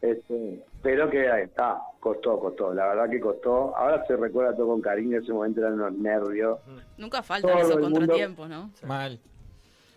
Este, 0.01 0.61
pero 0.81 1.09
que 1.09 1.29
ahí 1.29 1.43
está, 1.43 1.79
costó, 1.99 2.37
costó, 2.39 2.73
la 2.73 2.87
verdad 2.87 3.09
que 3.09 3.19
costó. 3.19 3.75
Ahora 3.75 4.05
se 4.05 4.15
recuerda 4.17 4.55
todo 4.55 4.67
con 4.67 4.81
cariño, 4.81 5.17
ese 5.19 5.31
momento 5.31 5.61
eran 5.61 5.73
unos 5.73 5.93
nervios. 5.93 6.59
Nunca 6.97 7.23
faltan 7.23 7.51
Todo 7.51 7.61
esos 7.61 7.79
mundo- 7.81 7.99
contratiempos, 7.99 8.49
¿no? 8.49 8.69
Mal. 8.85 9.19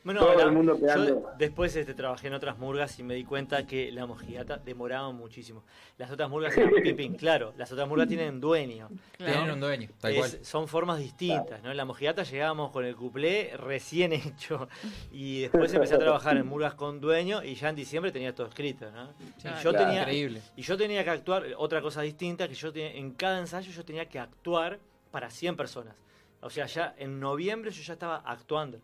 Bueno, 0.07 0.21
Todo 0.21 0.37
la- 0.37 0.45
el 0.45 0.53
mundo 0.53 0.79
yo 0.79 1.33
después 1.37 1.75
este, 1.75 1.93
trabajé 1.93 2.29
en 2.29 2.35
otras 2.35 2.57
murgas 2.59 2.97
y 3.01 3.03
me 3.03 3.15
di 3.15 3.25
cuenta 3.25 3.67
que 3.67 3.91
la 3.91 4.07
mojigata 4.07 4.57
demoraba 4.57 5.11
muchísimo. 5.11 5.65
Las 5.99 6.13
otras 6.13 6.31
murgas 6.31 6.57
eran 6.57 6.97
pim, 6.97 7.17
claro, 7.17 7.53
las 7.57 7.73
otras 7.73 7.89
murgas 7.89 8.07
tienen 8.07 8.41
dueño. 8.41 8.89
Tienen 9.19 9.51
un 9.51 9.59
dueño, 9.59 9.89
tal 10.01 10.13
Es- 10.13 10.19
cual. 10.19 10.45
son 10.45 10.69
formas 10.69 11.01
distintas, 11.01 11.61
¿no? 11.65 11.73
En 11.73 11.77
la 11.77 11.85
mojigata 11.85 12.23
llegábamos 12.23 12.71
con 12.71 12.85
el 12.85 12.95
cuplé 12.95 13.57
recién 13.57 14.13
hecho 14.13 14.69
y 15.11 15.41
después 15.41 15.75
empecé 15.75 15.97
a 15.97 15.99
trabajar 15.99 16.37
en 16.37 16.47
murgas 16.47 16.75
con 16.75 17.01
dueño 17.01 17.43
y 17.43 17.57
ya 17.57 17.71
en 17.71 17.75
diciembre 17.75 18.13
tenía 18.13 18.33
todo 18.33 18.47
escrito, 18.47 18.89
¿no? 18.93 19.11
Y 19.19 19.43
yo 19.65 19.71
claro, 19.73 19.87
tenía 19.87 20.03
increíble. 20.03 20.41
y 20.55 20.63
yo 20.63 20.77
tenía 20.77 21.03
que 21.03 21.11
actuar 21.11 21.47
otra 21.57 21.83
cosa 21.83 22.03
distinta 22.03 22.47
que 22.47 22.55
yo 22.55 22.73
tenía, 22.73 22.93
en 22.93 23.11
cada 23.15 23.41
ensayo 23.41 23.73
yo 23.73 23.85
tenía 23.85 24.09
que 24.09 24.21
actuar 24.21 24.79
para 25.11 25.31
100 25.31 25.57
personas. 25.57 25.97
O 26.43 26.49
sea, 26.49 26.67
ya 26.67 26.95
en 26.97 27.19
noviembre 27.19 27.73
yo 27.73 27.83
ya 27.83 27.95
estaba 27.95 28.19
actuando. 28.25 28.79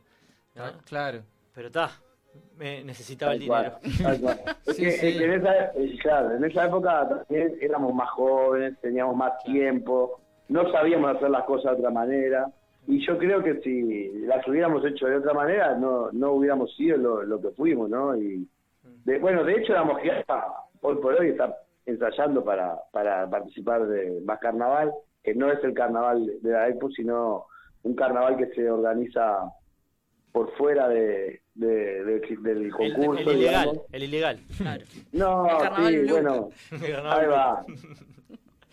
¿No? 0.55 0.65
Ah, 0.65 0.73
Claro. 0.85 1.21
Pero 1.55 1.67
está, 1.69 1.91
me 2.57 2.83
necesitaba 2.85 3.35
el 3.35 3.47
cual, 3.47 3.79
dinero. 3.83 4.19
cual. 4.21 4.41
Es 4.67 4.77
Sí, 4.77 4.85
que- 4.85 4.91
sí. 4.93 5.07
es 5.09 5.19
que 5.19 5.25
en, 5.25 5.33
esa, 5.33 5.65
eh, 5.75 5.99
claro, 6.01 6.31
en 6.37 6.45
esa 6.45 6.67
época 6.67 7.09
también 7.09 7.59
éramos 7.61 7.95
más 7.95 8.11
jóvenes, 8.11 8.79
teníamos 8.81 9.17
más 9.17 9.33
tiempo, 9.45 10.21
no 10.49 10.71
sabíamos 10.73 11.15
hacer 11.17 11.31
las 11.31 11.45
cosas 11.45 11.73
de 11.73 11.79
otra 11.79 11.91
manera. 11.91 12.51
Y 12.87 13.05
yo 13.07 13.17
creo 13.17 13.43
que 13.45 13.61
si 13.61 14.11
las 14.27 14.47
hubiéramos 14.49 14.85
hecho 14.85 15.07
de 15.07 15.17
otra 15.17 15.35
manera, 15.35 15.75
no, 15.77 16.11
no 16.13 16.33
hubiéramos 16.33 16.75
sido 16.75 16.97
lo, 16.97 17.23
lo 17.23 17.41
que 17.41 17.51
fuimos, 17.51 17.89
¿no? 17.91 18.17
Y 18.17 18.49
de- 19.05 19.19
bueno, 19.19 19.45
de 19.45 19.55
hecho 19.55 19.73
la 19.75 19.85
mojigata 19.85 20.47
hoy 20.81 20.97
por 20.97 21.15
hoy 21.15 21.29
está 21.29 21.55
ensayando 21.87 22.43
para, 22.45 22.77
para 22.93 23.29
participar 23.29 23.87
de 23.87 24.21
más 24.25 24.39
carnaval, 24.41 24.93
que 25.23 25.35
no 25.35 25.51
es 25.53 25.63
el 25.63 25.75
carnaval 25.75 26.27
de 26.41 26.51
la 26.51 26.69
Expo, 26.69 26.91
sino 26.91 27.47
un 27.85 27.95
carnaval 27.95 28.37
que 28.37 28.47
se 28.55 28.69
organiza 28.71 29.45
por 30.33 30.51
fuera 30.57 30.89
de, 30.89 31.41
de- 31.55 32.05
de- 32.05 32.37
del 32.41 32.63
El, 32.65 32.73
concurso. 32.73 33.31
el 33.31 33.37
ilegal, 33.39 33.83
el 33.93 34.03
ilegal. 34.05 34.41
No, 35.13 35.47
El 35.79 35.87
sí, 35.95 35.99
blue. 36.01 36.11
bueno, 36.11 36.49
ahí 37.11 37.27
va. 37.27 37.65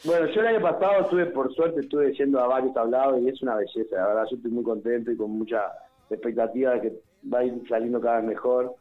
Bueno, 0.06 0.28
yo 0.28 0.42
el 0.42 0.48
año 0.48 0.62
pasado 0.62 1.02
estuve, 1.02 1.26
por 1.28 1.54
suerte, 1.54 1.82
estuve 1.82 2.14
yendo 2.14 2.40
a 2.40 2.48
varios 2.48 2.74
tablados 2.74 3.20
y 3.22 3.28
es 3.28 3.42
una 3.42 3.56
belleza, 3.56 3.98
la 3.98 4.08
verdad, 4.08 4.24
yo 4.32 4.38
estoy 4.38 4.52
muy 4.52 4.64
contento 4.64 5.12
y 5.12 5.18
con 5.18 5.32
mucha 5.32 5.62
expectativa 6.10 6.72
de 6.76 6.82
que 6.82 6.94
va 7.32 7.40
a 7.40 7.44
ir 7.44 7.62
saliendo 7.68 8.00
cada 8.00 8.18
vez 8.22 8.26
mejor, 8.30 8.76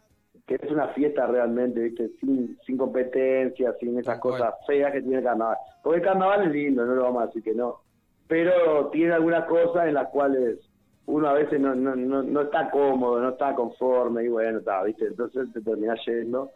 que 0.47 0.55
es 0.55 0.70
una 0.70 0.87
fiesta 0.89 1.26
realmente, 1.26 1.81
¿viste? 1.81 2.11
Sin, 2.20 2.57
sin 2.64 2.76
competencia, 2.79 3.74
sin 3.81 3.99
esas 3.99 4.20
cosas 4.20 4.55
feas 4.66 4.93
que 4.93 5.01
tiene 5.03 5.18
el 5.18 5.24
carnaval. 5.24 5.57
Porque 5.83 5.99
el 5.99 6.05
carnaval 6.05 6.47
es 6.47 6.53
lindo, 6.53 6.87
no 6.87 6.95
lo 6.95 7.03
vamos 7.03 7.22
a 7.24 7.26
decir 7.26 7.43
que 7.43 7.53
no, 7.55 7.81
pero 8.29 8.87
tiene 8.91 9.12
algunas 9.14 9.45
cosas 9.47 9.89
en 9.89 9.95
las 9.95 10.09
cuales 10.11 10.59
uno 11.09 11.27
a 11.27 11.33
veces 11.33 11.59
no, 11.59 11.75
no, 11.75 11.97
no, 11.97 12.23
no 12.23 12.43
está 12.43 12.71
cómodo, 12.71 13.19
no 13.19 13.31
está 13.31 13.55
conforme 13.55 14.25
y 14.25 14.29
bueno, 14.29 14.59
está, 14.59 14.83
¿viste? 14.83 15.07
Entonces 15.07 15.51
te 15.55 15.63
terminás 15.63 15.99
yendo. 16.05 16.51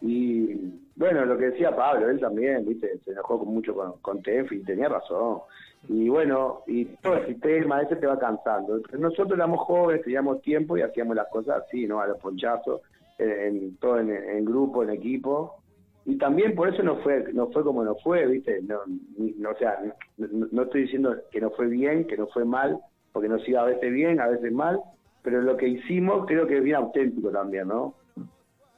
Y 0.00 0.54
bueno, 0.96 1.24
lo 1.24 1.38
que 1.38 1.50
decía 1.50 1.74
Pablo, 1.74 2.10
él 2.10 2.18
también, 2.18 2.66
¿viste? 2.66 2.98
Se 3.04 3.12
enojó 3.12 3.38
con 3.38 3.54
mucho 3.54 3.72
con, 3.72 3.92
con 4.00 4.20
Tenfi 4.20 4.56
y 4.56 4.64
tenía 4.64 4.88
razón. 4.88 5.42
Y 5.88 6.08
bueno, 6.08 6.62
y 6.66 6.86
todo 6.96 7.14
el 7.14 7.28
sistema 7.28 7.80
ese 7.80 7.94
te 7.94 8.08
va 8.08 8.18
cansando. 8.18 8.80
Nosotros 8.98 9.34
éramos 9.34 9.60
jóvenes, 9.60 10.02
teníamos 10.02 10.42
tiempo 10.42 10.76
y 10.76 10.82
hacíamos 10.82 11.14
las 11.14 11.28
cosas 11.28 11.62
así, 11.64 11.86
¿no? 11.86 12.00
A 12.00 12.08
los 12.08 12.18
ponchazos, 12.18 12.80
en, 13.18 13.76
todo 13.76 14.00
en, 14.00 14.44
grupo, 14.44 14.82
en 14.82 14.90
equipo. 14.90 15.62
Y 16.04 16.18
también 16.18 16.56
por 16.56 16.68
eso 16.68 16.82
no 16.82 16.96
fue 16.96 17.32
no 17.32 17.52
fue 17.52 17.62
como 17.62 17.84
no 17.84 17.94
fue, 18.02 18.26
¿viste? 18.26 18.62
No, 18.62 18.80
no, 19.16 19.50
o 19.50 19.56
sea, 19.56 19.78
no, 20.16 20.26
no 20.50 20.62
estoy 20.62 20.82
diciendo 20.82 21.14
que 21.30 21.40
no 21.40 21.50
fue 21.50 21.68
bien, 21.68 22.08
que 22.08 22.16
no 22.16 22.26
fue 22.26 22.44
mal, 22.44 22.80
porque 23.12 23.28
nos 23.28 23.46
iba 23.48 23.60
a 23.62 23.64
veces 23.64 23.92
bien, 23.92 24.20
a 24.20 24.26
veces 24.28 24.52
mal, 24.52 24.80
pero 25.22 25.40
lo 25.42 25.56
que 25.56 25.68
hicimos 25.68 26.26
creo 26.26 26.46
que 26.46 26.58
es 26.58 26.64
bien 26.64 26.76
auténtico 26.76 27.30
también, 27.30 27.68
¿no? 27.68 27.94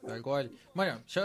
Tal 0.07 0.21
cual. 0.23 0.51
Bueno, 0.75 1.01
yo 1.09 1.23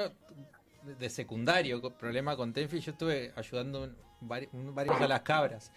de 0.98 1.10
secundario, 1.10 1.82
problema 1.98 2.36
con 2.38 2.54
Tenfi, 2.54 2.80
yo 2.80 2.92
estuve 2.92 3.32
ayudando 3.36 3.84
un, 3.84 3.96
vari- 4.30 4.48
un- 4.54 4.74
varios 4.74 5.00
a 5.02 5.08
las 5.08 5.22
cabras. 5.22 5.72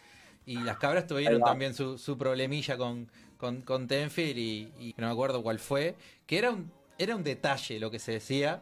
Y 0.46 0.56
las 0.58 0.76
cabras 0.78 1.06
tuvieron 1.06 1.40
también 1.50 1.74
su, 1.74 1.98
su 1.98 2.16
problemilla 2.18 2.76
con, 2.76 3.08
con, 3.36 3.62
con 3.62 3.86
Tenfield 3.86 4.38
y, 4.38 4.72
y 4.78 4.94
no 4.96 5.06
me 5.06 5.12
acuerdo 5.12 5.42
cuál 5.42 5.58
fue. 5.58 5.94
Que 6.26 6.38
era 6.38 6.50
un, 6.50 6.70
era 6.98 7.14
un 7.16 7.22
detalle 7.24 7.78
lo 7.80 7.90
que 7.90 7.98
se 7.98 8.12
decía. 8.12 8.60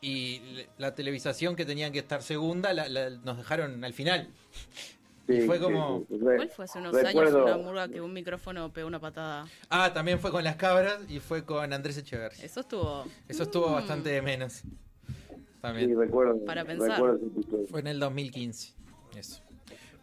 Y 0.00 0.40
la 0.78 0.94
televisación 0.94 1.56
que 1.56 1.64
tenían 1.64 1.92
que 1.92 1.98
estar 2.00 2.22
segunda 2.22 2.72
la- 2.72 2.88
la- 2.88 3.10
nos 3.10 3.36
dejaron 3.38 3.84
al 3.84 3.92
final. 3.92 4.28
Sí, 5.26 5.42
fue 5.42 5.58
sí, 5.58 5.62
como... 5.62 6.04
sí, 6.08 6.18
re- 6.18 6.36
¿Cuál 6.36 6.50
fue 6.50 6.64
hace 6.64 6.78
unos 6.78 6.92
recuerdo- 6.94 7.38
años 7.46 7.54
una 7.56 7.64
murga 7.64 7.88
que 7.88 8.00
un 8.00 8.12
micrófono 8.12 8.72
pegó 8.72 8.88
una 8.88 8.98
patada? 9.00 9.46
Ah, 9.68 9.92
también 9.92 10.18
fue 10.18 10.30
con 10.32 10.42
las 10.42 10.56
cabras 10.56 10.98
y 11.08 11.20
fue 11.20 11.44
con 11.44 11.72
Andrés 11.72 11.96
Echeverri. 11.98 12.36
Eso 12.42 12.60
estuvo. 12.60 13.04
Eso 13.28 13.42
estuvo 13.44 13.68
Mm. 13.68 13.72
bastante 13.74 14.08
de 14.10 14.22
menos. 14.22 14.62
También. 15.60 15.88
Sí, 15.90 15.94
recuerdo. 15.94 16.44
Para 16.44 16.64
pensar. 16.64 16.90
recuerdo. 16.92 17.20
Fue 17.68 17.80
en 17.80 17.86
el 17.86 18.00
2015. 18.00 18.72
Eso. 19.16 19.42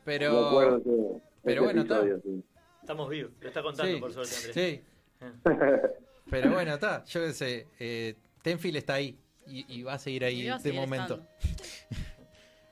Pero. 0.06 0.46
Recuerdo 0.46 0.78
ese- 0.78 1.22
pero 1.44 1.64
bueno, 1.64 1.82
está. 1.82 1.98
episodio, 2.00 2.22
sí. 2.24 2.44
Estamos 2.82 3.10
vivos, 3.10 3.32
lo 3.42 3.48
está 3.48 3.62
contando 3.64 3.94
Sí, 3.94 4.00
por 4.00 4.14
suerte, 4.14 4.36
Andrés. 4.36 4.54
sí. 4.56 4.82
Pero 6.30 6.52
bueno, 6.52 6.74
está. 6.76 7.04
Yo 7.06 7.22
qué 7.22 7.34
sé. 7.34 7.68
Eh, 7.80 8.16
Tenfield 8.42 8.78
está 8.78 8.94
ahí. 8.96 9.18
Y, 9.48 9.66
y 9.80 9.84
va 9.84 9.94
a 9.94 10.00
seguir 10.00 10.24
ahí 10.26 10.44
de 10.44 10.60
seguir 10.60 10.80
momento. 10.80 11.22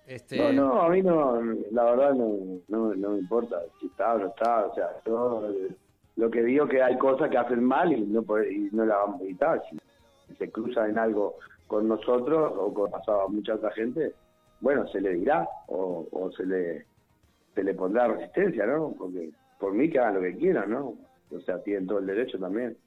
este, 0.08 0.38
No, 0.38 0.52
no, 0.54 0.82
a 0.82 0.90
mí 0.90 1.02
no, 1.02 1.42
la 1.72 1.84
verdad 1.84 2.14
no, 2.14 2.60
no, 2.68 2.96
no 2.96 3.10
me 3.12 3.20
importa 3.20 3.62
si 3.80 3.88
está 3.88 4.16
o 4.16 4.20
no 4.20 4.28
está, 4.28 4.66
o 4.66 4.76
sea, 4.76 4.90
yo 5.06 5.50
lo 6.16 6.32
que 6.32 6.44
digo 6.44 6.68
que 6.68 6.82
hay 6.82 6.98
cosas 6.98 7.30
que 7.30 7.38
hacen 7.38 7.64
mal 7.64 7.92
y 7.92 8.02
no, 8.02 8.22
y 8.44 8.70
no 8.72 8.86
las 8.86 8.98
vamos 8.98 9.22
a 9.22 9.24
evitar. 9.24 9.64
Si, 9.70 9.78
se 10.38 10.52
cruzan 10.52 10.90
en 10.90 10.98
algo 10.98 11.36
con 11.68 11.88
nosotros 11.88 12.54
o 12.58 12.74
con 12.74 12.90
pasado 12.90 13.22
a 13.22 13.28
mucha 13.28 13.56
otra 13.56 13.72
gente, 13.72 14.14
bueno, 14.60 14.88
se 14.88 15.00
le 15.00 15.14
dirá 15.14 15.48
o, 15.68 16.08
o 16.12 16.32
se 16.32 16.46
le 16.46 16.86
se 17.56 17.64
le 17.64 17.74
pondrá 17.74 18.08
resistencia, 18.08 18.66
¿no? 18.66 18.94
Porque 18.98 19.30
por 19.60 19.74
mí 19.74 19.90
que 19.90 20.00
hagan 20.00 20.16
lo 20.16 20.22
que 20.22 20.36
quieran, 20.36 20.70
¿no? 20.70 20.94
O 21.32 21.40
sea, 21.42 21.64
tienen 21.64 21.88
todo 21.88 22.00
el 22.00 22.06
derecho 22.06 22.38
también. 22.38 22.78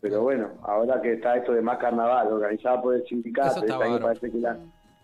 Pero 0.00 0.22
bueno, 0.22 0.50
ahora 0.62 1.00
que 1.00 1.12
está 1.14 1.36
esto 1.36 1.52
de 1.52 1.62
más 1.62 1.78
carnaval 1.78 2.32
organizado 2.32 2.82
por 2.82 2.96
el 2.96 3.06
sindicato, 3.06 3.60
este 3.60 3.72
año 3.72 4.00
parece 4.00 4.30
que 4.30 4.38
la 4.38 4.58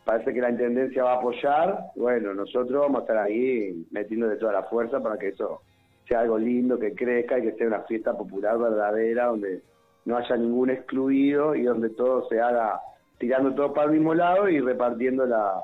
parece 0.08 0.32
que 0.32 0.40
la 0.40 0.48
intendencia 0.48 1.04
va 1.04 1.12
a 1.12 1.16
apoyar, 1.16 1.90
bueno, 1.96 2.32
nosotros 2.32 2.80
vamos 2.80 3.00
a 3.00 3.02
estar 3.02 3.18
ahí 3.18 3.84
metiendo 3.90 4.26
de 4.26 4.36
toda 4.36 4.54
la 4.54 4.62
fuerza 4.62 5.00
para 5.02 5.18
que 5.18 5.28
eso 5.28 5.60
sea 6.08 6.20
algo 6.20 6.38
lindo, 6.38 6.78
que 6.78 6.94
crezca 6.94 7.38
y 7.38 7.42
que 7.42 7.52
sea 7.52 7.66
una 7.66 7.80
fiesta 7.82 8.16
popular 8.16 8.56
verdadera 8.58 9.26
donde 9.26 9.60
no 10.06 10.16
haya 10.16 10.34
ningún 10.38 10.70
excluido 10.70 11.54
y 11.54 11.64
donde 11.64 11.90
todo 11.90 12.26
se 12.30 12.40
haga 12.40 12.80
tirando 13.18 13.54
todo 13.54 13.74
para 13.74 13.88
el 13.88 13.92
mismo 13.98 14.14
lado 14.14 14.48
y 14.48 14.58
repartiendo 14.60 15.26
la- 15.26 15.60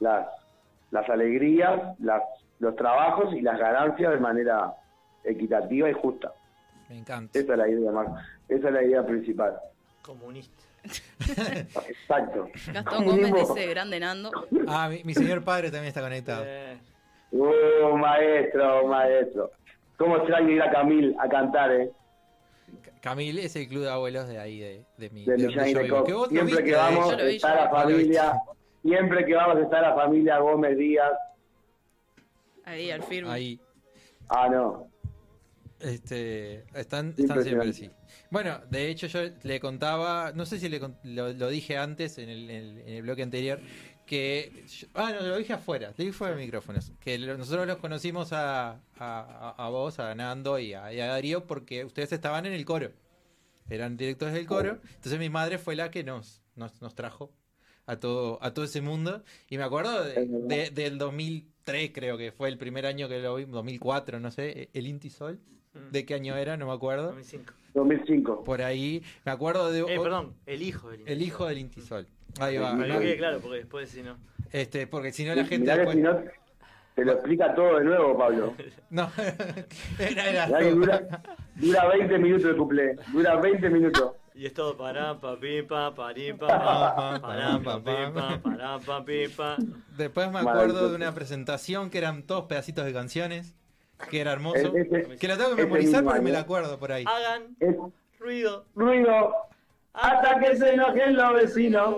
las, 0.00 0.26
las 0.90 1.08
alegrías, 1.08 1.98
las, 2.00 2.22
los 2.58 2.76
trabajos 2.76 3.32
y 3.32 3.40
las 3.40 3.58
ganancias 3.58 4.12
de 4.12 4.20
manera 4.20 4.74
equitativa 5.24 5.88
y 5.88 5.94
justa. 5.94 6.32
Me 6.90 6.98
encanta. 6.98 7.38
Esa 7.38 7.52
es 7.54 7.58
la 7.58 7.68
idea, 7.68 7.90
Marco. 7.92 8.14
Esa 8.46 8.68
es 8.68 8.74
la 8.74 8.82
idea 8.84 9.06
principal. 9.06 9.56
Comunista. 10.02 10.62
Exacto. 11.88 12.48
Gastón 12.72 13.04
Gómez 13.04 13.32
dice 13.34 13.66
grande 13.66 14.00
Nando. 14.00 14.30
Ah, 14.68 14.88
mi, 14.88 15.02
mi 15.04 15.14
señor 15.14 15.42
padre 15.44 15.70
también 15.70 15.88
está 15.88 16.00
conectado. 16.00 16.44
Eh, 16.46 16.78
Oh, 17.32 17.96
maestro, 17.96 18.86
maestro. 18.86 19.50
¿Cómo 19.98 20.16
extraño 20.18 20.50
ir 20.50 20.62
a 20.62 20.70
Camil 20.70 21.14
a 21.18 21.28
cantar, 21.28 21.72
eh? 21.72 21.90
Camil 23.00 23.38
es 23.38 23.54
el 23.56 23.68
club 23.68 23.82
de 23.82 23.90
abuelos 23.90 24.28
de 24.28 24.38
ahí, 24.38 24.60
de, 24.60 24.84
de 24.96 25.10
mi. 25.10 25.24
De 25.24 25.36
de 25.36 25.72
yo 25.72 25.82
vivo. 25.82 26.04
Que 26.04 26.12
vos 26.12 26.28
Siempre 26.28 26.64
que 26.64 26.74
vamos 26.74 27.12
hecho. 27.12 27.22
está 27.26 27.54
la 27.54 27.70
familia, 27.70 28.32
siempre 28.82 29.26
que 29.26 29.34
vamos 29.34 29.58
está 29.58 29.80
la 29.82 29.94
familia 29.94 30.38
Gómez 30.38 30.78
Díaz. 30.78 31.12
Ahí, 32.64 32.90
al 32.90 33.02
firme. 33.02 33.30
Ahí. 33.30 33.60
Ah, 34.28 34.48
no. 34.48 34.85
Este, 35.80 36.64
están, 36.74 37.14
están 37.18 37.36
siempre 37.44 37.68
así. 37.70 37.90
Bueno, 38.30 38.60
de 38.70 38.88
hecho 38.88 39.06
yo 39.08 39.20
le 39.42 39.60
contaba, 39.60 40.32
no 40.34 40.46
sé 40.46 40.58
si 40.58 40.68
le 40.68 40.80
lo, 41.04 41.32
lo 41.32 41.48
dije 41.48 41.76
antes 41.76 42.18
en 42.18 42.28
el, 42.30 42.50
en 42.50 42.88
el- 42.88 43.02
bloque 43.02 43.22
anterior, 43.22 43.60
que... 44.06 44.64
yo- 44.68 44.86
ah, 44.94 45.12
no, 45.12 45.26
lo 45.26 45.36
dije 45.36 45.52
afuera, 45.52 45.88
lo 45.90 45.94
dije 45.96 46.12
fuera 46.12 46.34
de 46.34 46.42
micrófonos. 46.44 46.92
Que 47.00 47.18
lo- 47.18 47.36
nosotros 47.36 47.66
los 47.66 47.76
conocimos 47.78 48.32
a, 48.32 48.80
a, 48.98 49.54
a 49.58 49.68
vos, 49.68 49.98
a 49.98 50.14
Nando 50.14 50.58
y 50.58 50.72
a, 50.74 50.92
y 50.92 51.00
a 51.00 51.06
Darío 51.06 51.46
porque 51.46 51.84
ustedes 51.84 52.10
estaban 52.12 52.46
en 52.46 52.52
el 52.52 52.64
coro. 52.64 52.90
Eran 53.68 53.96
directores 53.96 54.34
del 54.34 54.46
coro. 54.46 54.78
Entonces 54.94 55.18
mi 55.18 55.28
madre 55.28 55.58
fue 55.58 55.76
la 55.76 55.90
que 55.90 56.04
nos, 56.04 56.40
nos, 56.54 56.80
nos 56.80 56.94
trajo 56.94 57.32
a 57.84 57.96
todo, 58.00 58.38
a 58.42 58.54
todo 58.54 58.64
ese 58.64 58.80
mundo. 58.80 59.24
Y 59.50 59.58
me 59.58 59.64
acuerdo 59.64 60.04
de- 60.04 60.26
de- 60.48 60.70
del 60.70 60.98
2003, 60.98 61.90
creo 61.92 62.16
que 62.16 62.32
fue 62.32 62.48
el 62.48 62.58
primer 62.58 62.86
año 62.86 63.08
que 63.08 63.18
lo 63.20 63.34
vi, 63.34 63.44
2004, 63.44 64.20
no 64.20 64.30
sé, 64.30 64.70
el 64.72 64.86
Intisol. 64.86 65.40
¿De 65.90 66.04
qué 66.04 66.14
año 66.14 66.36
era? 66.36 66.56
No 66.56 66.66
me 66.66 66.72
acuerdo. 66.72 67.06
2005. 67.08 67.52
2005. 67.74 68.44
Por 68.44 68.62
ahí, 68.62 69.02
me 69.24 69.32
acuerdo 69.32 69.70
de... 69.70 69.80
Eh, 69.80 70.00
perdón, 70.00 70.34
el 70.46 70.62
hijo 70.62 70.90
del 70.90 71.06
El 71.06 71.22
hijo 71.22 71.46
del 71.46 71.58
Intisol. 71.58 72.06
Ahí 72.40 72.56
va. 72.58 72.76
Para 72.76 72.94
que 72.94 73.00
quede 73.00 73.16
claro, 73.18 73.38
porque 73.40 73.58
después 73.58 73.88
si 73.90 74.02
no. 74.02 74.16
Este, 74.52 74.86
porque 74.86 75.12
si 75.12 75.24
no 75.24 75.34
la 75.34 75.44
gente... 75.44 75.58
Mirá 75.58 75.74
que 75.74 75.80
después- 75.80 75.96
si 75.96 76.02
no, 76.02 76.18
te 76.94 77.04
lo 77.04 77.12
explica 77.12 77.54
todo 77.54 77.78
de 77.78 77.84
nuevo, 77.84 78.16
Pablo. 78.16 78.54
No, 78.90 79.10
era, 79.98 80.46
era 80.46 80.70
dura, 80.70 81.22
dura 81.56 81.88
20 81.88 82.18
minutos 82.18 82.46
de 82.46 82.56
cuplé. 82.56 82.96
Dura 83.12 83.36
20 83.36 83.68
minutos. 83.70 84.12
Y 84.34 84.44
es 84.46 84.52
todo 84.54 84.76
para 84.76 85.18
pa 85.18 85.38
pipa, 85.40 85.94
parimpa, 85.94 86.46
pa, 86.46 87.20
para 87.20 87.58
pa 87.58 87.78
pipa, 87.78 88.40
para 88.42 88.78
pa 88.78 89.04
pipa. 89.04 89.56
Después 89.96 90.30
me 90.30 90.40
acuerdo 90.40 90.90
de 90.90 90.94
una 90.94 91.12
presentación 91.14 91.88
que 91.90 91.98
eran 91.98 92.22
todos 92.22 92.44
pedacitos 92.44 92.84
de 92.84 92.92
canciones, 92.92 93.54
que 94.10 94.20
era 94.20 94.32
hermoso. 94.32 94.74
Ese- 94.76 95.16
que 95.18 95.28
la 95.28 95.36
tengo 95.36 95.54
que 95.56 95.62
memorizar, 95.64 96.04
pero 96.04 96.22
me 96.22 96.30
la 96.30 96.40
acuerdo 96.40 96.78
por 96.78 96.92
ahí. 96.92 97.04
Hagan 97.06 97.56
Es- 97.60 97.76
ruido. 98.18 98.64
ruido 98.74 99.34
hasta 99.92 100.38
que 100.40 100.56
se 100.56 100.74
enojen 100.74 101.16
los 101.16 101.34
vecinos. 101.34 101.96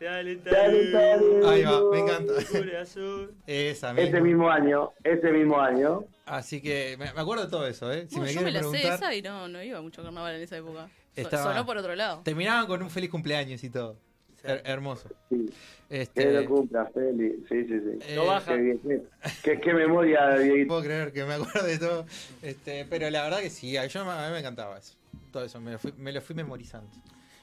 Dale, 0.00 0.36
Dale, 0.36 0.90
dale. 0.90 1.46
Ahí 1.46 1.62
va, 1.62 1.90
me 1.90 1.98
encanta. 1.98 2.32
Esa 3.46 3.92
Ese 4.00 4.20
mismo 4.20 4.48
año, 4.50 4.90
ese 5.04 5.30
mismo 5.30 5.60
año. 5.60 6.04
Así 6.24 6.62
que 6.62 6.96
me, 6.98 7.06
acuerdo 7.08 7.44
de 7.44 7.50
todo 7.50 7.66
eso, 7.66 7.92
¿eh? 7.92 8.06
Si 8.08 8.16
No, 8.16 8.22
me 8.22 8.32
yo 8.32 8.40
me 8.40 8.50
la 8.50 8.62
sé 8.62 8.88
esa 8.88 9.14
y 9.14 9.20
no, 9.20 9.48
no 9.48 9.62
iba 9.62 9.80
mucho 9.82 10.02
carnaval 10.02 10.36
en 10.36 10.42
esa 10.42 10.56
época. 10.56 10.88
Estaba- 11.14 11.42
Sonó 11.52 11.66
por 11.66 11.76
otro 11.76 11.94
lado. 11.96 12.22
terminaban 12.24 12.66
con 12.66 12.82
un 12.82 12.88
feliz 12.88 13.10
cumpleaños 13.10 13.62
y 13.62 13.68
todo. 13.68 13.96
Her- 14.44 14.62
hermoso. 14.64 15.08
Sí. 15.28 15.50
Este, 15.88 16.22
Que 16.22 16.30
lo 16.32 16.44
cumpla, 16.46 16.86
Feli. 16.86 17.44
Sí, 17.48 17.64
sí, 17.64 17.80
sí. 17.80 17.98
Eh, 18.08 18.16
Lo 18.16 18.26
baja. 18.26 18.54
Qué, 18.56 18.78
qué, 18.82 19.02
qué- 19.42 19.60
qué 19.60 19.74
memoria, 19.74 20.36
Dieguito. 20.38 20.68
puedo 20.68 20.82
creer 20.82 21.12
que 21.12 21.24
me 21.24 21.34
acuerdo 21.34 21.66
de 21.66 21.78
todo. 21.78 22.06
Este, 22.42 22.84
pero 22.88 23.10
la 23.10 23.22
verdad 23.24 23.40
que 23.40 23.50
sí, 23.50 23.76
a, 23.76 23.86
yo, 23.86 24.00
a 24.02 24.26
mí 24.28 24.32
me 24.32 24.38
encantaba 24.38 24.78
eso. 24.78 24.94
Todo 25.32 25.44
eso, 25.44 25.60
me 25.60 25.72
lo 25.72 25.78
fui, 25.78 25.92
me 25.96 26.12
lo 26.12 26.20
fui 26.22 26.34
memorizando. 26.36 26.88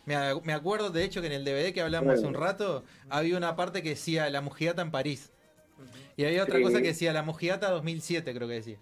Me, 0.06 0.16
acuerdo, 0.54 0.90
de 0.90 1.04
hecho, 1.04 1.20
que 1.20 1.28
en 1.28 1.34
el 1.34 1.44
DVD 1.44 1.74
que 1.74 1.82
hablamos 1.82 2.14
hace 2.14 2.26
un 2.26 2.34
rato, 2.34 2.86
había 3.10 3.36
una 3.36 3.58
parte 3.58 3.84
que 3.84 3.90
decía 3.90 4.30
La 4.30 4.40
Mojigata 4.40 4.82
en 4.82 4.90
París. 4.92 5.32
Y 6.16 6.24
había 6.24 6.44
otra 6.44 6.58
Sí. 6.58 6.64
cosa 6.64 6.82
que 6.82 6.88
decía 6.88 7.12
La 7.12 7.24
Mojigata 7.24 7.70
2007, 7.70 8.34
creo 8.34 8.48
que 8.48 8.54
decía. 8.56 8.78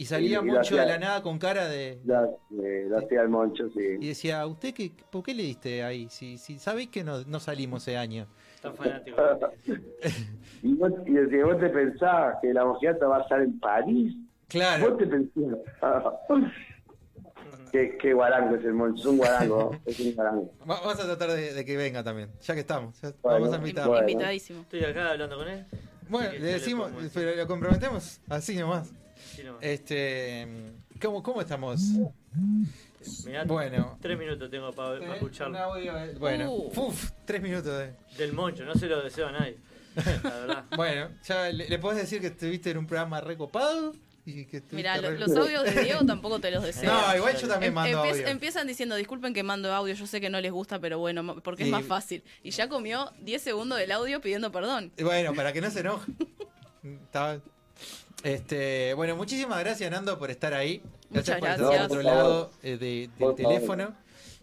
Y 0.00 0.06
salía 0.06 0.40
Y- 0.42 0.48
y 0.48 0.76
de 0.78 0.86
la 0.86 0.96
nada 0.98 1.22
con 1.22 1.38
cara 1.38 1.68
de... 1.68 2.00
La, 2.06 2.26
eh, 2.64 2.86
la 2.88 3.00
hacía 3.00 3.20
el 3.20 3.28
Moncho, 3.28 3.68
sí. 3.68 3.98
Y 4.00 4.08
decía, 4.08 4.46
¿usted 4.46 4.72
qué, 4.72 4.90
por 5.10 5.22
qué 5.22 5.34
le 5.34 5.42
diste 5.42 5.82
ahí? 5.82 6.08
Si, 6.08 6.38
si 6.38 6.58
sabéis 6.58 6.88
que 6.88 7.04
no, 7.04 7.22
no 7.26 7.38
salimos 7.38 7.82
ese 7.86 7.98
año. 7.98 8.26
Tan 8.62 8.74
fanático. 8.76 9.18
y, 10.62 10.72
vos, 10.72 10.92
y 11.04 11.10
decía, 11.12 11.44
vos 11.44 11.60
te 11.60 11.68
pensabas 11.68 12.36
que 12.40 12.54
la 12.54 12.64
mojiata 12.64 13.06
va 13.08 13.18
a 13.18 13.20
estar 13.20 13.42
en 13.42 13.60
París. 13.60 14.16
Claro. 14.48 14.88
Vos 14.88 14.98
te 15.00 15.06
pensabas. 15.06 16.14
qué, 17.72 17.98
qué 18.00 18.14
guarango 18.14 18.56
es 18.56 18.64
el 18.64 18.72
Moncho, 18.72 19.00
es 19.02 19.06
un 19.06 19.18
guarango, 19.18 19.76
es 19.84 20.00
un 20.00 20.14
guarango. 20.14 20.50
Va- 20.62 20.80
Vamos 20.80 20.98
a 20.98 21.04
tratar 21.04 21.30
de, 21.32 21.52
de 21.52 21.64
que 21.66 21.76
venga 21.76 22.02
también, 22.02 22.30
ya 22.40 22.54
que 22.54 22.60
estamos. 22.60 22.98
ya 23.02 23.12
Bueno, 23.22 23.38
vamos 23.40 23.52
a 23.52 23.56
invitar. 23.58 23.86
bueno. 23.86 24.08
Invitadísimo. 24.08 24.60
Estoy 24.62 24.82
acá 24.82 25.10
hablando 25.10 25.36
con 25.36 25.46
él. 25.46 25.66
Bueno, 26.08 26.32
le 26.32 26.40
decimos, 26.40 26.90
pero 27.12 27.36
lo 27.36 27.46
comprometemos 27.46 28.18
así 28.30 28.56
nomás. 28.56 28.90
Este, 29.60 30.46
¿cómo, 31.00 31.22
cómo 31.22 31.40
estamos? 31.40 31.80
Mirá, 33.24 33.44
Bueno. 33.44 33.98
Tres 34.00 34.18
minutos 34.18 34.50
tengo 34.50 34.72
para, 34.72 34.98
para 35.00 35.14
escucharlo. 35.14 35.58
Bueno, 36.18 36.52
Uh. 36.52 36.72
uf, 36.88 37.10
tres 37.24 37.40
minutos 37.42 37.78
de. 37.78 37.92
Del 38.18 38.32
moncho, 38.32 38.64
no 38.64 38.74
se 38.74 38.86
lo 38.86 39.02
deseo 39.02 39.28
a 39.28 39.32
nadie. 39.32 39.56
La 39.96 40.30
verdad. 40.30 40.64
Bueno, 40.76 41.08
ya 41.26 41.48
le, 41.50 41.68
le 41.68 41.78
podés 41.78 41.98
decir 41.98 42.20
que 42.20 42.28
estuviste 42.28 42.70
en 42.70 42.78
un 42.78 42.86
programa 42.86 43.20
recopado 43.20 43.94
y 44.26 44.44
que 44.44 44.62
Mira, 44.70 44.98
los 45.00 45.34
audios 45.34 45.64
de 45.64 45.82
Diego 45.82 46.04
tampoco 46.06 46.38
te 46.38 46.50
los 46.50 46.62
deseo. 46.62 46.92
No, 46.92 47.16
igual 47.16 47.36
yo 47.36 47.48
también 47.48 47.72
mando 47.74 48.04
Empie- 48.04 48.10
audio. 48.12 48.26
Empiezan 48.28 48.66
diciendo, 48.66 48.94
disculpen 48.94 49.32
que 49.34 49.42
mando 49.42 49.72
audio, 49.74 49.94
yo 49.94 50.06
sé 50.06 50.20
que 50.20 50.28
no 50.30 50.40
les 50.40 50.52
gusta, 50.52 50.78
pero 50.78 50.98
bueno, 50.98 51.40
porque 51.42 51.64
Sí. 51.64 51.68
es 51.70 51.72
más 51.72 51.84
fácil. 51.84 52.22
Y 52.42 52.50
ya 52.50 52.68
comió 52.68 53.10
10 53.22 53.42
segundos 53.42 53.78
del 53.78 53.90
audio 53.92 54.20
pidiendo 54.20 54.52
perdón. 54.52 54.92
Y 54.98 55.02
Bueno, 55.02 55.34
para 55.34 55.52
que 55.52 55.60
no 55.62 55.70
se 55.70 55.80
enoje. 55.80 56.12
Este, 58.22 58.92
bueno, 58.94 59.16
muchísimas 59.16 59.60
gracias 59.60 59.90
Nando 59.90 60.18
por 60.18 60.30
estar 60.30 60.52
ahí. 60.54 60.82
Gracias 61.10 61.38
Muchas 61.38 61.38
por 61.40 61.48
estar 61.48 61.66
gracias. 61.66 61.86
otro 61.86 62.02
lado 62.02 62.50
eh, 62.62 62.76
de- 62.76 63.10
del 63.18 63.34
teléfono. 63.34 63.94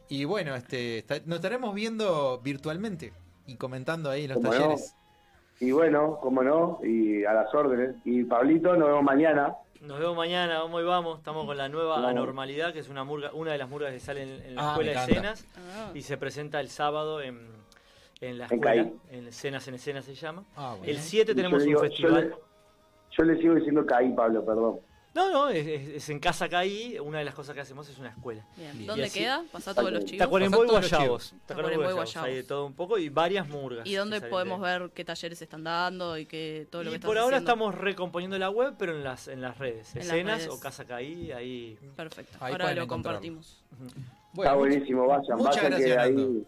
Y 0.09 0.25
bueno, 0.25 0.55
este, 0.55 0.99
está- 0.99 1.19
nos 1.25 1.37
estaremos 1.37 1.75
viendo 1.75 2.39
virtualmente 2.43 3.13
y 3.45 3.55
comentando 3.55 4.09
ahí 4.09 4.23
en 4.23 4.29
los 4.29 4.37
Como 4.37 4.53
no. 4.53 4.59
talleres. 4.59 4.95
Y 5.59 5.71
bueno, 5.71 6.19
como 6.21 6.43
no, 6.43 6.79
y 6.83 7.25
a 7.25 7.33
las 7.33 7.53
órdenes. 7.53 7.95
Y 8.05 8.23
Pablito, 8.23 8.75
nos 8.75 8.87
vemos 8.89 9.03
mañana. 9.03 9.55
Nos 9.81 9.99
vemos 9.99 10.15
mañana, 10.15 10.59
vamos 10.59 10.81
y 10.81 10.85
vamos. 10.85 11.17
Estamos 11.19 11.45
con 11.45 11.57
la 11.57 11.67
nueva 11.69 11.95
Vamos. 11.95 12.09
Anormalidad, 12.11 12.73
que 12.73 12.79
es 12.79 12.89
una 12.89 13.03
murga, 13.03 13.31
una 13.33 13.51
de 13.51 13.57
las 13.59 13.69
murgas 13.69 13.91
que 13.91 13.99
sale 13.99 14.23
en, 14.23 14.29
en 14.43 14.55
la 14.55 14.61
Ah, 14.61 14.71
Escuela 14.71 15.05
de. 15.05 15.11
Escenas. 15.11 15.45
Ah. 15.75 15.91
Y 15.93 16.01
se 16.01 16.17
presenta 16.17 16.59
el 16.59 16.69
sábado 16.69 17.21
en, 17.21 17.47
en 18.21 18.37
la 18.39 18.45
En 18.47 18.53
escuela. 18.53 18.89
En 19.11 19.27
Escenas 19.27 19.67
en 19.67 19.75
Escenas 19.75 20.05
se 20.05 20.15
llama. 20.15 20.43
Ah, 20.55 20.75
bueno. 20.77 20.91
El 20.91 20.99
7 20.99 21.31
Yo 21.31 21.35
tenemos 21.35 21.61
un 21.61 21.67
digo- 21.67 21.83
yo 21.83 21.89
festival. 21.89 22.35
Yo 23.17 23.23
le 23.23 23.37
sigo 23.41 23.55
diciendo 23.55 23.85
caí, 23.85 24.11
Pablo, 24.13 24.45
perdón. 24.45 24.79
No, 25.15 25.31
no, 25.31 25.49
es, 25.49 25.65
es- 25.65 25.87
es 25.89 26.09
en 26.09 26.19
Casa 26.19 26.47
Caí. 26.47 26.99
Una 26.99 27.17
de 27.17 27.25
las 27.25 27.33
cosas 27.33 27.55
que 27.55 27.61
hacemos 27.61 27.89
es 27.89 27.97
una 27.97 28.09
escuela. 28.09 28.45
Bien. 28.55 28.85
¿Dónde 28.85 29.05
así- 29.05 29.19
queda? 29.21 29.43
Pasá 29.51 29.73
todos 29.73 29.91
los 29.91 30.05
chivos. 30.05 30.19
Tacuarembó 30.19 30.63
y 30.63 30.67
Guayabos. 30.67 31.33
Tacuarembó 31.47 31.89
y 31.89 31.93
Guayabos. 31.93 32.17
Hay 32.17 32.35
de 32.35 32.43
todo 32.43 32.67
un 32.67 32.73
poco 32.73 32.99
y 32.99 33.09
varias 33.09 33.49
murgas. 33.49 33.87
¿Y 33.87 33.95
dónde 33.95 34.21
podemos 34.21 34.61
de 34.61 34.67
ver 34.67 34.91
qué 34.93 35.03
talleres 35.03 35.41
están 35.41 35.63
dando 35.63 36.19
y 36.19 36.27
qué 36.27 36.67
todo 36.69 36.83
lo 36.83 36.91
Y 36.91 36.93
que 36.93 36.99
por 36.99 37.17
ahora 37.17 37.37
haciendo? 37.37 37.51
estamos 37.51 37.73
recomponiendo 37.75 38.37
la 38.37 38.51
web, 38.51 38.75
pero 38.77 38.91
en 38.95 39.03
las, 39.03 39.27
en 39.27 39.41
las 39.41 39.57
redes. 39.57 39.95
En 39.95 39.99
las 40.01 40.07
Escenas 40.07 40.37
redes. 40.41 40.53
o 40.53 40.59
Casa 40.59 40.85
Caí, 40.85 41.31
ahí. 41.31 41.79
Perfecto. 41.95 42.37
Ahí 42.39 42.51
Ahora 42.51 42.75
lo 42.75 42.85
compartimos. 42.85 43.63
Bueno, 44.33 44.51
Está 44.51 44.53
buenísimo, 44.53 45.07
vayan, 45.07 45.37
muchas 45.37 45.55
vayan 45.55 45.71
gracias, 45.71 45.89
que 45.93 45.97
ahí 45.99 46.45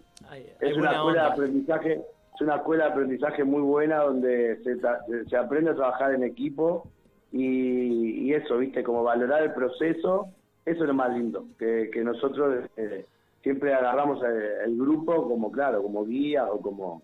es 0.60 0.78
una 0.78 0.92
escuela 0.92 1.24
de 1.24 1.28
aprendizaje, 1.28 2.02
es 2.40 2.48
una 2.48 2.56
escuela 2.58 2.86
de 2.86 2.92
aprendizaje 2.92 3.44
muy 3.44 3.62
buena 3.62 3.98
donde 4.04 4.58
se, 4.64 4.78
se- 5.30 5.38
aprende 5.38 5.72
a 5.72 5.76
trabajar 5.76 6.14
en 6.14 6.24
equipo 6.24 6.88
y, 7.32 8.22
y 8.28 8.34
eso, 8.34 8.58
viste, 8.58 8.84
como 8.84 9.04
valorar 9.04 9.44
el 9.44 9.54
proceso, 9.54 10.30
eso 10.66 10.82
es 10.84 10.88
lo 10.88 10.94
más 10.94 11.14
lindo, 11.16 11.46
que, 11.58 11.90
que 11.92 12.04
nosotros 12.04 12.66
eh, 12.78 13.06
siempre 13.44 13.74
agarramos 13.74 14.24
el 14.24 14.78
grupo 14.78 15.28
como, 15.28 15.52
claro, 15.52 15.84
como 15.84 16.06
guía 16.06 16.46
o 16.48 16.60
como, 16.62 17.02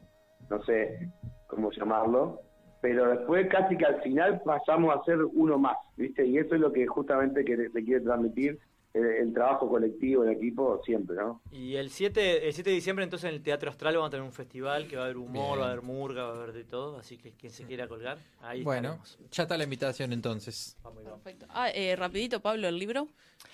no 0.49 0.63
sé 0.63 1.11
cómo 1.47 1.69
llamarlo, 1.71 2.39
pero 2.81 3.09
después 3.09 3.47
casi 3.49 3.77
que 3.77 3.85
al 3.85 4.01
final 4.01 4.41
pasamos 4.45 4.95
a 4.95 5.03
ser 5.03 5.19
uno 5.23 5.57
más, 5.57 5.77
viste, 5.97 6.25
y 6.25 6.37
eso 6.37 6.55
es 6.55 6.61
lo 6.61 6.71
que 6.71 6.87
justamente 6.87 7.43
que 7.43 7.69
se 7.69 7.83
quiere 7.83 8.01
transmitir, 8.01 8.57
el, 8.95 9.05
el 9.27 9.33
trabajo 9.33 9.69
colectivo, 9.69 10.23
el 10.23 10.31
equipo, 10.31 10.81
siempre, 10.85 11.15
¿no? 11.17 11.41
Y 11.51 11.75
el 11.75 11.89
7, 11.89 12.47
el 12.47 12.53
7 12.53 12.69
de 12.69 12.75
diciembre 12.75 13.03
entonces 13.03 13.29
en 13.29 13.35
el 13.35 13.43
Teatro 13.43 13.69
Astral 13.69 13.95
vamos 13.95 14.07
a 14.07 14.11
tener 14.11 14.23
un 14.25 14.31
festival 14.33 14.87
que 14.87 14.95
va 14.95 15.03
a 15.03 15.05
haber 15.05 15.17
humor, 15.17 15.57
Bien. 15.57 15.59
va 15.61 15.65
a 15.67 15.71
haber 15.71 15.81
murga, 15.83 16.23
va 16.23 16.31
a 16.33 16.35
haber 16.35 16.53
de 16.53 16.63
todo, 16.63 16.97
así 16.97 17.17
que 17.17 17.31
quien 17.33 17.51
se 17.51 17.65
quiera 17.65 17.87
colgar, 17.87 18.17
ahí 18.41 18.63
Bueno, 18.63 18.93
estaremos. 19.03 19.19
ya 19.31 19.43
está 19.43 19.57
la 19.57 19.63
invitación 19.65 20.13
entonces. 20.13 20.77
Perfecto. 21.03 21.45
Ah, 21.49 21.69
eh, 21.71 21.95
rapidito, 21.95 22.41
Pablo, 22.41 22.67
el 22.67 22.77
libro. 22.79 23.07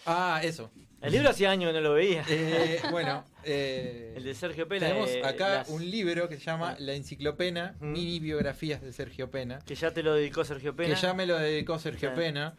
Ah, 0.06 0.40
eso. 0.44 0.70
El 1.02 1.14
libro 1.14 1.30
hacía 1.30 1.50
años 1.50 1.70
que 1.70 1.74
no 1.74 1.82
lo 1.82 1.94
veía. 1.94 2.24
Eh, 2.30 2.80
bueno, 2.92 3.26
eh, 3.44 4.14
el 4.18 4.24
de 4.24 4.36
Sergio 4.36 4.68
Pena. 4.68 4.88
tenemos 4.88 5.10
eh, 5.10 5.24
acá 5.26 5.50
las- 5.50 5.70
un 5.70 5.90
libro 5.90 6.30
que 6.30 6.38
se 6.38 6.44
llama 6.44 6.76
La 6.80 6.94
Enciclopena, 6.94 7.76
Mm. 7.80 7.92
mini 7.92 8.20
biografías 8.20 8.82
de 8.82 8.94
Sergio 8.94 9.32
Pena. 9.32 9.60
Que 9.66 9.74
ya 9.74 9.92
te 9.92 10.04
lo 10.04 10.14
dedicó 10.14 10.44
Sergio 10.46 10.76
Pena. 10.76 10.94
Que 10.94 11.02
ya 11.02 11.14
me 11.16 11.26
lo 11.26 11.38
dedicó 11.40 11.80
Sergio 11.80 12.10
Sí. 12.12 12.16
Pena. 12.16 12.56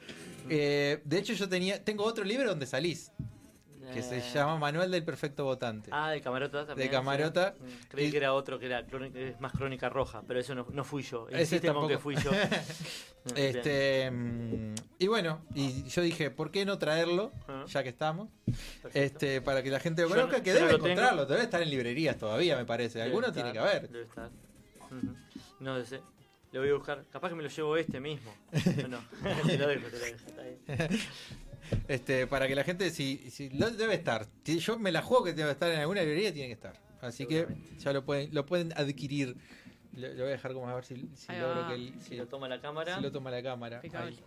Eh, 0.48 1.00
de 1.04 1.18
hecho, 1.18 1.32
yo 1.34 1.48
tenía, 1.48 1.82
tengo 1.84 2.04
otro 2.04 2.24
libro 2.24 2.48
donde 2.48 2.66
salís, 2.66 3.12
que 3.92 4.02
se 4.02 4.18
Eh, 4.18 4.22
llama 4.32 4.56
Manual 4.58 4.90
del 4.90 5.04
Perfecto 5.04 5.44
Votante. 5.44 5.90
Ah, 5.92 6.10
de 6.10 6.20
Camarota 6.22 6.64
también. 6.66 6.88
De 6.88 6.90
Camarota. 6.92 7.54
sí. 7.58 7.62
Mm, 7.64 7.88
Creí 7.88 8.06
Y- 8.06 8.10
que 8.10 8.16
era 8.16 8.32
otro, 8.32 8.58
que 8.58 8.66
era 8.66 8.86
crónica- 8.86 9.18
es 9.18 9.38
más 9.40 9.52
crónica 9.52 9.88
roja, 9.90 10.22
pero 10.26 10.40
eso 10.40 10.54
no, 10.54 10.66
no 10.72 10.82
fui 10.84 11.02
yo. 11.02 11.28
Ese 11.28 11.60
tampoco. 11.60 11.88
que 11.88 11.98
fui 11.98 12.14
yo. 12.16 12.30
Bien. 13.34 13.36
Este 13.56 14.10
mm, 14.10 14.74
y 14.98 15.06
bueno, 15.08 15.42
y 15.54 15.84
yo 15.84 16.00
dije, 16.02 16.30
¿por 16.30 16.50
qué 16.50 16.64
no 16.64 16.78
traerlo? 16.78 17.32
Ah. 17.46 17.64
Ya 17.68 17.82
que 17.82 17.90
estamos. 17.90 18.30
Perfecto. 18.46 18.88
Este, 18.98 19.40
para 19.42 19.62
que 19.62 19.70
la 19.70 19.78
gente 19.80 20.02
lo 20.02 20.08
conozca, 20.08 20.38
no- 20.38 20.42
que 20.42 20.52
debe 20.54 20.72
tengo. 20.72 20.86
encontrarlo, 20.86 21.26
debe 21.26 21.42
estar 21.42 21.60
en 21.62 21.70
librerías 21.70 22.16
todavía, 22.16 22.56
me 22.56 22.64
parece. 22.64 23.02
Alguno 23.02 23.30
tiene 23.32 23.52
que 23.52 23.58
haber. 23.58 23.88
Debe 23.90 24.04
estar. 24.04 24.30
No 25.60 25.84
sé. 25.84 26.00
Lo 26.52 26.60
voy 26.60 26.68
a 26.70 26.74
buscar. 26.74 27.04
Capaz 27.10 27.30
que 27.30 27.34
me 27.34 27.42
lo 27.42 27.48
llevo 27.48 27.76
este 27.76 28.00
mismo. 28.00 28.32
No, 28.82 28.88
no. 28.88 28.98
te 29.46 29.58
lo 29.58 29.68
dejo, 29.68 29.86
te 29.88 29.98
lo 29.98 30.04
dejo. 30.04 30.26
Está 30.26 30.42
bien. 30.42 31.00
Este, 31.88 32.26
para 32.26 32.48
que 32.48 32.54
la 32.56 32.64
gente, 32.64 32.90
si, 32.90 33.30
si 33.30 33.48
lo 33.50 33.70
debe 33.70 33.94
estar. 33.94 34.26
Si 34.44 34.58
yo 34.58 34.78
me 34.78 34.90
la 34.92 35.00
juego 35.00 35.24
que 35.24 35.32
debe 35.32 35.52
estar 35.52 35.70
en 35.70 35.78
alguna 35.78 36.00
librería, 36.02 36.32
tiene 36.32 36.48
que 36.48 36.54
estar. 36.54 36.74
Así 37.00 37.24
que 37.24 37.46
ya 37.78 37.92
lo 37.92 38.04
pueden, 38.04 38.34
lo 38.34 38.44
pueden 38.44 38.72
adquirir. 38.76 39.36
Lo, 39.94 40.08
lo 40.08 40.14
voy 40.14 40.22
a 40.24 40.30
dejar 40.32 40.52
como 40.54 40.68
a 40.68 40.74
ver 40.74 40.84
si, 40.84 41.08
si 41.14 41.32
logro 41.32 41.68
que 41.68 41.74
el- 41.74 42.00
Si 42.00 42.16
lo 42.16 42.26
toma 42.26 42.48
la 42.48 42.60
cámara. 42.60 42.96
si 42.96 43.02
lo 43.02 43.12
toma 43.12 43.30
la 43.30 43.42
cámara. 43.42 43.80
Ahí, 43.82 44.18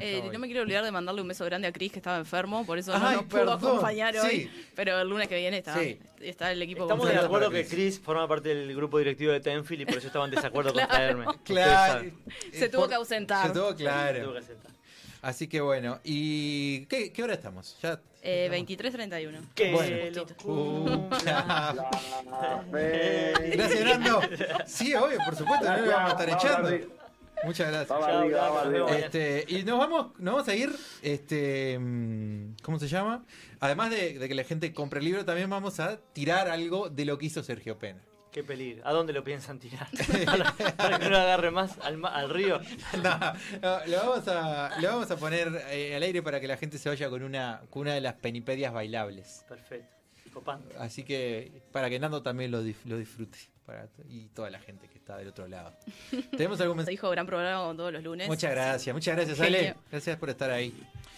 Eh, 0.00 0.14
está 0.16 0.26
hoy. 0.26 0.32
no 0.32 0.38
me 0.38 0.46
quiero 0.46 0.62
olvidar 0.62 0.84
de 0.84 0.92
mandarle 0.92 1.22
un 1.22 1.28
beso 1.28 1.44
grande 1.44 1.66
a 1.68 1.72
Cris, 1.72 1.90
que 1.92 1.98
estaba 1.98 2.16
enfermo, 2.18 2.64
por 2.64 2.78
eso 2.78 2.96
no 2.96 3.12
nos 3.12 3.24
pudo 3.24 3.52
acompañar 3.52 4.16
hoy. 4.16 4.30
sí. 4.42 4.50
Pero 4.76 5.00
el 5.00 5.08
lunes 5.08 5.26
que 5.28 5.36
viene 5.36 5.58
está, 5.58 5.78
Sí. 5.78 5.98
está 6.20 6.52
el 6.52 6.62
equipo 6.62 6.82
Estamos 6.82 7.08
de 7.08 7.16
acuerdo 7.18 7.50
que 7.50 7.60
Chris. 7.66 7.70
Chris 7.96 8.00
forma 8.00 8.28
parte 8.28 8.54
del 8.54 8.74
grupo 8.76 8.98
directivo 8.98 9.32
de 9.32 9.40
Tenfield 9.40 9.82
y 9.82 9.86
por 9.86 9.96
eso 9.98 10.06
estaba 10.06 10.24
en 10.26 10.30
desacuerdo 10.30 10.72
con 10.72 10.86
traerme. 10.88 11.26
Claro. 11.44 12.10
Se 12.52 12.66
Eh, 12.66 12.68
tuvo 12.68 12.82
por- 12.82 12.88
que 12.90 12.94
ausentar. 12.94 13.48
Se 13.48 13.52
tuvo 13.52 13.74
claro. 13.74 14.32
que 14.32 14.38
aceptar. 14.38 14.72
Así 15.20 15.46
que 15.48 15.60
bueno. 15.60 16.00
¿Y 16.04 16.86
qué, 16.86 17.12
qué 17.12 17.22
hora 17.22 17.34
estamos? 17.34 17.76
Ya. 17.82 18.00
Eh, 18.22 18.48
23.31. 18.50 19.40
Que 19.54 19.72
Bueno. 19.72 20.22
Uh. 20.44 21.08
Gracias, 22.72 23.84
Nando. 23.84 24.20
Sí, 24.66 24.94
obvio, 24.94 25.18
por 25.24 25.36
supuesto, 25.36 25.66
no 25.68 25.76
lo 25.78 25.90
vamos 25.90 26.10
a 26.12 26.22
estar 26.22 26.28
echando. 26.30 26.70
Muchas 27.44 27.68
gracias. 27.70 27.88
Chao, 27.88 28.30
chao. 28.30 28.88
Este, 28.88 29.44
y 29.48 29.62
nos 29.64 29.78
vamos, 29.78 30.18
nos 30.18 30.34
vamos 30.34 30.48
a 30.48 30.54
ir, 30.54 30.70
este, 31.02 31.78
mm, 31.78 32.54
¿cómo 32.62 32.78
se 32.78 32.88
llama? 32.88 33.24
Además 33.60 33.90
de, 33.90 34.18
de 34.18 34.28
que 34.28 34.34
la 34.34 34.44
gente 34.44 34.72
compre 34.72 35.00
el 35.00 35.04
libro, 35.06 35.24
también 35.24 35.50
vamos 35.50 35.80
a 35.80 35.96
tirar 36.12 36.48
algo 36.48 36.88
de 36.88 37.04
lo 37.04 37.18
que 37.18 37.26
hizo 37.26 37.42
Sergio 37.42 37.78
Pena. 37.78 38.00
Qué 38.30 38.42
peligro. 38.42 38.86
¿A 38.86 38.92
dónde 38.92 39.12
lo 39.12 39.22
piensan 39.24 39.58
tirar? 39.58 39.86
para, 40.24 40.54
para 40.76 40.98
que 40.98 41.04
no 41.04 41.10
lo 41.10 41.18
agarre 41.18 41.50
más 41.50 41.78
al, 41.82 41.98
ma- 41.98 42.14
al 42.14 42.30
río. 42.30 42.60
No, 43.02 43.18
no, 43.60 43.86
lo, 43.86 43.96
vamos 43.98 44.28
a, 44.28 44.80
lo 44.80 44.88
vamos 44.88 45.10
a 45.10 45.16
poner 45.16 45.48
eh, 45.70 45.94
al 45.96 46.02
aire 46.02 46.22
para 46.22 46.40
que 46.40 46.46
la 46.48 46.56
gente 46.56 46.78
se 46.78 46.88
vaya 46.88 47.10
con 47.10 47.22
una, 47.22 47.60
con 47.68 47.82
una 47.82 47.92
de 47.94 48.00
las 48.00 48.14
penipedias 48.14 48.72
bailables. 48.72 49.44
Perfecto. 49.48 49.94
Copando. 50.32 50.66
Así 50.78 51.02
que 51.04 51.60
para 51.72 51.90
que 51.90 51.98
Nando 51.98 52.22
también 52.22 52.50
lo, 52.50 52.62
lo 52.62 52.96
disfrute. 52.96 53.38
Para, 53.66 53.86
y 54.08 54.28
toda 54.28 54.48
la 54.48 54.58
gente 54.60 54.88
que 54.88 54.91
está 55.02 55.16
del 55.16 55.28
otro 55.28 55.48
lado. 55.48 55.72
¿Tenemos 56.36 56.60
algún 56.60 56.74
Se 56.76 56.78
mensaje? 56.78 56.90
dijo 56.92 57.10
gran 57.10 57.26
programa 57.26 57.60
como 57.62 57.76
todos 57.76 57.92
los 57.92 58.02
lunes. 58.02 58.28
Muchas 58.28 58.50
gracias, 58.52 58.94
muchas 58.94 59.16
gracias 59.16 59.36
Genio. 59.38 59.58
Ale. 59.58 59.74
Gracias 59.90 60.16
por 60.16 60.30
estar 60.30 60.50
ahí. 60.50 60.72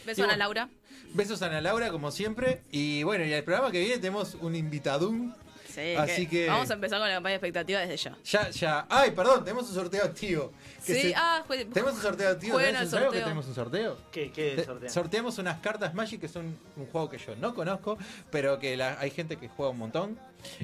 Beso 0.07 0.23
Y 0.23 0.25
a 0.25 0.27
Ana 0.29 0.37
Laura. 0.37 0.69
Besos 1.13 1.43
a 1.43 1.47
Ana 1.47 1.61
Laura, 1.61 1.91
como 1.91 2.11
siempre. 2.11 2.63
Y 2.71 3.03
bueno, 3.03 3.25
y 3.25 3.33
al 3.35 3.45
programa 3.45 3.71
que 3.71 3.81
viene 3.81 3.97
tenemos 3.99 4.35
un 4.37 4.57
invitadún 4.57 5.35
Sí, 5.69 5.97
Así 5.97 6.29
que- 6.29 6.47
Vamos 6.47 6.71
a 6.71 6.75
empezar 6.75 7.01
con 7.01 7.09
la 7.09 7.15
campaña 7.17 7.33
de 7.33 7.37
expectativa 7.39 7.81
desde 7.81 7.97
ya. 7.97 8.17
Ya, 8.25 8.49
ya. 8.51 8.87
Ay, 8.89 9.11
perdón, 9.11 9.43
tenemos 9.43 9.69
un 9.69 9.75
sorteo 9.75 10.05
activo. 10.05 10.53
Que 10.87 10.95
Sí, 10.95 11.01
se- 11.09 11.15
ah, 11.17 11.43
jue- 11.49 11.69
Tenemos 11.73 11.95
un 11.95 12.01
sorteo 12.01 12.31
activo. 12.31 12.53
jueguen 12.53 12.75
¿tenés 12.77 12.81
al 12.81 12.87
un 12.87 12.91
sorteo 12.93 13.11
que 13.11 13.17
sorteo. 13.19 13.25
tenemos 13.25 13.47
un 13.49 13.55
sorteo? 13.57 13.99
¿Qué, 14.13 14.31
qué 14.31 14.53
Te- 14.55 14.65
sortean? 14.67 14.93
Sorteamos 14.93 15.39
unas 15.39 15.59
cartas 15.59 15.93
Magic 15.93 16.21
que 16.21 16.29
son 16.29 16.57
un 16.77 16.87
juego 16.87 17.11
que 17.11 17.19
yo 17.19 17.35
no 17.35 17.55
conozco, 17.57 17.99
pero 18.31 18.61
que 18.61 18.77
la- 18.77 19.01
hay 19.01 19.11
gente 19.11 19.37
que 19.37 19.49
juega 19.49 19.73
un 19.73 19.79
montón. 19.79 20.17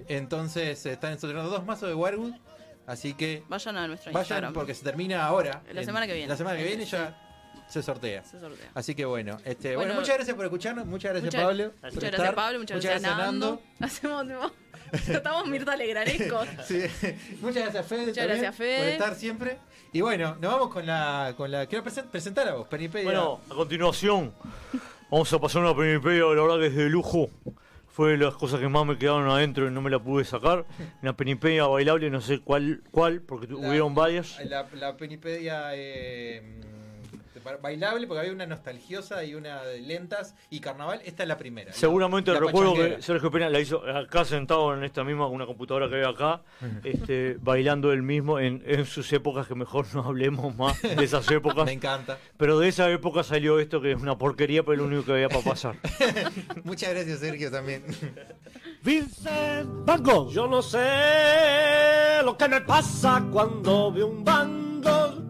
Entonces 0.09 0.87
eh, 0.87 0.93
están 0.93 1.19
sorteando 1.19 1.51
dos 1.51 1.65
mazos 1.65 1.89
de 1.89 1.95
Werewolf. 1.97 2.37
Así 2.91 3.15
que 3.15 3.43
Vayan 3.49 3.77
a 3.79 3.87
nuestro 3.89 4.13
vayan 4.13 4.23
Instagram. 4.25 4.53
porque 4.53 4.75
se 4.75 4.83
termina 4.85 5.25
ahora. 5.25 5.63
La 5.73 5.81
En- 5.81 5.87
semana 5.87 6.07
que 6.07 6.15
viene. 6.15 6.29
La 6.29 6.37
semana 6.37 6.57
que 6.59 6.65
viene 6.65 6.85
Sí. 6.85 6.91
ya 6.93 7.17
se 7.69 7.83
sortea. 7.83 8.25
Se 8.25 8.41
sortea. 8.41 8.71
Así 8.75 8.95
que 8.97 9.05
bueno, 9.05 9.37
este, 9.45 9.77
bueno, 9.77 9.93
Bueno, 9.93 9.95
muchas 10.01 10.17
gracias 10.17 10.35
por 10.37 10.45
escucharnos, 10.45 10.87
muchas 10.87 11.13
gracias 11.13 11.33
Muchas- 11.33 11.47
Pablo. 11.47 11.65
Muchas 11.67 11.93
gracias 11.93 12.13
estar. 12.15 12.35
Pablo, 12.35 12.59
muchas, 12.59 12.83
gracias, 12.85 13.03
Nando. 13.03 13.63
Hacemos 13.81 14.27
tipo- 14.27 14.53
Estamos 15.13 15.47
Mirta 15.49 15.77
Legranescos. 15.77 16.49
Sí. 16.67 16.81
Muchas 17.41 17.63
gracias 17.63 17.87
Fede. 17.87 18.01
Muchas 18.07 18.17
también 18.17 18.29
gracias, 18.41 18.57
Fede. 18.57 18.79
Por 18.79 18.87
estar 18.89 19.15
siempre. 19.15 19.59
Y 19.93 20.01
bueno, 20.01 20.37
nos 20.41 20.53
vamos 20.53 20.71
con 20.71 20.85
la. 20.85 21.35
Con 21.37 21.51
la 21.51 21.67
quiero 21.67 21.85
presen- 21.85 22.09
presentar 22.11 22.49
a 22.49 22.55
vos, 22.55 22.67
Peripedia. 22.67 23.05
Bueno, 23.05 23.41
a 23.51 23.55
continuación 23.55 24.35
vamos 25.11 25.33
a 25.33 25.39
pasar 25.41 25.63
una 25.63 25.77
peripedia, 25.77 26.25
la 26.25 26.43
verdad 26.43 26.59
que 26.59 26.67
es 26.67 26.75
de 26.77 26.89
lujo. 26.89 27.31
Fue 28.01 28.13
de 28.13 28.17
las 28.17 28.33
cosas 28.35 28.61
que 28.61 28.69
más 28.71 28.87
me 28.87 28.97
quedaron 28.97 29.29
adentro 29.29 29.69
y 29.69 29.71
no 29.71 29.83
me 29.83 29.91
la 29.91 29.99
pude 29.99 30.25
sacar. 30.25 30.65
Una 31.03 31.15
peripedia 31.15 31.67
bailable, 31.67 32.09
no 32.09 32.23
sé 32.23 32.39
cuál, 32.41 32.83
cuál 32.91 33.21
porque 33.21 33.47
La- 33.47 33.57
hubieron 33.69 33.95
varias. 33.95 34.43
La, 34.47 34.67
la 34.73 34.97
Penipedia 34.97 35.73
eh, 35.75 36.41
bailable, 37.63 38.07
porque 38.07 38.21
había 38.21 38.33
una 38.33 38.47
nostalgiosa 38.47 39.25
y 39.25 39.35
una 39.35 39.63
de 39.63 39.81
lentas 39.81 40.35
y 40.51 40.61
carnaval. 40.61 41.01
Esta 41.05 41.23
es 41.25 41.29
la 41.29 41.37
primera. 41.37 41.73
Seguramente 41.73 42.33
la, 42.33 42.41
la 42.41 42.47
recuerdo 42.47 42.75
que 42.75 43.03
Sergio 43.03 43.31
Pena 43.31 43.49
la 43.49 43.61
hizo 43.61 43.85
acá 43.87 44.25
sentado 44.25 44.75
en 44.75 44.85
esta 44.85 45.05
misma, 45.05 45.27
una 45.27 45.47
computadora 45.47 45.89
que 45.89 45.97
hay 45.97 46.05
acá, 46.05 46.43
este, 46.85 47.37
bailando 47.41 47.93
él 47.93 48.03
mismo 48.03 48.39
en, 48.39 48.63
en 48.67 48.87
sus 48.87 49.13
épocas, 49.13 49.47
que 49.47 49.55
mejor 49.55 49.87
no 49.95 50.05
hablemos 50.05 50.55
más 50.57 50.81
de 50.83 51.05
esas 51.05 51.31
épocas. 51.31 51.65
Me 51.65 51.73
encanta. 51.73 52.19
Pero 52.37 52.59
de 52.59 52.69
esa 52.69 52.91
época 52.91 53.23
salió 53.23 53.59
esto 53.59 53.81
que 53.81 53.93
es 53.93 54.01
una 54.01 54.17
porquería, 54.19 54.63
pero 54.63 54.75
es 54.75 54.79
lo 54.81 54.85
único 54.87 55.05
que 55.05 55.13
había 55.13 55.29
para 55.29 55.43
pasar. 55.43 55.77
Muchas 56.65 56.91
gracias, 56.91 57.21
Sergio, 57.21 57.51
también. 57.51 57.85
Vincent 58.83 59.69
Van 59.85 60.03
Gogh. 60.03 60.31
Yo 60.31 60.47
no 60.47 60.63
sé 60.63 62.23
lo 62.25 62.37
que 62.37 62.49
me 62.49 62.61
pasa 62.63 63.27
cuando 63.31 63.93
veo 63.93 64.07
un 64.07 64.25
Van 64.25 64.81
Gogh. 64.83 65.30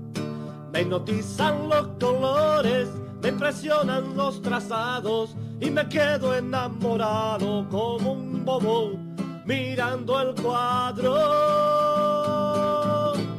Me 0.72 0.82
hipnotizan 0.82 1.68
los 1.68 1.88
colores, 1.98 2.88
me 3.22 3.28
impresionan 3.30 4.16
los 4.16 4.40
trazados 4.40 5.34
y 5.60 5.70
me 5.70 5.88
quedo 5.88 6.34
enamorado 6.34 7.68
como 7.68 8.12
un 8.12 8.44
bobo 8.44 8.92
mirando 9.44 10.20
el 10.20 10.34
cuadro. 10.40 11.14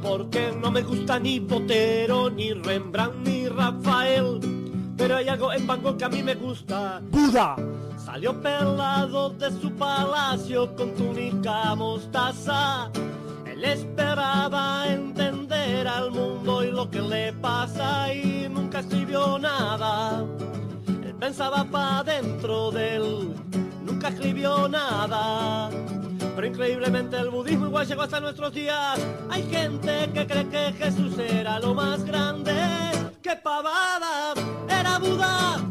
Porque 0.01 0.51
no 0.61 0.71
me 0.71 0.81
gusta 0.81 1.19
ni 1.19 1.39
Botero, 1.39 2.29
ni 2.29 2.53
Rembrandt, 2.53 3.25
ni 3.25 3.47
Rafael. 3.47 4.39
Pero 4.97 5.15
hay 5.15 5.29
algo 5.29 5.53
en 5.53 5.65
Van 5.65 5.81
Gogh 5.81 5.97
que 5.97 6.05
a 6.05 6.09
mí 6.09 6.21
me 6.21 6.35
gusta. 6.35 7.01
Buda. 7.09 7.55
Salió 7.97 8.39
pelado 8.41 9.29
de 9.29 9.51
su 9.51 9.71
palacio 9.71 10.75
con 10.75 10.93
túnica 10.95 11.73
mostaza. 11.75 12.91
Él 13.61 13.65
esperaba 13.65 14.87
entender 14.87 15.87
al 15.87 16.09
mundo 16.09 16.63
y 16.63 16.71
lo 16.71 16.89
que 16.89 16.99
le 16.99 17.31
pasa 17.31 18.11
y 18.11 18.49
nunca 18.49 18.79
escribió 18.79 19.37
nada. 19.37 20.25
Él 20.87 21.13
pensaba 21.19 21.63
pa' 21.65 22.01
dentro 22.03 22.71
de 22.71 22.95
él, 22.95 23.35
nunca 23.85 24.07
escribió 24.07 24.67
nada. 24.67 25.69
Pero 26.35 26.47
increíblemente 26.47 27.17
el 27.17 27.29
budismo 27.29 27.67
igual 27.67 27.85
llegó 27.85 28.01
hasta 28.01 28.19
nuestros 28.19 28.51
días. 28.51 28.99
Hay 29.29 29.43
gente 29.43 30.09
que 30.11 30.25
cree 30.25 30.49
que 30.49 30.73
Jesús 30.83 31.19
era 31.19 31.59
lo 31.59 31.75
más 31.75 32.03
grande. 32.03 32.55
¡Qué 33.21 33.35
pavada! 33.35 34.33
Era 34.69 34.97
Buda, 34.97 35.61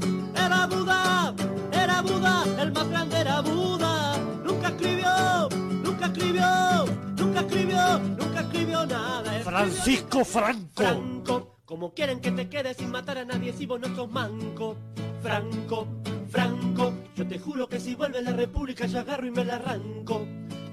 escribió, 7.94 8.16
nunca 8.16 8.40
escribió 8.40 8.86
nada. 8.86 9.36
Escribió 9.36 9.44
Francisco 9.44 10.24
Franco. 10.24 10.70
Franco, 10.74 11.56
como 11.64 11.94
quieren 11.94 12.20
que 12.20 12.30
te 12.30 12.48
quedes 12.48 12.76
sin 12.76 12.90
matar 12.90 13.18
a 13.18 13.24
nadie 13.24 13.52
si 13.52 13.66
vos 13.66 13.80
no 13.80 13.94
sos 13.94 14.10
manco. 14.10 14.76
Franco, 15.22 15.86
Franco, 16.30 16.94
yo 17.14 17.26
te 17.26 17.38
juro 17.38 17.68
que 17.68 17.80
si 17.80 17.94
vuelve 17.94 18.22
la 18.22 18.32
república 18.32 18.86
yo 18.86 19.00
agarro 19.00 19.26
y 19.26 19.30
me 19.30 19.44
la 19.44 19.56
arranco. 19.56 20.26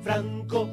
Franco, 0.03 0.69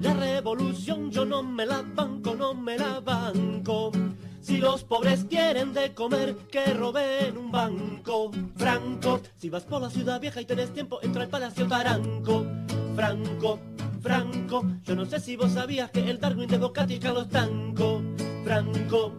la 0.00 0.14
revolución 0.14 1.10
yo 1.10 1.24
no 1.24 1.42
me 1.42 1.66
la 1.66 1.82
banco, 1.82 2.34
no 2.34 2.54
me 2.54 2.78
la 2.78 3.00
banco. 3.00 3.92
Si 4.40 4.58
los 4.58 4.84
pobres 4.84 5.26
quieren 5.28 5.72
de 5.72 5.92
comer, 5.92 6.36
que 6.50 6.66
roben 6.66 7.36
un 7.36 7.50
banco. 7.50 8.30
Franco, 8.54 9.20
si 9.36 9.50
vas 9.50 9.64
por 9.64 9.82
la 9.82 9.90
ciudad 9.90 10.20
vieja 10.20 10.40
y 10.40 10.44
tenés 10.44 10.72
tiempo, 10.72 11.00
entra 11.02 11.24
al 11.24 11.28
Palacio 11.28 11.66
Taranco. 11.66 12.46
Franco, 12.94 13.58
Franco, 14.00 14.64
yo 14.84 14.94
no 14.94 15.04
sé 15.04 15.20
si 15.20 15.36
vos 15.36 15.52
sabías 15.52 15.90
que 15.90 16.08
el 16.08 16.20
Darwin 16.20 16.48
de 16.48 16.58
Bocati 16.58 16.94
y 16.94 16.98
Carlos 16.98 17.28
Tanco. 17.28 18.02
Franco, 18.44 19.12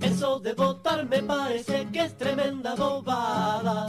eso 0.00 0.38
de 0.40 0.54
votar 0.54 1.08
me 1.08 1.22
parece 1.22 1.88
que 1.92 2.04
es 2.04 2.16
tremenda 2.16 2.74
bobada. 2.74 3.86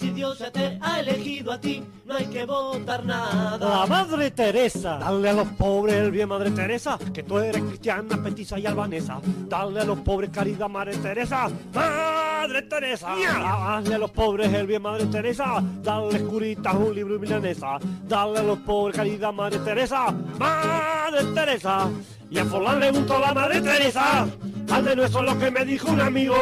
Si 0.00 0.08
Dios 0.12 0.38
ya 0.38 0.50
te 0.50 0.78
ha 0.80 1.00
elegido 1.00 1.52
a 1.52 1.60
ti, 1.60 1.84
no 2.06 2.16
hay 2.16 2.24
que 2.24 2.46
votar 2.46 3.04
nada. 3.04 3.58
La 3.58 3.86
Madre 3.86 4.30
Teresa. 4.30 4.96
Dale 4.96 5.28
a 5.28 5.32
los 5.34 5.48
pobres 5.48 5.96
el 5.96 6.10
bien, 6.10 6.26
Madre 6.26 6.50
Teresa, 6.52 6.98
que 7.12 7.22
tú 7.22 7.38
eres 7.38 7.62
cristiana, 7.62 8.16
petiza 8.22 8.58
y 8.58 8.64
albanesa. 8.64 9.20
Dale 9.46 9.80
a 9.80 9.84
los 9.84 9.98
pobres 9.98 10.30
caridad, 10.30 10.70
Madre 10.70 10.96
Teresa. 10.96 11.50
Madre 11.74 12.62
Teresa. 12.62 13.08
Dale 13.14 13.94
a 13.94 13.98
los 13.98 14.10
pobres 14.10 14.50
el 14.54 14.66
bien, 14.66 14.80
Madre 14.80 15.04
Teresa. 15.04 15.62
Dale 15.82 16.18
curitas 16.22 16.74
un 16.74 16.94
libro 16.94 17.16
y 17.16 17.18
milanesa. 17.18 17.78
Dale 18.08 18.38
a 18.38 18.42
los 18.42 18.58
pobres 18.60 18.96
caridad, 18.96 19.34
Madre 19.34 19.58
Teresa. 19.58 20.14
Madre 20.38 21.24
Teresa. 21.34 21.90
Y 22.30 22.38
a 22.38 22.44
Forlán 22.44 22.78
le 22.78 22.92
gustó 22.92 23.18
la 23.18 23.34
Madre 23.34 23.60
Teresa. 23.60 24.26
Al 24.70 24.84
de 24.84 24.94
nuestro 24.94 25.22
lo 25.22 25.36
que 25.36 25.50
me 25.50 25.64
dijo 25.64 25.90
un 25.90 26.00
amigo. 26.00 26.36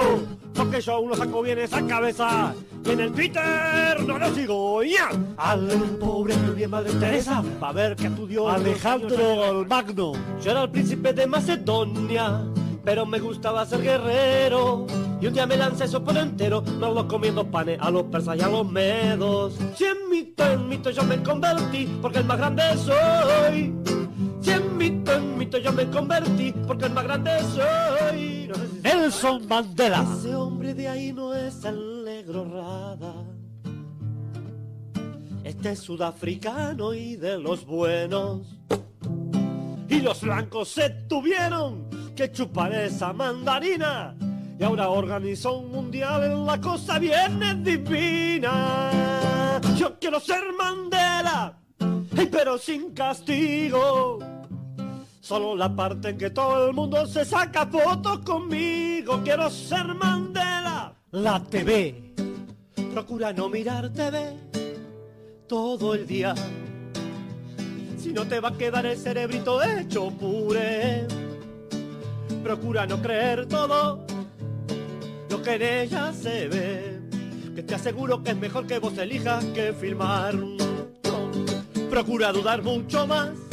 Porque 0.53 0.81
yo 0.81 0.95
aún 0.95 1.09
lo 1.09 1.17
saco 1.17 1.41
bien 1.41 1.59
esa 1.59 1.85
cabeza. 1.87 2.55
Y 2.85 2.91
en 2.91 3.01
el 3.01 3.13
Twitter 3.13 4.05
no 4.07 4.19
lo 4.19 4.35
sigo. 4.35 4.83
¡Ya! 4.83 5.09
Al 5.39 5.67
pobre 5.99 6.35
bien 6.55 6.71
Madre 6.71 6.93
Teresa. 6.93 7.43
Va 7.63 7.71
a 7.71 7.73
ver 7.73 7.97
que 7.97 8.09
estudió 8.09 8.51
Alejandro 8.51 9.61
el 9.61 9.67
Magno. 9.67 10.13
Yo 10.43 10.51
era 10.51 10.65
el 10.65 10.71
príncipe 10.71 11.15
de 11.15 11.27
Macedonia, 11.27 12.43
pero 12.85 13.07
me 13.07 13.19
gustaba 13.19 13.65
ser 13.65 13.81
guerrero. 13.81 14.87
Y 15.21 15.27
un 15.27 15.33
día 15.33 15.47
me 15.47 15.57
lancé 15.57 15.85
eso 15.85 16.05
por 16.05 16.17
entero, 16.17 16.63
no 16.79 16.93
lo 16.93 17.09
comiendo 17.09 17.45
panes 17.51 17.79
a 17.81 17.91
los 17.91 18.05
persas 18.05 18.37
y 18.37 18.41
a 18.41 18.49
los 18.49 18.71
medos. 18.71 19.59
Si 19.75 19.85
en 19.85 20.09
mito 20.09 20.47
en 20.47 20.69
mito 20.69 20.91
yo 20.91 21.03
me 21.03 21.21
convertí, 21.23 21.89
porque 22.01 22.19
el 22.19 22.25
más 22.25 22.39
grande 22.39 22.63
soy. 22.77 23.98
Si 24.49 24.55
en 24.55 24.79
mito 24.79 25.13
en 25.13 25.37
mito 25.37 25.59
yo 25.59 25.71
me 25.75 25.87
convertí, 25.91 26.55
porque 26.67 26.87
el 26.87 26.95
más 26.95 27.05
grande 27.05 27.33
soy. 27.55 28.51
Nelson 28.83 29.47
Mandela. 29.47 30.07
Ese 30.19 30.35
hombre 30.35 30.73
de 30.73 30.89
ahí 30.89 31.13
no 31.13 31.35
es 31.35 31.63
el 31.67 32.03
negro 32.03 32.47
rada. 32.47 33.13
Este 35.45 35.73
es 35.73 35.81
sudafricano 35.81 36.95
y 36.95 37.17
de 37.17 37.37
los 37.37 37.67
buenos. 37.67 38.57
Y 39.91 40.01
los 40.01 40.23
blancos 40.23 40.71
se 40.71 40.89
tuvieron 40.89 41.85
que 42.17 42.33
chupar 42.33 42.73
esa 42.73 43.13
mandarina. 43.13 44.17
Y 44.59 44.65
ahora 44.65 44.89
organizó 44.89 45.59
un 45.59 45.71
mundial 45.71 46.25
en 46.25 46.47
la 46.47 46.59
cosa 46.59 46.99
viene 46.99 47.55
divina. 47.57 49.61
Yo 49.77 49.99
quiero 49.99 50.19
ser 50.19 50.43
Mandela, 50.59 51.59
pero 52.31 52.57
sin 52.57 52.95
castigo. 52.95 54.38
Solo 55.29 55.55
la 55.55 55.69
parte 55.77 56.09
en 56.09 56.17
que 56.17 56.31
todo 56.31 56.69
el 56.69 56.73
mundo 56.75 57.07
se 57.07 57.23
saca 57.23 57.67
fotos 57.67 58.21
conmigo. 58.21 59.21
Quiero 59.23 59.51
ser 59.51 59.85
Mandela. 59.89 60.95
La 61.11 61.45
TV. 61.45 62.15
Procura 62.95 63.35
no 63.35 63.51
mirar 63.51 63.93
TV 63.93 64.35
todo 65.47 65.93
el 65.93 66.07
día. 66.07 66.35
Si 67.99 68.11
no 68.11 68.27
te 68.27 68.41
va 68.41 68.49
a 68.49 68.57
quedar 68.57 68.87
el 68.87 68.97
cerebrito 68.97 69.63
hecho 69.63 70.11
puré. 70.13 71.07
Procura 72.43 72.87
no 72.87 73.03
creer 73.03 73.45
todo 73.45 74.07
lo 75.29 75.43
que 75.43 75.55
en 75.57 75.63
ella 75.63 76.11
se 76.15 76.49
ve. 76.49 77.01
Que 77.55 77.63
te 77.63 77.75
aseguro 77.75 78.23
que 78.23 78.31
es 78.31 78.37
mejor 78.39 78.67
que 78.67 78.79
vos 78.79 78.97
elijas 78.97 79.45
que 79.45 79.75
filmar. 79.75 80.37
Procura 81.91 82.33
dudar 82.33 82.63
mucho 82.63 83.07
más 83.07 83.48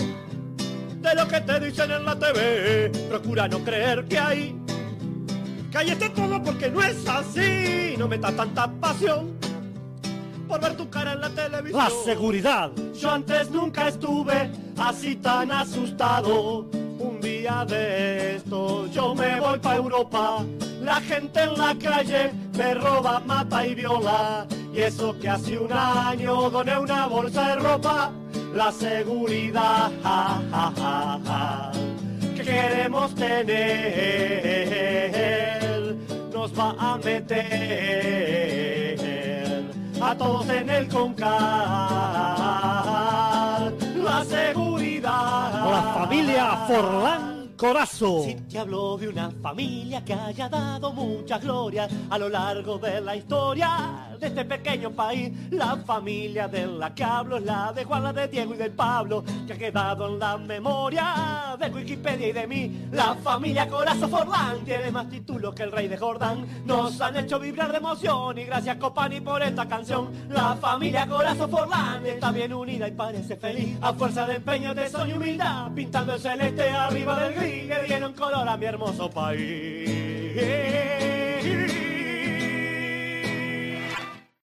de 1.05 1.15
lo 1.15 1.27
que 1.27 1.39
te 1.41 1.59
dicen 1.59 1.91
en 1.91 2.03
la 2.03 2.17
TV. 2.17 2.89
Procura 3.09 3.47
no 3.47 3.59
creer 3.63 4.05
que 4.05 4.17
hay. 4.17 4.55
Cállate 5.71 6.09
todo 6.09 6.41
porque 6.41 6.69
no 6.69 6.81
es 6.81 7.07
así. 7.07 7.95
No 7.97 8.07
metas 8.07 8.35
tanta 8.35 8.67
pasión 8.67 9.37
por 10.47 10.59
ver 10.61 10.75
tu 10.75 10.89
cara 10.89 11.13
en 11.13 11.21
la 11.21 11.29
televisión. 11.29 11.83
La 11.83 11.89
seguridad. 12.03 12.71
Yo 12.99 13.11
antes 13.11 13.51
nunca 13.51 13.87
estuve 13.87 14.49
así 14.77 15.15
tan 15.17 15.51
asustado. 15.51 16.65
Un 16.97 17.19
día 17.21 17.65
de 17.65 18.37
esto 18.37 18.87
yo 18.87 19.13
me 19.13 19.39
voy 19.39 19.59
pa' 19.59 19.75
Europa. 19.75 20.43
La 20.81 21.01
gente 21.01 21.43
en 21.43 21.57
la 21.57 21.75
calle 21.75 22.31
me 22.57 22.73
roba, 22.73 23.19
mata 23.19 23.65
y 23.65 23.75
viola. 23.75 24.47
Y 24.73 24.79
eso 24.79 25.17
que 25.19 25.29
hace 25.29 25.57
un 25.57 25.71
año 25.71 26.49
doné 26.49 26.77
una 26.79 27.05
bolsa 27.07 27.49
de 27.49 27.55
ropa. 27.57 28.11
La 28.55 28.71
seguridad 28.71 29.91
que 32.37 32.41
queremos 32.41 33.13
tener 33.13 33.53
nos 36.33 36.57
va 36.57 36.73
a 36.79 36.97
meter 36.97 37.35
a 40.01 40.15
todos 40.15 40.49
en 40.49 40.69
el 40.69 40.87
concal. 40.87 41.35
La 44.01 44.23
seguridad. 44.23 45.69
La 45.69 45.81
familia 45.93 46.55
Forlán 46.65 47.34
Corazo. 47.57 48.23
Si 48.23 48.35
te 48.35 48.59
hablo 48.59 48.97
de 48.97 49.07
una 49.07 49.31
familia 49.31 50.03
que 50.03 50.13
haya 50.13 50.49
dado 50.49 50.91
muchas 50.91 51.41
glorias 51.41 51.89
a 52.09 52.17
lo 52.17 52.27
largo 52.27 52.77
de 52.77 52.99
la 52.99 53.15
historia 53.15 54.09
de 54.19 54.27
este 54.27 54.43
pequeño 54.43 54.91
país, 54.91 55.31
la 55.51 55.77
familia 55.77 56.47
de 56.47 56.67
la 56.67 56.93
que 56.93 57.03
hablo 57.03 57.37
es 57.37 57.43
la 57.43 57.71
de 57.71 57.85
Juan, 57.85 58.03
la 58.03 58.13
de 58.13 58.27
Diego 58.27 58.53
y 58.53 58.57
del 58.57 58.71
Pablo, 58.71 59.23
que 59.47 59.53
ha 59.53 59.57
quedado 59.57 60.07
en 60.07 60.19
la 60.19 60.37
memoria 60.37 61.55
de 61.57 61.69
Wikipedia 61.69 62.27
y 62.27 62.31
de 62.33 62.47
mí. 62.47 62.87
La 62.91 63.15
familia 63.15 63.67
Corazo 63.69 64.09
Forlán 64.09 64.65
tiene 64.65 64.91
más 64.91 65.09
títulos 65.09 65.55
que 65.55 65.63
el 65.63 65.71
rey 65.71 65.87
de 65.87 65.97
Jordán. 65.97 66.45
Nos 66.65 66.99
han 66.99 67.15
hecho 67.15 67.39
vibrar 67.39 67.71
de 67.71 67.77
emoción 67.77 68.37
y 68.37 68.43
gracias 68.43 68.77
Copani 68.77 69.21
por 69.21 69.41
esta 69.41 69.65
canción. 69.67 70.11
La 70.29 70.55
familia 70.55 71.07
Corazo 71.07 71.47
Forlán 71.47 72.05
está 72.05 72.31
bien 72.31 72.53
unida 72.53 72.87
y 72.87 72.91
parece 72.91 73.37
feliz 73.37 73.77
a 73.81 73.93
fuerza 73.93 74.25
de 74.25 74.35
empeño, 74.35 74.73
de 74.73 74.85
y 74.85 75.13
humildad, 75.13 75.71
pintando 75.73 76.13
el 76.13 76.19
celeste 76.19 76.69
arriba 76.69 77.19
del 77.19 77.33
gris 77.33 77.44
que 77.45 77.83
dieron 77.87 78.13
color 78.13 78.47
a 78.47 78.57
mi 78.57 78.65
hermoso 78.65 79.09
país. 79.09 81.14